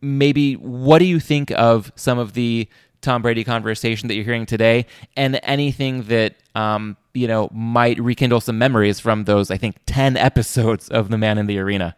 maybe 0.00 0.54
what 0.54 0.98
do 0.98 1.04
you 1.04 1.20
think 1.20 1.50
of 1.52 1.92
some 1.96 2.18
of 2.18 2.34
the 2.34 2.68
Tom 3.00 3.20
Brady 3.22 3.44
conversation 3.44 4.08
that 4.08 4.14
you're 4.14 4.24
hearing 4.24 4.46
today, 4.46 4.86
and 5.16 5.40
anything 5.42 6.04
that 6.04 6.36
um, 6.54 6.96
you 7.14 7.26
know 7.26 7.48
might 7.52 7.98
rekindle 7.98 8.40
some 8.40 8.58
memories 8.58 9.00
from 9.00 9.24
those 9.24 9.50
I 9.50 9.56
think 9.56 9.76
ten 9.86 10.16
episodes 10.28 10.88
of 10.88 11.10
The 11.10 11.18
Man 11.18 11.38
in 11.38 11.46
the 11.46 11.58
Arena. 11.58 11.96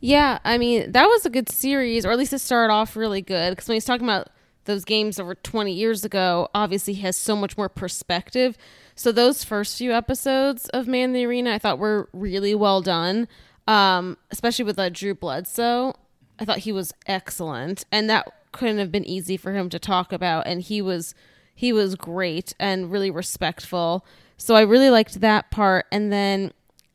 Yeah, 0.00 0.38
I 0.44 0.58
mean 0.58 0.92
that 0.92 1.06
was 1.06 1.26
a 1.26 1.30
good 1.30 1.48
series, 1.48 2.06
or 2.06 2.12
at 2.12 2.18
least 2.18 2.32
it 2.32 2.38
started 2.38 2.72
off 2.72 2.96
really 2.96 3.22
good. 3.22 3.50
Because 3.50 3.68
when 3.68 3.74
he's 3.74 3.84
talking 3.84 4.06
about 4.06 4.28
those 4.64 4.84
games 4.84 5.18
over 5.18 5.34
20 5.34 5.72
years 5.72 6.04
ago, 6.04 6.48
obviously 6.54 6.92
he 6.92 7.02
has 7.02 7.16
so 7.16 7.34
much 7.34 7.56
more 7.56 7.68
perspective. 7.68 8.56
So 8.96 9.12
those 9.12 9.44
first 9.44 9.76
few 9.76 9.92
episodes 9.92 10.68
of 10.70 10.88
Man 10.88 11.10
in 11.10 11.12
the 11.12 11.26
Arena, 11.26 11.52
I 11.52 11.58
thought 11.58 11.78
were 11.78 12.08
really 12.12 12.54
well 12.54 12.80
done, 12.80 13.28
um, 13.68 14.16
especially 14.30 14.64
with 14.64 14.78
uh, 14.78 14.88
Drew 14.88 15.14
Bledsoe. 15.14 15.94
I 16.38 16.44
thought 16.44 16.58
he 16.58 16.72
was 16.72 16.92
excellent, 17.06 17.84
and 17.92 18.10
that 18.10 18.26
couldn't 18.56 18.78
have 18.78 18.90
been 18.90 19.04
easy 19.04 19.36
for 19.36 19.52
him 19.52 19.68
to 19.68 19.78
talk 19.78 20.12
about 20.12 20.46
and 20.46 20.62
he 20.62 20.80
was 20.80 21.14
he 21.54 21.72
was 21.72 21.94
great 21.94 22.54
and 22.58 22.90
really 22.90 23.10
respectful. 23.10 24.04
So 24.36 24.54
I 24.54 24.62
really 24.62 24.90
liked 24.90 25.20
that 25.20 25.50
part 25.50 25.86
and 25.92 26.12
then 26.12 26.52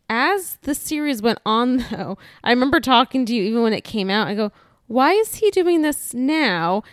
as 0.10 0.58
the 0.64 0.76
series 0.76 1.22
went 1.22 1.40
on 1.46 1.78
though, 1.92 2.18
I 2.44 2.50
remember 2.50 2.80
talking 2.80 3.26
to 3.26 3.36
you 3.36 3.44
even 3.44 3.62
when 3.62 3.74
it 3.74 3.84
came 3.84 4.10
out. 4.10 4.28
I 4.28 4.36
go, 4.36 4.52
"Why 4.88 5.14
is 5.14 5.36
he 5.36 5.52
doing 5.52 5.84
this 5.84 6.14
now?" 6.14 6.84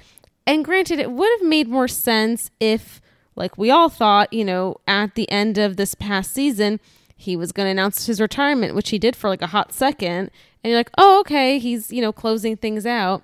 And 0.46 0.64
granted, 0.64 0.98
it 0.98 1.10
would 1.10 1.30
have 1.38 1.48
made 1.48 1.68
more 1.68 1.88
sense 1.88 2.50
if 2.60 3.00
like 3.38 3.56
we 3.56 3.70
all 3.70 3.88
thought, 3.88 4.32
you 4.32 4.44
know, 4.44 4.76
at 4.86 5.14
the 5.14 5.30
end 5.30 5.56
of 5.56 5.76
this 5.76 5.94
past 5.94 6.32
season, 6.32 6.80
he 7.16 7.36
was 7.36 7.52
going 7.52 7.66
to 7.66 7.70
announce 7.70 8.06
his 8.06 8.20
retirement, 8.20 8.74
which 8.74 8.90
he 8.90 8.98
did 8.98 9.16
for 9.16 9.28
like 9.28 9.42
a 9.42 9.48
hot 9.48 9.72
second. 9.72 10.30
And 10.62 10.70
you're 10.70 10.78
like, 10.78 10.90
oh, 10.98 11.20
okay, 11.20 11.58
he's, 11.58 11.92
you 11.92 12.02
know, 12.02 12.12
closing 12.12 12.56
things 12.56 12.84
out. 12.84 13.22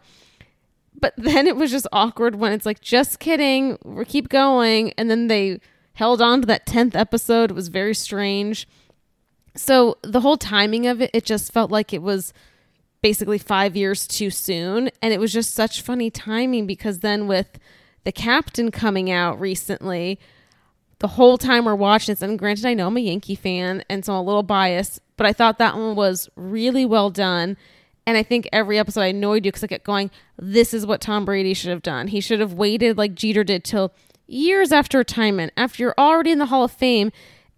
But 0.98 1.14
then 1.18 1.46
it 1.46 1.56
was 1.56 1.70
just 1.70 1.86
awkward 1.92 2.36
when 2.36 2.52
it's 2.52 2.66
like, 2.66 2.80
just 2.80 3.18
kidding, 3.18 3.76
we 3.84 4.04
keep 4.04 4.28
going. 4.28 4.92
And 4.96 5.10
then 5.10 5.26
they 5.26 5.60
held 5.94 6.22
on 6.22 6.40
to 6.40 6.46
that 6.46 6.66
10th 6.66 6.94
episode. 6.94 7.50
It 7.50 7.54
was 7.54 7.68
very 7.68 7.94
strange. 7.94 8.66
So 9.56 9.98
the 10.02 10.20
whole 10.20 10.36
timing 10.36 10.86
of 10.86 11.00
it, 11.00 11.10
it 11.12 11.24
just 11.24 11.52
felt 11.52 11.70
like 11.70 11.92
it 11.92 12.02
was 12.02 12.32
basically 13.00 13.38
five 13.38 13.76
years 13.76 14.06
too 14.06 14.30
soon. 14.30 14.90
And 15.02 15.12
it 15.12 15.20
was 15.20 15.32
just 15.32 15.54
such 15.54 15.82
funny 15.82 16.10
timing 16.10 16.66
because 16.66 17.00
then 17.00 17.26
with 17.28 17.58
the 18.04 18.12
captain 18.12 18.70
coming 18.70 19.10
out 19.10 19.40
recently, 19.40 20.18
the 21.00 21.08
whole 21.08 21.36
time 21.36 21.64
we're 21.64 21.74
watching 21.74 22.12
this, 22.12 22.22
and 22.22 22.38
granted, 22.38 22.64
I 22.64 22.74
know 22.74 22.86
I'm 22.86 22.96
a 22.96 23.00
Yankee 23.00 23.34
fan, 23.34 23.84
and 23.90 24.04
so 24.04 24.12
I'm 24.12 24.20
a 24.20 24.22
little 24.22 24.42
biased, 24.42 25.00
but 25.16 25.26
I 25.26 25.32
thought 25.32 25.58
that 25.58 25.74
one 25.74 25.96
was 25.96 26.28
really 26.36 26.86
well 26.86 27.10
done. 27.10 27.56
And 28.06 28.18
I 28.18 28.22
think 28.22 28.48
every 28.52 28.78
episode 28.78 29.00
I 29.00 29.06
annoyed 29.06 29.44
you 29.44 29.50
because 29.50 29.64
I 29.64 29.66
kept 29.66 29.84
going, 29.84 30.10
this 30.38 30.74
is 30.74 30.86
what 30.86 31.00
Tom 31.00 31.24
Brady 31.24 31.54
should 31.54 31.70
have 31.70 31.82
done. 31.82 32.08
He 32.08 32.20
should 32.20 32.40
have 32.40 32.52
waited 32.52 32.98
like 32.98 33.14
Jeter 33.14 33.44
did 33.44 33.64
till 33.64 33.92
years 34.26 34.72
after 34.72 34.98
retirement, 34.98 35.52
after 35.56 35.82
you're 35.82 35.94
already 35.96 36.30
in 36.30 36.38
the 36.38 36.46
Hall 36.46 36.64
of 36.64 36.72
Fame. 36.72 37.12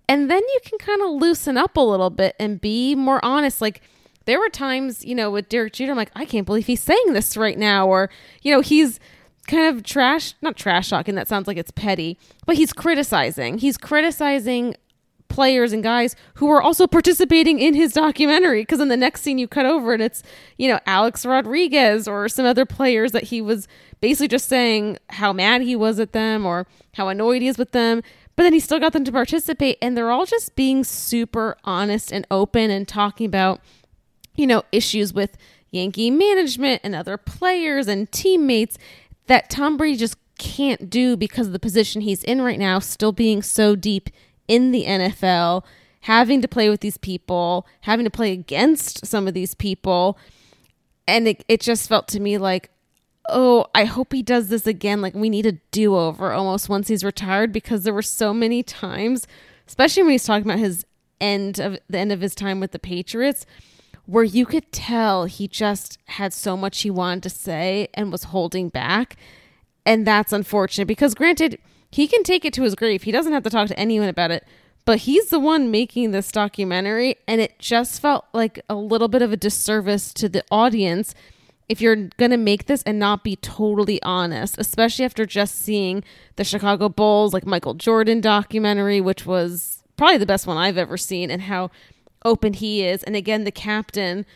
And 0.09 0.31
then 0.31 0.43
you 0.43 0.61
can 0.65 0.79
kind 0.79 1.03
of 1.03 1.11
loosen 1.21 1.57
up 1.57 1.77
a 1.77 1.81
little 1.81 2.11
bit 2.11 2.37
and 2.39 2.61
be 2.61 2.95
more 2.95 3.25
honest. 3.25 3.61
Like, 3.61 3.83
there 4.25 4.39
were 4.39 4.49
times, 4.49 5.05
you 5.05 5.17
know, 5.17 5.31
with 5.31 5.49
Derek 5.49 5.73
Jeter, 5.73 5.93
I'm 5.93 5.97
like, 5.97 6.13
I 6.15 6.25
can't 6.25 6.47
believe 6.47 6.67
he's 6.67 6.83
saying 6.83 7.13
this 7.13 7.37
right 7.37 7.59
now. 7.59 7.89
Or, 7.89 8.09
you 8.43 8.53
know, 8.53 8.61
he's 8.61 9.01
kind 9.47 9.75
of 9.75 9.83
trash, 9.83 10.35
not 10.43 10.57
trash 10.57 10.91
talking, 10.91 11.15
that 11.15 11.29
sounds 11.29 11.47
like 11.47 11.57
it's 11.57 11.71
petty, 11.71 12.19
but 12.47 12.57
he's 12.57 12.73
criticizing. 12.73 13.59
He's 13.59 13.77
criticizing 13.77 14.75
players 15.29 15.73
and 15.73 15.83
guys 15.83 16.15
who 16.35 16.49
are 16.51 16.63
also 16.63 16.87
participating 16.87 17.59
in 17.59 17.75
his 17.75 17.93
documentary 17.93 18.63
because 18.63 18.81
in 18.81 18.89
the 18.89 18.97
next 18.97 19.23
scene 19.23 19.39
you 19.39 19.49
cut 19.49 19.67
over 19.67 19.93
and 19.93 20.03
it's 20.03 20.23
you 20.57 20.69
know 20.69 20.79
Alex 20.87 21.27
Rodriguez 21.27 22.07
or 22.07 22.29
some 22.29 22.47
other 22.47 22.65
players 22.65 23.13
that 23.13 23.25
he 23.25 23.43
was 23.43 23.67
basically 24.01 24.29
just 24.29 24.49
saying 24.49 24.99
how 25.11 25.33
mad 25.33 25.63
he 25.63 25.75
was 25.75 25.99
at 25.99 26.13
them 26.13 26.47
or 26.47 26.67
how 26.95 27.09
annoyed 27.09 27.43
he 27.43 27.49
is 27.49 27.59
with 27.59 27.73
them 27.73 28.03
but 28.37 28.45
then 28.45 28.53
he 28.53 28.61
still 28.61 28.79
got 28.79 28.93
them 28.93 29.05
to 29.05 29.13
participate 29.13 29.79
and 29.83 29.97
they're 29.97 30.11
all 30.11 30.27
just 30.27 30.55
being 30.55 30.85
super 30.85 31.57
honest 31.65 32.13
and 32.13 32.27
open 32.31 32.71
and 32.71 32.87
talking 32.87 33.27
about 33.27 33.61
you 34.37 34.47
know 34.47 34.63
issues 34.71 35.13
with 35.13 35.37
Yankee 35.71 36.11
management 36.11 36.81
and 36.85 36.95
other 36.95 37.17
players 37.19 37.89
and 37.89 38.11
teammates 38.13 38.79
that 39.27 39.51
Tom 39.51 39.77
Brady 39.77 39.97
just 39.97 40.17
can't 40.39 40.91
do 40.91 41.17
because 41.17 41.47
of 41.47 41.53
the 41.53 41.59
position 41.59 42.03
he's 42.03 42.23
in 42.25 42.43
right 42.43 42.59
now 42.59 42.79
still 42.79 43.13
being 43.13 43.43
so 43.43 43.75
deep 43.75 44.11
in 44.49 44.71
the 44.71 44.85
NFL, 44.85 45.65
having 46.03 46.41
to 46.43 46.49
play 46.49 46.69
with 46.69 46.81
these 46.81 46.99
people, 46.99 47.67
having 47.83 48.05
to 48.05 48.11
play 48.11 48.33
against 48.33 49.07
some 49.07 49.27
of 49.27 49.35
these 49.35 49.55
people. 49.55 50.19
And 51.09 51.29
it, 51.29 51.45
it 51.49 51.61
just 51.61 51.89
felt 51.89 52.09
to 52.09 52.21
me 52.21 52.39
like, 52.39 52.71
oh, 53.29 53.67
I 53.75 53.85
hope 53.85 54.13
he 54.13 54.23
does 54.23 54.49
this 54.49 54.67
again. 54.67 55.01
Like, 55.01 55.15
we 55.15 55.31
need 55.31 55.47
a 55.47 55.53
do 55.71 55.97
over 55.97 56.33
almost 56.33 56.69
once 56.69 56.89
he's 56.89 57.05
retired 57.05 57.53
because 57.53 57.83
there 57.83 57.95
were 57.95 58.03
so 58.03 58.33
many 58.33 58.63
times, 58.63 59.27
especially 59.67 60.05
when 60.05 60.13
he's 60.13 60.25
talking 60.25 60.49
about 60.49 60.61
his 60.61 60.85
end 61.21 61.59
of 61.59 61.79
the 61.89 61.99
end 61.99 62.13
of 62.13 62.21
his 62.21 62.35
time 62.35 62.61
with 62.61 62.73
the 62.73 62.79
Patriots, 62.79 63.47
where 64.07 64.25
you 64.25 64.47
could 64.47 64.71
tell 64.73 65.25
he 65.25 65.47
just 65.49 65.99
had 66.07 66.33
so 66.33 66.57
much 66.57 66.83
he 66.83 66.91
wanted 66.91 67.25
to 67.25 67.31
say 67.31 67.89
and 67.95 68.11
was 68.11 68.25
holding 68.25 68.69
back. 68.69 69.17
And 69.85 70.07
that's 70.07 70.33
unfortunate 70.33 70.87
because, 70.87 71.15
granted, 71.15 71.59
he 71.91 72.09
can 72.09 72.23
take 72.23 72.45
it 72.45 72.53
to 72.55 72.63
his 72.63 72.75
grave. 72.75 73.03
He 73.03 73.13
doesn't 73.13 73.33
have 73.33 73.43
to 73.43 73.51
talk 73.51 73.69
to 73.69 73.79
anyone 73.79 74.09
about 74.09 74.31
it, 74.31 74.45
but 74.85 75.01
he's 75.01 75.31
the 75.31 75.41
one 75.41 75.71
making 75.71 76.11
this 76.11 76.33
documentary. 76.33 77.17
And 77.27 77.41
it 77.41 77.59
just 77.59 78.01
felt 78.01 78.25
like 78.33 78.61
a 78.69 78.75
little 78.75 79.09
bit 79.09 79.23
of 79.23 79.33
a 79.33 79.37
disservice 79.37 80.13
to 80.15 80.29
the 80.29 80.45
audience 80.51 81.15
if 81.69 81.81
you're 81.81 81.97
going 81.97 82.31
to 82.31 82.37
make 82.37 82.67
this 82.67 82.83
and 82.85 82.99
not 82.99 83.25
be 83.25 83.37
totally 83.37 84.01
honest, 84.03 84.57
especially 84.59 85.05
after 85.05 85.27
just 85.27 85.57
seeing 85.57 86.05
the 86.37 86.45
Chicago 86.45 86.89
Bulls, 86.89 87.35
like 87.35 87.45
Michael 87.45 87.75
Jordan 87.75 88.21
documentary, 88.21 89.01
which 89.01 89.27
was 89.27 89.83
probably 89.97 90.19
the 90.19 90.27
best 90.27 90.47
one 90.47 90.57
I've 90.57 90.79
ever 90.79 90.97
seen, 90.97 91.31
and 91.31 91.43
how 91.43 91.71
open 92.27 92.53
he 92.53 92.85
is. 92.85 93.03
And 93.05 93.17
again, 93.17 93.45
the 93.45 93.51
captain, 93.51 94.27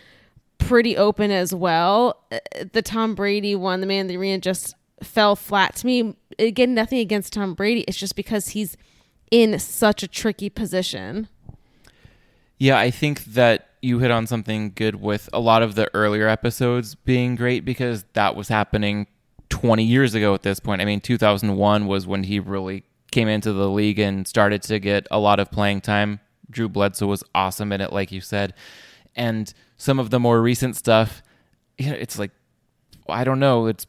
pretty 0.59 0.97
open 0.97 1.31
as 1.31 1.55
well. 1.55 2.23
Uh, 2.33 2.39
the 2.73 2.81
Tom 2.83 3.15
Brady 3.15 3.55
one, 3.55 3.81
the 3.81 3.87
man 3.87 4.03
in 4.03 4.07
the 4.07 4.17
arena, 4.17 4.39
just 4.39 4.75
fell 5.03 5.37
flat 5.37 5.77
to 5.77 5.87
me. 5.87 6.17
Again, 6.39 6.75
nothing 6.75 6.99
against 6.99 7.33
Tom 7.33 7.55
Brady. 7.55 7.85
It's 7.89 7.99
just 7.99 8.17
because 8.17 8.49
he's 8.49 8.77
in 9.31 9.59
such 9.59 10.03
a 10.03 10.09
tricky 10.09 10.49
position. 10.49 11.29
Yeah, 12.59 12.79
I 12.79 12.91
think 12.91 13.25
that 13.25 13.69
you 13.83 13.99
hit 13.99 14.11
on 14.11 14.27
something 14.27 14.73
good 14.75 14.97
with 14.97 15.29
a 15.33 15.41
lot 15.41 15.63
of 15.63 15.75
the 15.75 15.89
earlier 15.95 16.29
episodes 16.29 16.95
being 16.95 17.35
great 17.35 17.65
because 17.65 18.05
that 18.13 18.37
was 18.37 18.49
happening 18.49 19.07
20 19.49 19.83
years 19.83 20.15
ago 20.15 20.35
at 20.35 20.43
this 20.43 20.61
point. 20.61 20.83
I 20.83 20.85
mean, 20.85 21.01
2001 21.01 21.87
was 21.87 22.07
when 22.07 22.25
he 22.25 22.39
really 22.39 22.85
came 23.11 23.29
into 23.29 23.53
the 23.53 23.69
league 23.69 23.99
and 23.99 24.27
started 24.27 24.63
to 24.63 24.79
get 24.79 25.07
a 25.11 25.19
lot 25.19 25.41
of 25.41 25.51
playing 25.51 25.81
time. 25.81 26.21
Drew 26.51 26.69
Bledsoe 26.69 27.07
was 27.07 27.25
awesome 27.35 27.73
in 27.73 27.81
it, 27.81 27.93
like 27.93 28.13
you 28.13 28.21
said. 28.21 28.55
And 29.15 29.53
some 29.77 29.99
of 29.99 30.11
the 30.11 30.21
more 30.21 30.41
recent 30.41 30.77
stuff, 30.77 31.23
you 31.79 31.91
know, 31.91 31.97
it's 31.97 32.19
like, 32.19 32.33
I 33.09 33.25
don't 33.25 33.41
know, 33.41 33.67
it's 33.67 33.87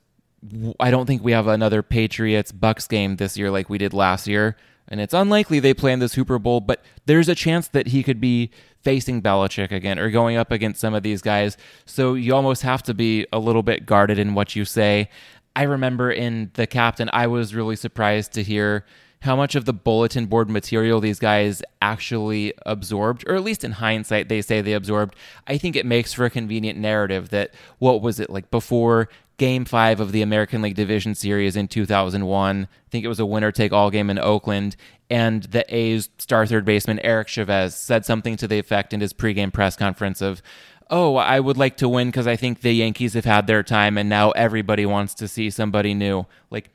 I 0.80 0.90
don't 0.90 1.06
think 1.06 1.24
we 1.24 1.34
have 1.34 1.48
another 1.48 1.84
Patriots 1.84 2.52
Bucks 2.52 2.88
game 2.88 3.18
this 3.18 3.38
year 3.38 3.52
like 3.52 3.70
we 3.70 3.78
did 3.78 3.94
last 3.94 4.28
year. 4.28 4.58
And 4.88 5.00
it's 5.00 5.14
unlikely 5.14 5.60
they 5.60 5.74
play 5.74 5.94
in 5.94 6.00
the 6.00 6.10
Super 6.10 6.40
Bowl, 6.40 6.60
but 6.60 6.84
there's 7.06 7.30
a 7.30 7.36
chance 7.36 7.68
that 7.70 7.88
he 7.88 8.04
could 8.04 8.20
be 8.20 8.50
facing 8.82 9.22
Belichick 9.22 9.72
again 9.72 10.00
or 10.00 10.10
going 10.10 10.38
up 10.38 10.52
against 10.52 10.82
some 10.82 10.94
of 10.94 11.04
these 11.04 11.22
guys. 11.22 11.56
So 11.86 12.16
you 12.16 12.34
almost 12.34 12.64
have 12.64 12.82
to 12.84 12.94
be 12.94 13.28
a 13.32 13.40
little 13.40 13.64
bit 13.64 13.86
guarded 13.86 14.18
in 14.18 14.34
what 14.34 14.56
you 14.56 14.66
say. 14.66 15.10
I 15.56 15.64
remember 15.64 16.12
in 16.12 16.52
The 16.56 16.66
Captain, 16.66 17.10
I 17.14 17.28
was 17.28 17.54
really 17.54 17.76
surprised 17.76 18.34
to 18.34 18.44
hear 18.44 18.86
how 19.22 19.36
much 19.36 19.56
of 19.56 19.66
the 19.66 19.74
bulletin 19.74 20.26
board 20.26 20.50
material 20.50 21.00
these 21.00 21.20
guys 21.20 21.62
actually 21.82 22.54
absorbed, 22.66 23.24
or 23.28 23.36
at 23.36 23.44
least 23.44 23.64
in 23.64 23.74
hindsight, 23.74 24.30
they 24.30 24.42
say 24.42 24.62
they 24.62 24.74
absorbed. 24.74 25.16
I 25.48 25.58
think 25.58 25.76
it 25.76 25.86
makes 25.86 26.14
for 26.14 26.26
a 26.26 26.30
convenient 26.30 26.78
narrative 26.78 27.30
that 27.30 27.54
what 27.80 28.02
was 28.02 28.20
it 28.20 28.30
like 28.30 28.52
before 28.52 29.10
game 29.42 29.66
five 29.66 30.00
of 30.00 30.12
the 30.12 30.22
American 30.22 30.62
League 30.62 30.76
Division 30.76 31.16
Series 31.16 31.56
in 31.56 31.68
2001. 31.68 32.68
I 32.72 32.90
think 32.92 33.04
it 33.04 33.08
was 33.08 33.20
a 33.20 33.26
winner 33.26 33.52
take 33.52 33.74
all 33.74 33.90
game 33.90 34.12
in 34.12 34.20
Oakland. 34.20 34.76
And 35.10 35.42
the 35.46 35.66
A's 35.76 36.10
star 36.20 36.46
third 36.46 36.64
baseman, 36.64 37.00
Eric 37.00 37.28
Chavez, 37.28 37.76
said 37.76 38.06
something 38.06 38.38
to 38.38 38.48
the 38.48 38.60
effect 38.60 38.94
in 38.94 39.02
his 39.02 39.14
pregame 39.14 39.52
press 39.52 39.76
conference 39.76 40.22
of, 40.22 40.44
Oh, 40.92 41.16
I 41.16 41.40
would 41.40 41.58
like 41.58 41.76
to 41.78 41.90
win 41.90 42.10
because 42.10 42.28
I 42.28 42.36
think 42.36 42.62
the 42.62 42.74
Yankees 42.74 43.14
have 43.14 43.26
had 43.26 43.48
their 43.48 43.64
time 43.64 43.98
and 43.98 44.08
now 44.08 44.30
everybody 44.32 44.86
wants 44.86 45.16
to 45.16 45.28
see 45.28 45.50
somebody 45.50 45.96
new. 45.96 46.28
Like, 46.52 46.70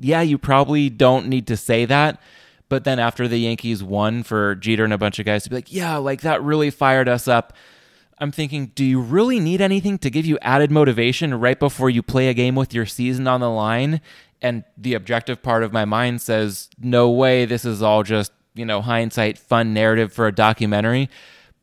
yeah, 0.00 0.22
you 0.22 0.38
probably 0.38 0.90
don't 0.90 1.28
need 1.28 1.46
to 1.48 1.56
say 1.56 1.84
that. 1.84 2.20
But 2.68 2.84
then 2.84 2.98
after 2.98 3.26
the 3.26 3.38
Yankees 3.38 3.82
won 3.82 4.22
for 4.22 4.54
Jeter 4.54 4.84
and 4.84 4.92
a 4.92 4.98
bunch 4.98 5.18
of 5.18 5.26
guys 5.26 5.44
to 5.44 5.50
be 5.50 5.56
like, 5.56 5.72
yeah, 5.72 5.96
like 5.96 6.20
that 6.20 6.42
really 6.42 6.70
fired 6.70 7.08
us 7.08 7.26
up. 7.26 7.52
I'm 8.18 8.30
thinking, 8.30 8.66
do 8.74 8.84
you 8.84 9.00
really 9.00 9.40
need 9.40 9.60
anything 9.60 9.98
to 9.98 10.10
give 10.10 10.26
you 10.26 10.38
added 10.40 10.70
motivation 10.70 11.34
right 11.34 11.58
before 11.58 11.90
you 11.90 12.02
play 12.02 12.28
a 12.28 12.34
game 12.34 12.54
with 12.54 12.72
your 12.72 12.86
season 12.86 13.26
on 13.26 13.40
the 13.40 13.50
line? 13.50 14.00
And 14.40 14.64
the 14.76 14.94
objective 14.94 15.42
part 15.42 15.64
of 15.64 15.72
my 15.72 15.84
mind 15.84 16.20
says, 16.20 16.70
no 16.78 17.10
way, 17.10 17.44
this 17.44 17.64
is 17.64 17.82
all 17.82 18.02
just, 18.02 18.32
you 18.54 18.64
know, 18.64 18.82
hindsight, 18.82 19.36
fun 19.36 19.74
narrative 19.74 20.12
for 20.12 20.26
a 20.26 20.34
documentary. 20.34 21.10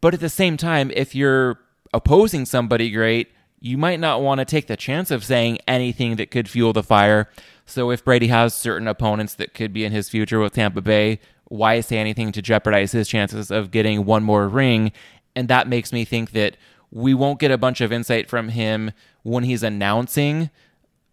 But 0.02 0.14
at 0.14 0.20
the 0.20 0.30
same 0.30 0.58
time, 0.58 0.92
if 0.94 1.16
you're 1.16 1.60
opposing 1.94 2.46
somebody 2.46 2.92
great, 2.92 3.30
you 3.60 3.78
might 3.78 4.00
not 4.00 4.22
want 4.22 4.40
to 4.40 4.46
take 4.46 4.68
the 4.68 4.78
chance 4.78 5.12
of 5.12 5.24
saying 5.24 5.60
anything 5.68 6.16
that 6.18 6.32
could 6.32 6.50
fuel 6.50 6.74
the 6.74 6.84
fire. 6.84 7.30
So 7.66 7.92
if 7.92 8.04
Brady 8.04 8.28
has 8.28 8.54
certain 8.54 8.88
opponents 8.88 9.34
that 9.36 9.54
could 9.54 9.74
be 9.74 9.84
in 9.84 9.92
his 9.92 10.10
future 10.10 10.40
with 10.40 10.54
Tampa 10.54 10.82
Bay, 10.82 11.20
why 11.46 11.80
say 11.82 11.98
anything 11.98 12.32
to 12.34 12.42
jeopardize 12.42 12.92
his 12.92 13.08
chances 13.08 13.52
of 13.52 13.72
getting 13.72 14.06
one 14.06 14.24
more 14.24 14.48
ring 14.48 14.92
and 15.38 15.50
that 15.50 15.68
makes 15.68 15.94
me 15.94 16.04
think 16.04 16.32
that 16.32 16.58
we 16.90 17.14
won't 17.14 17.40
get 17.40 17.52
a 17.52 17.60
bunch 17.60 17.80
of 17.80 17.92
insight 17.92 18.28
from 18.28 18.50
him 18.50 18.92
when 19.22 19.44
he's 19.44 19.62
announcing 19.62 20.50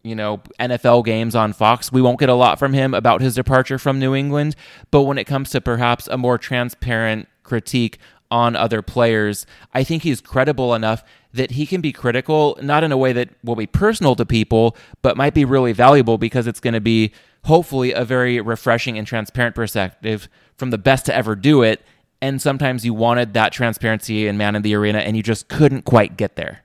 you 0.02 0.14
know, 0.14 0.42
NFL 0.60 1.02
games 1.06 1.34
on 1.34 1.54
Fox. 1.54 1.90
We 1.90 2.02
won't 2.02 2.18
get 2.18 2.28
a 2.28 2.34
lot 2.34 2.58
from 2.58 2.74
him 2.74 2.92
about 2.92 3.22
his 3.22 3.34
departure 3.34 3.78
from 3.78 3.98
New 3.98 4.14
England, 4.14 4.54
but 4.90 5.02
when 5.04 5.16
it 5.16 5.24
comes 5.24 5.48
to 5.50 5.62
perhaps 5.62 6.06
a 6.08 6.18
more 6.18 6.36
transparent 6.36 7.26
critique 7.42 7.98
on 8.34 8.56
other 8.56 8.82
players, 8.82 9.46
I 9.72 9.84
think 9.84 10.02
he's 10.02 10.20
credible 10.20 10.74
enough 10.74 11.04
that 11.32 11.52
he 11.52 11.66
can 11.66 11.80
be 11.80 11.92
critical, 11.92 12.58
not 12.60 12.82
in 12.82 12.90
a 12.90 12.96
way 12.96 13.12
that 13.12 13.28
will 13.44 13.54
be 13.54 13.66
personal 13.66 14.16
to 14.16 14.26
people, 14.26 14.76
but 15.02 15.16
might 15.16 15.34
be 15.34 15.44
really 15.44 15.72
valuable 15.72 16.18
because 16.18 16.48
it's 16.48 16.58
going 16.58 16.74
to 16.74 16.80
be 16.80 17.12
hopefully 17.44 17.92
a 17.92 18.04
very 18.04 18.40
refreshing 18.40 18.98
and 18.98 19.06
transparent 19.06 19.54
perspective 19.54 20.28
from 20.56 20.70
the 20.70 20.78
best 20.78 21.06
to 21.06 21.14
ever 21.14 21.36
do 21.36 21.62
it. 21.62 21.80
And 22.20 22.42
sometimes 22.42 22.84
you 22.84 22.92
wanted 22.92 23.34
that 23.34 23.52
transparency 23.52 24.26
in 24.26 24.36
Man 24.36 24.56
in 24.56 24.62
the 24.62 24.74
Arena 24.74 24.98
and 24.98 25.16
you 25.16 25.22
just 25.22 25.46
couldn't 25.46 25.82
quite 25.82 26.16
get 26.16 26.34
there. 26.34 26.64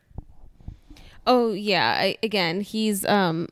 Oh 1.28 1.54
yeah, 1.54 1.96
I, 2.00 2.18
again, 2.24 2.62
he's 2.62 3.06
um 3.06 3.48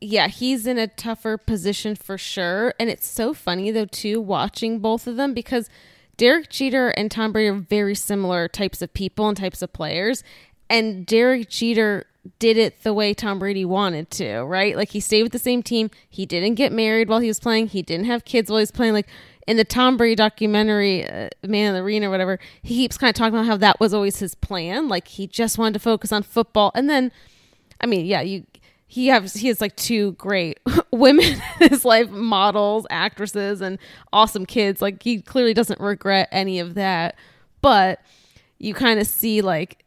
yeah, 0.00 0.28
he's 0.28 0.68
in 0.68 0.78
a 0.78 0.86
tougher 0.86 1.36
position 1.36 1.96
for 1.96 2.16
sure, 2.16 2.72
and 2.78 2.88
it's 2.88 3.08
so 3.08 3.34
funny 3.34 3.72
though 3.72 3.86
too 3.86 4.20
watching 4.20 4.78
both 4.78 5.08
of 5.08 5.16
them 5.16 5.34
because 5.34 5.68
Derek 6.18 6.50
Jeter 6.50 6.88
and 6.88 7.10
Tom 7.10 7.32
Brady 7.32 7.48
are 7.48 7.54
very 7.54 7.94
similar 7.94 8.48
types 8.48 8.82
of 8.82 8.92
people 8.92 9.28
and 9.28 9.36
types 9.36 9.62
of 9.62 9.72
players, 9.72 10.22
and 10.68 11.06
Derek 11.06 11.48
Jeter 11.48 12.04
did 12.38 12.58
it 12.58 12.82
the 12.82 12.92
way 12.92 13.14
Tom 13.14 13.38
Brady 13.38 13.64
wanted 13.64 14.10
to, 14.10 14.40
right? 14.40 14.76
Like 14.76 14.90
he 14.90 15.00
stayed 15.00 15.22
with 15.22 15.32
the 15.32 15.38
same 15.38 15.62
team. 15.62 15.90
He 16.10 16.26
didn't 16.26 16.56
get 16.56 16.72
married 16.72 17.08
while 17.08 17.20
he 17.20 17.28
was 17.28 17.40
playing. 17.40 17.68
He 17.68 17.80
didn't 17.80 18.06
have 18.06 18.24
kids 18.24 18.50
while 18.50 18.58
he 18.58 18.62
was 18.62 18.70
playing. 18.70 18.92
Like 18.92 19.08
in 19.46 19.56
the 19.56 19.64
Tom 19.64 19.96
Brady 19.96 20.16
documentary, 20.16 21.08
uh, 21.08 21.30
Man 21.46 21.68
in 21.68 21.74
the 21.74 21.80
Arena 21.80 22.08
or 22.08 22.10
whatever, 22.10 22.38
he 22.62 22.74
keeps 22.74 22.98
kind 22.98 23.08
of 23.08 23.14
talking 23.14 23.34
about 23.34 23.46
how 23.46 23.56
that 23.56 23.80
was 23.80 23.94
always 23.94 24.18
his 24.18 24.34
plan. 24.34 24.88
Like 24.88 25.08
he 25.08 25.26
just 25.26 25.56
wanted 25.56 25.74
to 25.74 25.80
focus 25.80 26.12
on 26.12 26.22
football. 26.22 26.70
And 26.74 26.90
then, 26.90 27.12
I 27.80 27.86
mean, 27.86 28.04
yeah, 28.04 28.20
you 28.20 28.44
he 28.90 29.08
has 29.08 29.34
he 29.34 29.48
has 29.48 29.60
like 29.60 29.76
two 29.76 30.12
great 30.12 30.58
women 30.90 31.40
in 31.60 31.68
his 31.68 31.84
life, 31.84 32.08
models, 32.08 32.86
actresses, 32.88 33.60
and 33.60 33.78
awesome 34.14 34.46
kids. 34.46 34.80
Like 34.80 35.02
he 35.02 35.20
clearly 35.20 35.52
doesn't 35.52 35.78
regret 35.78 36.28
any 36.32 36.58
of 36.58 36.74
that. 36.74 37.14
But 37.60 38.00
you 38.58 38.72
kind 38.72 38.98
of 38.98 39.06
see 39.06 39.42
like 39.42 39.84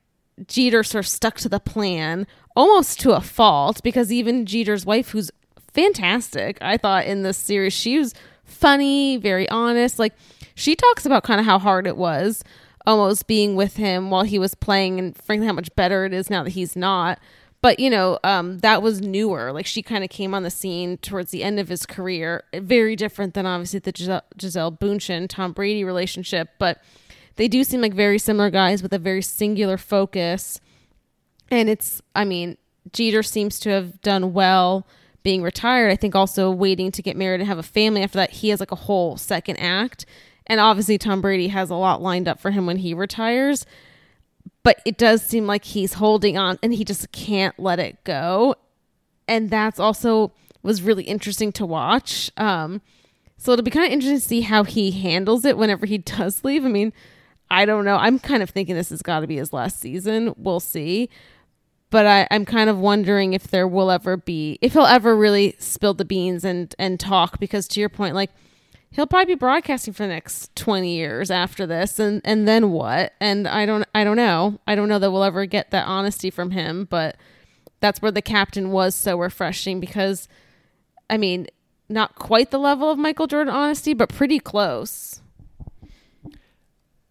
Jeter 0.47 0.83
sort 0.83 1.03
of 1.03 1.09
stuck 1.09 1.37
to 1.39 1.49
the 1.49 1.59
plan 1.59 2.27
almost 2.55 2.99
to 2.99 3.13
a 3.13 3.21
fault 3.21 3.81
because 3.83 4.13
even 4.13 4.45
Jeter's 4.45 4.85
wife, 4.85 5.09
who's 5.09 5.31
fantastic, 5.73 6.59
I 6.61 6.77
thought 6.77 7.05
in 7.05 7.23
this 7.23 7.37
series, 7.37 7.73
she 7.73 7.97
was 7.97 8.13
funny, 8.43 9.17
very 9.17 9.49
honest. 9.49 9.97
Like 9.97 10.13
she 10.53 10.75
talks 10.75 11.07
about 11.07 11.23
kind 11.23 11.39
of 11.39 11.47
how 11.47 11.57
hard 11.57 11.87
it 11.87 11.97
was 11.97 12.43
almost 12.85 13.25
being 13.25 13.55
with 13.55 13.77
him 13.77 14.11
while 14.11 14.23
he 14.23 14.37
was 14.37 14.53
playing 14.53 14.99
and 14.99 15.15
frankly 15.23 15.47
how 15.47 15.53
much 15.53 15.75
better 15.75 16.05
it 16.05 16.13
is 16.13 16.29
now 16.29 16.43
that 16.43 16.51
he's 16.51 16.75
not 16.75 17.19
but 17.61 17.79
you 17.79 17.89
know 17.89 18.19
um, 18.23 18.59
that 18.59 18.81
was 18.81 19.01
newer. 19.01 19.51
Like 19.51 19.65
she 19.65 19.81
kind 19.81 20.03
of 20.03 20.09
came 20.09 20.33
on 20.33 20.43
the 20.43 20.49
scene 20.49 20.97
towards 20.97 21.31
the 21.31 21.43
end 21.43 21.59
of 21.59 21.69
his 21.69 21.85
career 21.85 22.43
very 22.53 22.95
different 22.95 23.33
than 23.33 23.45
obviously 23.45 23.79
the 23.79 23.91
gisele, 23.91 24.21
gisele 24.37 24.71
Bündchen 24.71 25.27
tom 25.29 25.53
brady 25.53 25.83
relationship. 25.83 26.49
But 26.57 26.81
they 27.35 27.47
do 27.47 27.63
seem 27.63 27.81
like 27.81 27.93
very 27.93 28.19
similar 28.19 28.49
guys 28.49 28.83
with 28.83 28.93
a 28.93 28.99
very 28.99 29.21
singular 29.21 29.77
focus. 29.77 30.59
And 31.49 31.69
it's 31.69 32.01
i 32.15 32.23
mean 32.25 32.57
jeter 32.91 33.23
seems 33.23 33.59
to 33.59 33.69
have 33.69 34.01
done 34.01 34.33
well 34.33 34.87
being 35.21 35.43
retired 35.43 35.91
i 35.91 35.95
think 35.95 36.15
also 36.15 36.49
waiting 36.49 36.91
to 36.91 37.03
get 37.03 37.15
married 37.15 37.41
and 37.41 37.47
have 37.47 37.59
a 37.59 37.63
family. 37.63 38.01
After 38.03 38.17
that 38.17 38.31
he 38.31 38.49
has 38.49 38.59
like 38.59 38.71
a 38.71 38.75
whole 38.75 39.17
second 39.17 39.57
act. 39.57 40.05
And 40.47 40.59
obviously, 40.59 40.97
Tom 40.97 41.21
Brady 41.21 41.47
has 41.49 41.69
a 41.69 41.75
lot 41.75 42.01
lined 42.01 42.27
up 42.27 42.39
for 42.39 42.51
him 42.51 42.65
when 42.65 42.77
he 42.77 42.93
retires. 42.93 43.65
But 44.63 44.81
it 44.85 44.97
does 44.97 45.23
seem 45.23 45.47
like 45.47 45.65
he's 45.65 45.93
holding 45.93 46.37
on 46.37 46.59
and 46.61 46.73
he 46.73 46.85
just 46.85 47.11
can't 47.11 47.57
let 47.59 47.79
it 47.79 48.03
go. 48.03 48.55
And 49.27 49.49
that's 49.49 49.79
also 49.79 50.33
was 50.63 50.81
really 50.81 51.03
interesting 51.03 51.51
to 51.53 51.65
watch. 51.65 52.31
Um, 52.37 52.81
so 53.37 53.51
it'll 53.51 53.63
be 53.63 53.71
kind 53.71 53.87
of 53.87 53.91
interesting 53.91 54.19
to 54.19 54.25
see 54.25 54.41
how 54.41 54.63
he 54.63 54.91
handles 54.91 55.45
it 55.45 55.57
whenever 55.57 55.85
he 55.85 55.97
does 55.97 56.43
leave. 56.43 56.65
I 56.65 56.69
mean, 56.69 56.93
I 57.49 57.65
don't 57.65 57.85
know. 57.85 57.97
I'm 57.97 58.19
kind 58.19 58.43
of 58.43 58.49
thinking 58.49 58.75
this 58.75 58.89
has 58.91 59.01
got 59.01 59.21
to 59.21 59.27
be 59.27 59.37
his 59.37 59.51
last 59.51 59.79
season. 59.79 60.33
We'll 60.37 60.59
see. 60.59 61.09
But 61.89 62.05
I, 62.05 62.27
I'm 62.31 62.45
kind 62.45 62.69
of 62.69 62.79
wondering 62.79 63.33
if 63.33 63.49
there 63.49 63.67
will 63.67 63.91
ever 63.91 64.15
be, 64.15 64.57
if 64.61 64.73
he'll 64.73 64.85
ever 64.85 65.15
really 65.15 65.55
spill 65.59 65.93
the 65.93 66.05
beans 66.05 66.45
and 66.45 66.73
and 66.79 66.97
talk. 66.97 67.39
Because 67.39 67.67
to 67.69 67.81
your 67.81 67.89
point, 67.89 68.15
like 68.15 68.31
he'll 68.91 69.07
probably 69.07 69.33
be 69.35 69.39
broadcasting 69.39 69.93
for 69.93 70.03
the 70.03 70.09
next 70.09 70.55
20 70.55 70.93
years 70.93 71.31
after 71.31 71.65
this 71.65 71.99
and 71.99 72.21
and 72.23 72.47
then 72.47 72.71
what? 72.71 73.13
And 73.19 73.47
i 73.47 73.65
don't 73.65 73.85
i 73.95 74.03
don't 74.03 74.17
know. 74.17 74.59
I 74.67 74.75
don't 74.75 74.89
know 74.89 74.99
that 74.99 75.11
we'll 75.11 75.23
ever 75.23 75.45
get 75.45 75.71
that 75.71 75.87
honesty 75.87 76.29
from 76.29 76.51
him 76.51 76.85
but 76.85 77.17
that's 77.79 78.01
where 78.01 78.11
the 78.11 78.21
captain 78.21 78.71
was 78.71 78.93
so 78.95 79.17
refreshing 79.17 79.79
because 79.79 80.27
i 81.09 81.17
mean 81.17 81.47
not 81.89 82.15
quite 82.15 82.51
the 82.51 82.59
level 82.59 82.89
of 82.91 82.97
michael 82.97 83.27
jordan 83.27 83.53
honesty 83.53 83.93
but 83.93 84.09
pretty 84.09 84.39
close. 84.39 85.21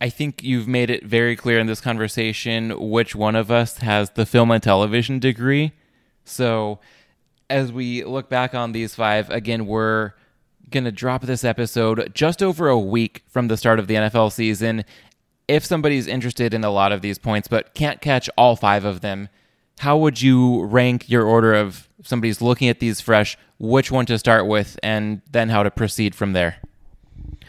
I 0.00 0.08
think 0.08 0.42
you've 0.42 0.66
made 0.66 0.88
it 0.88 1.04
very 1.04 1.36
clear 1.36 1.58
in 1.58 1.66
this 1.66 1.80
conversation 1.82 2.90
which 2.90 3.14
one 3.14 3.36
of 3.36 3.50
us 3.50 3.78
has 3.78 4.10
the 4.10 4.24
film 4.24 4.50
and 4.50 4.62
television 4.62 5.18
degree. 5.18 5.72
So, 6.24 6.80
as 7.50 7.70
we 7.70 8.02
look 8.04 8.30
back 8.30 8.54
on 8.54 8.72
these 8.72 8.94
five, 8.94 9.28
again, 9.28 9.66
we're 9.66 10.12
going 10.70 10.84
to 10.84 10.92
drop 10.92 11.22
this 11.22 11.44
episode 11.44 12.12
just 12.14 12.42
over 12.42 12.68
a 12.68 12.78
week 12.78 13.22
from 13.28 13.48
the 13.48 13.56
start 13.56 13.78
of 13.78 13.86
the 13.86 13.94
NFL 13.94 14.32
season. 14.32 14.84
If 15.48 15.64
somebody's 15.64 16.06
interested 16.06 16.54
in 16.54 16.64
a 16.64 16.70
lot 16.70 16.92
of 16.92 17.02
these 17.02 17.18
points 17.18 17.48
but 17.48 17.74
can't 17.74 18.00
catch 18.00 18.30
all 18.36 18.56
five 18.56 18.84
of 18.84 19.00
them, 19.00 19.28
how 19.80 19.96
would 19.98 20.20
you 20.20 20.64
rank 20.64 21.08
your 21.08 21.24
order 21.24 21.54
of 21.54 21.88
somebody's 22.02 22.40
looking 22.40 22.68
at 22.68 22.80
these 22.80 23.00
fresh, 23.00 23.36
which 23.58 23.90
one 23.90 24.06
to 24.06 24.18
start 24.18 24.46
with, 24.46 24.78
and 24.82 25.22
then 25.30 25.48
how 25.48 25.62
to 25.62 25.70
proceed 25.70 26.14
from 26.14 26.32
there? 26.32 26.56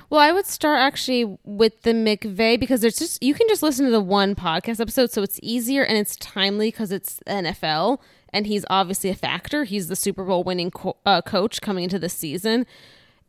Well, 0.10 0.20
I 0.20 0.32
would 0.32 0.46
start 0.46 0.80
actually 0.80 1.38
with 1.46 1.84
the 1.84 1.92
McVay 1.92 2.60
because 2.60 2.82
there's 2.82 2.98
just 2.98 3.24
you 3.24 3.34
can 3.34 3.48
just 3.48 3.64
listen 3.64 3.86
to 3.86 3.92
the 3.92 4.02
one 4.02 4.36
podcast 4.36 4.82
episode, 4.82 5.12
so 5.12 5.22
it's 5.24 5.40
easier 5.42 5.84
and 5.84 5.98
it's 5.98 6.16
timely 6.18 6.70
because 6.70 6.92
it's 6.92 7.20
NFL 7.28 8.00
and 8.34 8.48
he's 8.48 8.66
obviously 8.70 9.10
a 9.10 9.16
factor. 9.16 9.64
He's 9.64 9.88
the 9.88 9.96
Super 9.96 10.24
Bowl 10.24 10.44
winning 10.44 10.72
co- 10.72 10.98
uh, 11.06 11.22
coach 11.22 11.62
coming 11.62 11.86
into 11.86 12.00
the 12.00 12.10
season. 12.10 12.66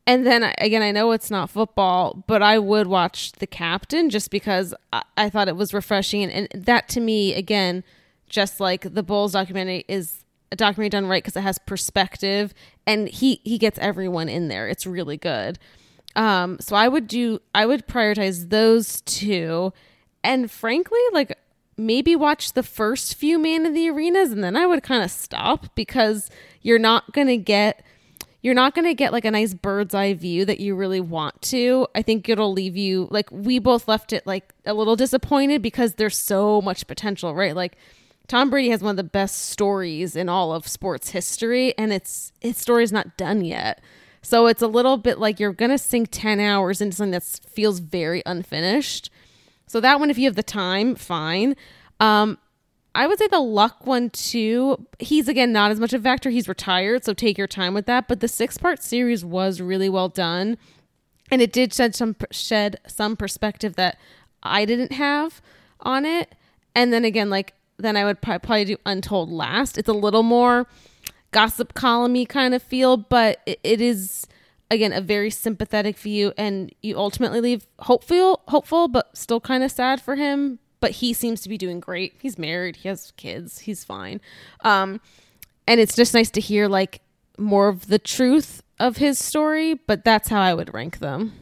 And 0.06 0.26
then 0.26 0.52
again, 0.58 0.82
I 0.82 0.90
know 0.90 1.12
it's 1.12 1.30
not 1.30 1.50
football, 1.50 2.24
but 2.26 2.42
I 2.42 2.58
would 2.58 2.88
watch 2.88 3.32
The 3.32 3.46
Captain 3.46 4.10
just 4.10 4.30
because 4.30 4.74
I, 4.92 5.02
I 5.16 5.30
thought 5.30 5.48
it 5.48 5.56
was 5.56 5.72
refreshing. 5.72 6.24
And, 6.24 6.48
and, 6.52 6.64
that 6.64 6.88
to 6.90 7.00
me, 7.00 7.34
again, 7.34 7.84
just 8.28 8.58
like 8.58 8.94
the 8.94 9.02
Bulls 9.02 9.32
documentary 9.32 9.84
is 9.88 10.24
a 10.50 10.56
documentary 10.56 10.88
done 10.88 11.06
right 11.06 11.22
because 11.22 11.36
it 11.36 11.42
has 11.42 11.58
perspective 11.58 12.52
and 12.86 13.08
he, 13.08 13.40
he 13.44 13.58
gets 13.58 13.78
everyone 13.78 14.28
in 14.28 14.48
there. 14.48 14.68
It's 14.68 14.86
really 14.86 15.16
good. 15.16 15.58
Um, 16.16 16.58
so 16.60 16.74
I 16.74 16.88
would 16.88 17.06
do, 17.06 17.40
I 17.54 17.64
would 17.64 17.86
prioritize 17.86 18.50
those 18.50 19.02
two. 19.02 19.72
And 20.24 20.50
frankly, 20.50 21.00
like 21.12 21.38
maybe 21.76 22.16
watch 22.16 22.52
the 22.52 22.62
first 22.62 23.14
few 23.14 23.38
Man 23.38 23.64
in 23.66 23.72
the 23.72 23.88
Arenas 23.88 24.32
and 24.32 24.42
then 24.42 24.56
I 24.56 24.66
would 24.66 24.82
kind 24.82 25.02
of 25.02 25.10
stop 25.10 25.74
because 25.74 26.28
you're 26.60 26.78
not 26.78 27.12
going 27.12 27.28
to 27.28 27.36
get 27.36 27.82
you're 28.42 28.54
not 28.54 28.74
going 28.74 28.86
to 28.86 28.94
get 28.94 29.12
like 29.12 29.24
a 29.24 29.30
nice 29.30 29.54
bird's 29.54 29.94
eye 29.94 30.14
view 30.14 30.44
that 30.44 30.58
you 30.60 30.74
really 30.74 31.00
want 31.00 31.40
to. 31.42 31.86
I 31.94 32.02
think 32.02 32.28
it'll 32.28 32.52
leave 32.52 32.76
you 32.76 33.08
like 33.10 33.30
we 33.30 33.60
both 33.60 33.86
left 33.86 34.12
it 34.12 34.26
like 34.26 34.52
a 34.66 34.74
little 34.74 34.96
disappointed 34.96 35.62
because 35.62 35.94
there's 35.94 36.18
so 36.18 36.60
much 36.60 36.86
potential, 36.88 37.34
right? 37.34 37.54
Like 37.54 37.76
Tom 38.26 38.50
Brady 38.50 38.70
has 38.70 38.82
one 38.82 38.90
of 38.90 38.96
the 38.96 39.04
best 39.04 39.50
stories 39.50 40.16
in 40.16 40.28
all 40.28 40.52
of 40.52 40.66
sports 40.66 41.10
history 41.10 41.76
and 41.78 41.92
it's 41.92 42.32
his 42.40 42.56
story 42.56 42.82
is 42.82 42.92
not 42.92 43.16
done 43.16 43.44
yet. 43.44 43.80
So 44.22 44.46
it's 44.46 44.62
a 44.62 44.68
little 44.68 44.96
bit 44.96 45.18
like 45.18 45.38
you're 45.38 45.52
going 45.52 45.70
to 45.70 45.78
sink 45.78 46.08
10 46.10 46.40
hours 46.40 46.80
into 46.80 46.96
something 46.96 47.12
that 47.12 47.24
feels 47.24 47.78
very 47.78 48.22
unfinished. 48.26 49.10
So 49.68 49.80
that 49.80 50.00
one 50.00 50.10
if 50.10 50.18
you 50.18 50.26
have 50.26 50.36
the 50.36 50.42
time, 50.42 50.96
fine. 50.96 51.54
Um 52.00 52.38
I 52.94 53.06
would 53.06 53.18
say 53.18 53.26
the 53.28 53.40
luck 53.40 53.86
one 53.86 54.10
too. 54.10 54.86
He's 54.98 55.28
again 55.28 55.52
not 55.52 55.70
as 55.70 55.80
much 55.80 55.92
a 55.92 55.98
factor. 55.98 56.30
He's 56.30 56.48
retired, 56.48 57.04
so 57.04 57.14
take 57.14 57.38
your 57.38 57.46
time 57.46 57.74
with 57.74 57.86
that. 57.86 58.06
But 58.08 58.20
the 58.20 58.28
six 58.28 58.58
part 58.58 58.82
series 58.82 59.24
was 59.24 59.60
really 59.60 59.88
well 59.88 60.08
done, 60.08 60.58
and 61.30 61.40
it 61.40 61.52
did 61.52 61.72
shed 61.72 61.94
some 61.94 62.16
shed 62.30 62.80
some 62.86 63.16
perspective 63.16 63.76
that 63.76 63.98
I 64.42 64.64
didn't 64.64 64.92
have 64.92 65.40
on 65.80 66.04
it. 66.04 66.34
And 66.74 66.92
then 66.92 67.04
again, 67.04 67.30
like 67.30 67.54
then 67.78 67.96
I 67.96 68.04
would 68.04 68.20
probably 68.20 68.64
do 68.64 68.76
Untold 68.84 69.30
last. 69.30 69.78
It's 69.78 69.88
a 69.88 69.94
little 69.94 70.22
more 70.22 70.66
gossip 71.30 71.72
columny 71.72 72.26
kind 72.26 72.54
of 72.54 72.62
feel, 72.62 72.98
but 72.98 73.40
it, 73.46 73.80
is 73.80 74.26
again 74.70 74.92
a 74.92 75.00
very 75.00 75.30
sympathetic 75.30 75.96
view, 75.96 76.34
and 76.36 76.74
you 76.82 76.98
ultimately 76.98 77.40
leave 77.40 77.66
hopeful, 77.80 78.42
hopeful, 78.48 78.88
but 78.88 79.16
still 79.16 79.40
kind 79.40 79.64
of 79.64 79.70
sad 79.70 80.00
for 80.00 80.16
him 80.16 80.58
but 80.82 80.90
he 80.90 81.12
seems 81.12 81.40
to 81.40 81.48
be 81.48 81.56
doing 81.56 81.78
great. 81.78 82.14
He's 82.20 82.36
married, 82.36 82.76
he 82.76 82.88
has 82.88 83.12
kids, 83.16 83.60
he's 83.60 83.84
fine. 83.84 84.20
Um, 84.62 85.00
and 85.64 85.80
it's 85.80 85.94
just 85.94 86.12
nice 86.12 86.28
to 86.32 86.40
hear 86.40 86.66
like 86.66 87.00
more 87.38 87.68
of 87.68 87.86
the 87.86 88.00
truth 88.00 88.64
of 88.80 88.96
his 88.96 89.16
story, 89.16 89.74
but 89.74 90.04
that's 90.04 90.28
how 90.28 90.40
I 90.40 90.54
would 90.54 90.74
rank 90.74 90.98
them. 90.98 91.34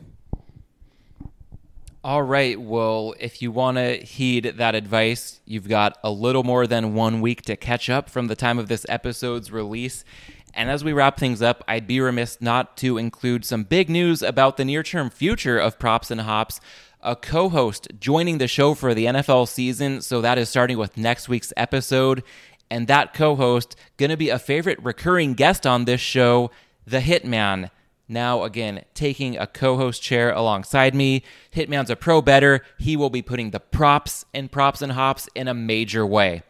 All 2.04 2.22
right. 2.22 2.60
Well, 2.60 3.14
if 3.18 3.40
you 3.40 3.50
want 3.50 3.78
to 3.78 3.96
heed 3.96 4.44
that 4.56 4.74
advice, 4.74 5.40
you've 5.46 5.68
got 5.68 5.98
a 6.04 6.10
little 6.10 6.44
more 6.44 6.66
than 6.66 6.92
one 6.92 7.22
week 7.22 7.40
to 7.42 7.56
catch 7.56 7.88
up 7.88 8.10
from 8.10 8.26
the 8.26 8.36
time 8.36 8.58
of 8.58 8.68
this 8.68 8.84
episode's 8.90 9.50
release. 9.50 10.04
And 10.52 10.70
as 10.70 10.84
we 10.84 10.92
wrap 10.92 11.18
things 11.18 11.40
up, 11.40 11.64
I'd 11.66 11.86
be 11.86 12.00
remiss 12.00 12.42
not 12.42 12.76
to 12.78 12.98
include 12.98 13.46
some 13.46 13.64
big 13.64 13.88
news 13.88 14.22
about 14.22 14.58
the 14.58 14.64
near 14.66 14.82
term 14.82 15.08
future 15.08 15.58
of 15.58 15.78
props 15.78 16.10
and 16.10 16.20
hops 16.22 16.60
a 17.02 17.16
co 17.16 17.48
host 17.48 17.88
joining 17.98 18.38
the 18.38 18.48
show 18.48 18.74
for 18.74 18.94
the 18.94 19.06
NFL 19.06 19.48
season. 19.48 20.00
So 20.00 20.20
that 20.20 20.38
is 20.38 20.48
starting 20.48 20.78
with 20.78 20.96
next 20.96 21.28
week's 21.28 21.52
episode. 21.56 22.22
And 22.70 22.86
that 22.86 23.14
co 23.14 23.34
host, 23.36 23.76
going 23.96 24.10
to 24.10 24.16
be 24.16 24.30
a 24.30 24.38
favorite 24.38 24.78
recurring 24.82 25.34
guest 25.34 25.66
on 25.66 25.84
this 25.84 26.00
show, 26.00 26.50
the 26.86 27.00
Hitman. 27.00 27.70
Now, 28.08 28.42
again, 28.42 28.84
taking 28.92 29.38
a 29.38 29.46
co 29.46 29.76
host 29.76 30.02
chair 30.02 30.32
alongside 30.32 30.94
me. 30.94 31.22
Hitman's 31.54 31.90
a 31.90 31.96
pro 31.96 32.20
bettor. 32.20 32.62
He 32.78 32.96
will 32.96 33.10
be 33.10 33.22
putting 33.22 33.50
the 33.50 33.60
props 33.60 34.24
and 34.34 34.50
props 34.50 34.82
and 34.82 34.92
hops 34.92 35.28
in 35.34 35.48
a 35.48 35.54
major 35.54 36.04
way. 36.04 36.42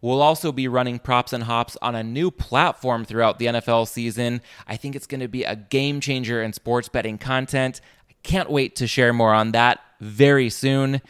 We'll 0.00 0.20
also 0.20 0.52
be 0.52 0.68
running 0.68 0.98
props 0.98 1.32
and 1.32 1.44
hops 1.44 1.76
on 1.80 1.94
a 1.94 2.02
new 2.02 2.30
platform 2.30 3.04
throughout 3.04 3.38
the 3.38 3.46
NFL 3.46 3.88
season. 3.88 4.42
I 4.66 4.76
think 4.76 4.94
it's 4.94 5.06
going 5.06 5.20
to 5.20 5.28
be 5.28 5.44
a 5.44 5.56
game 5.56 6.00
changer 6.00 6.42
in 6.42 6.52
sports 6.52 6.88
betting 6.88 7.16
content. 7.16 7.80
I 8.10 8.14
can't 8.22 8.50
wait 8.50 8.76
to 8.76 8.86
share 8.86 9.12
more 9.12 9.32
on 9.32 9.52
that 9.52 9.80
very 10.00 10.50
soon. 10.50 11.00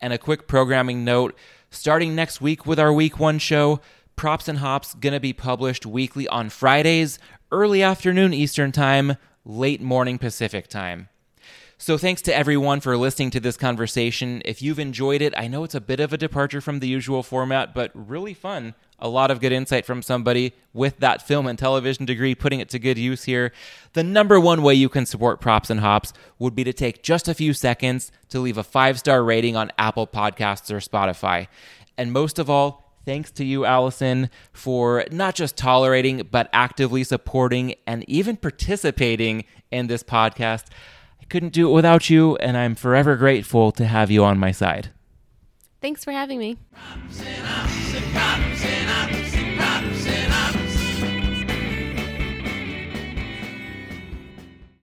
And 0.00 0.12
a 0.12 0.18
quick 0.18 0.46
programming 0.46 1.04
note 1.04 1.36
starting 1.70 2.14
next 2.14 2.40
week 2.40 2.66
with 2.66 2.78
our 2.78 2.92
week 2.92 3.18
one 3.18 3.38
show, 3.38 3.80
Props 4.16 4.48
and 4.48 4.58
Hops 4.58 4.94
going 4.94 5.12
to 5.12 5.20
be 5.20 5.32
published 5.32 5.84
weekly 5.84 6.28
on 6.28 6.48
Fridays, 6.48 7.18
early 7.50 7.82
afternoon 7.82 8.32
Eastern 8.32 8.70
Time, 8.72 9.16
late 9.44 9.80
morning 9.80 10.18
Pacific 10.18 10.68
Time. 10.68 11.08
So, 11.84 11.98
thanks 11.98 12.22
to 12.22 12.34
everyone 12.34 12.80
for 12.80 12.96
listening 12.96 13.28
to 13.32 13.40
this 13.40 13.58
conversation. 13.58 14.40
If 14.46 14.62
you've 14.62 14.78
enjoyed 14.78 15.20
it, 15.20 15.34
I 15.36 15.48
know 15.48 15.64
it's 15.64 15.74
a 15.74 15.82
bit 15.82 16.00
of 16.00 16.14
a 16.14 16.16
departure 16.16 16.62
from 16.62 16.78
the 16.78 16.88
usual 16.88 17.22
format, 17.22 17.74
but 17.74 17.90
really 17.92 18.32
fun. 18.32 18.74
A 18.98 19.06
lot 19.06 19.30
of 19.30 19.38
good 19.38 19.52
insight 19.52 19.84
from 19.84 20.00
somebody 20.00 20.54
with 20.72 20.96
that 21.00 21.20
film 21.20 21.46
and 21.46 21.58
television 21.58 22.06
degree, 22.06 22.34
putting 22.34 22.60
it 22.60 22.70
to 22.70 22.78
good 22.78 22.96
use 22.96 23.24
here. 23.24 23.52
The 23.92 24.02
number 24.02 24.40
one 24.40 24.62
way 24.62 24.72
you 24.72 24.88
can 24.88 25.04
support 25.04 25.42
Props 25.42 25.68
and 25.68 25.80
Hops 25.80 26.14
would 26.38 26.54
be 26.54 26.64
to 26.64 26.72
take 26.72 27.02
just 27.02 27.28
a 27.28 27.34
few 27.34 27.52
seconds 27.52 28.10
to 28.30 28.40
leave 28.40 28.56
a 28.56 28.64
five 28.64 28.98
star 28.98 29.22
rating 29.22 29.54
on 29.54 29.70
Apple 29.76 30.06
Podcasts 30.06 30.72
or 30.72 30.78
Spotify. 30.78 31.48
And 31.98 32.12
most 32.14 32.38
of 32.38 32.48
all, 32.48 32.80
Thanks 33.04 33.30
to 33.32 33.44
you, 33.44 33.66
Allison, 33.66 34.30
for 34.54 35.04
not 35.10 35.34
just 35.34 35.58
tolerating, 35.58 36.26
but 36.30 36.48
actively 36.54 37.04
supporting 37.04 37.74
and 37.86 38.02
even 38.08 38.38
participating 38.38 39.44
in 39.70 39.88
this 39.88 40.02
podcast. 40.02 40.68
I 41.24 41.26
couldn't 41.26 41.54
do 41.54 41.66
it 41.70 41.72
without 41.72 42.10
you, 42.10 42.36
and 42.36 42.54
I'm 42.54 42.74
forever 42.74 43.16
grateful 43.16 43.72
to 43.72 43.86
have 43.86 44.10
you 44.10 44.22
on 44.22 44.36
my 44.38 44.52
side. 44.52 44.90
Thanks 45.80 46.04
for 46.04 46.12
having 46.12 46.38
me. 46.38 46.58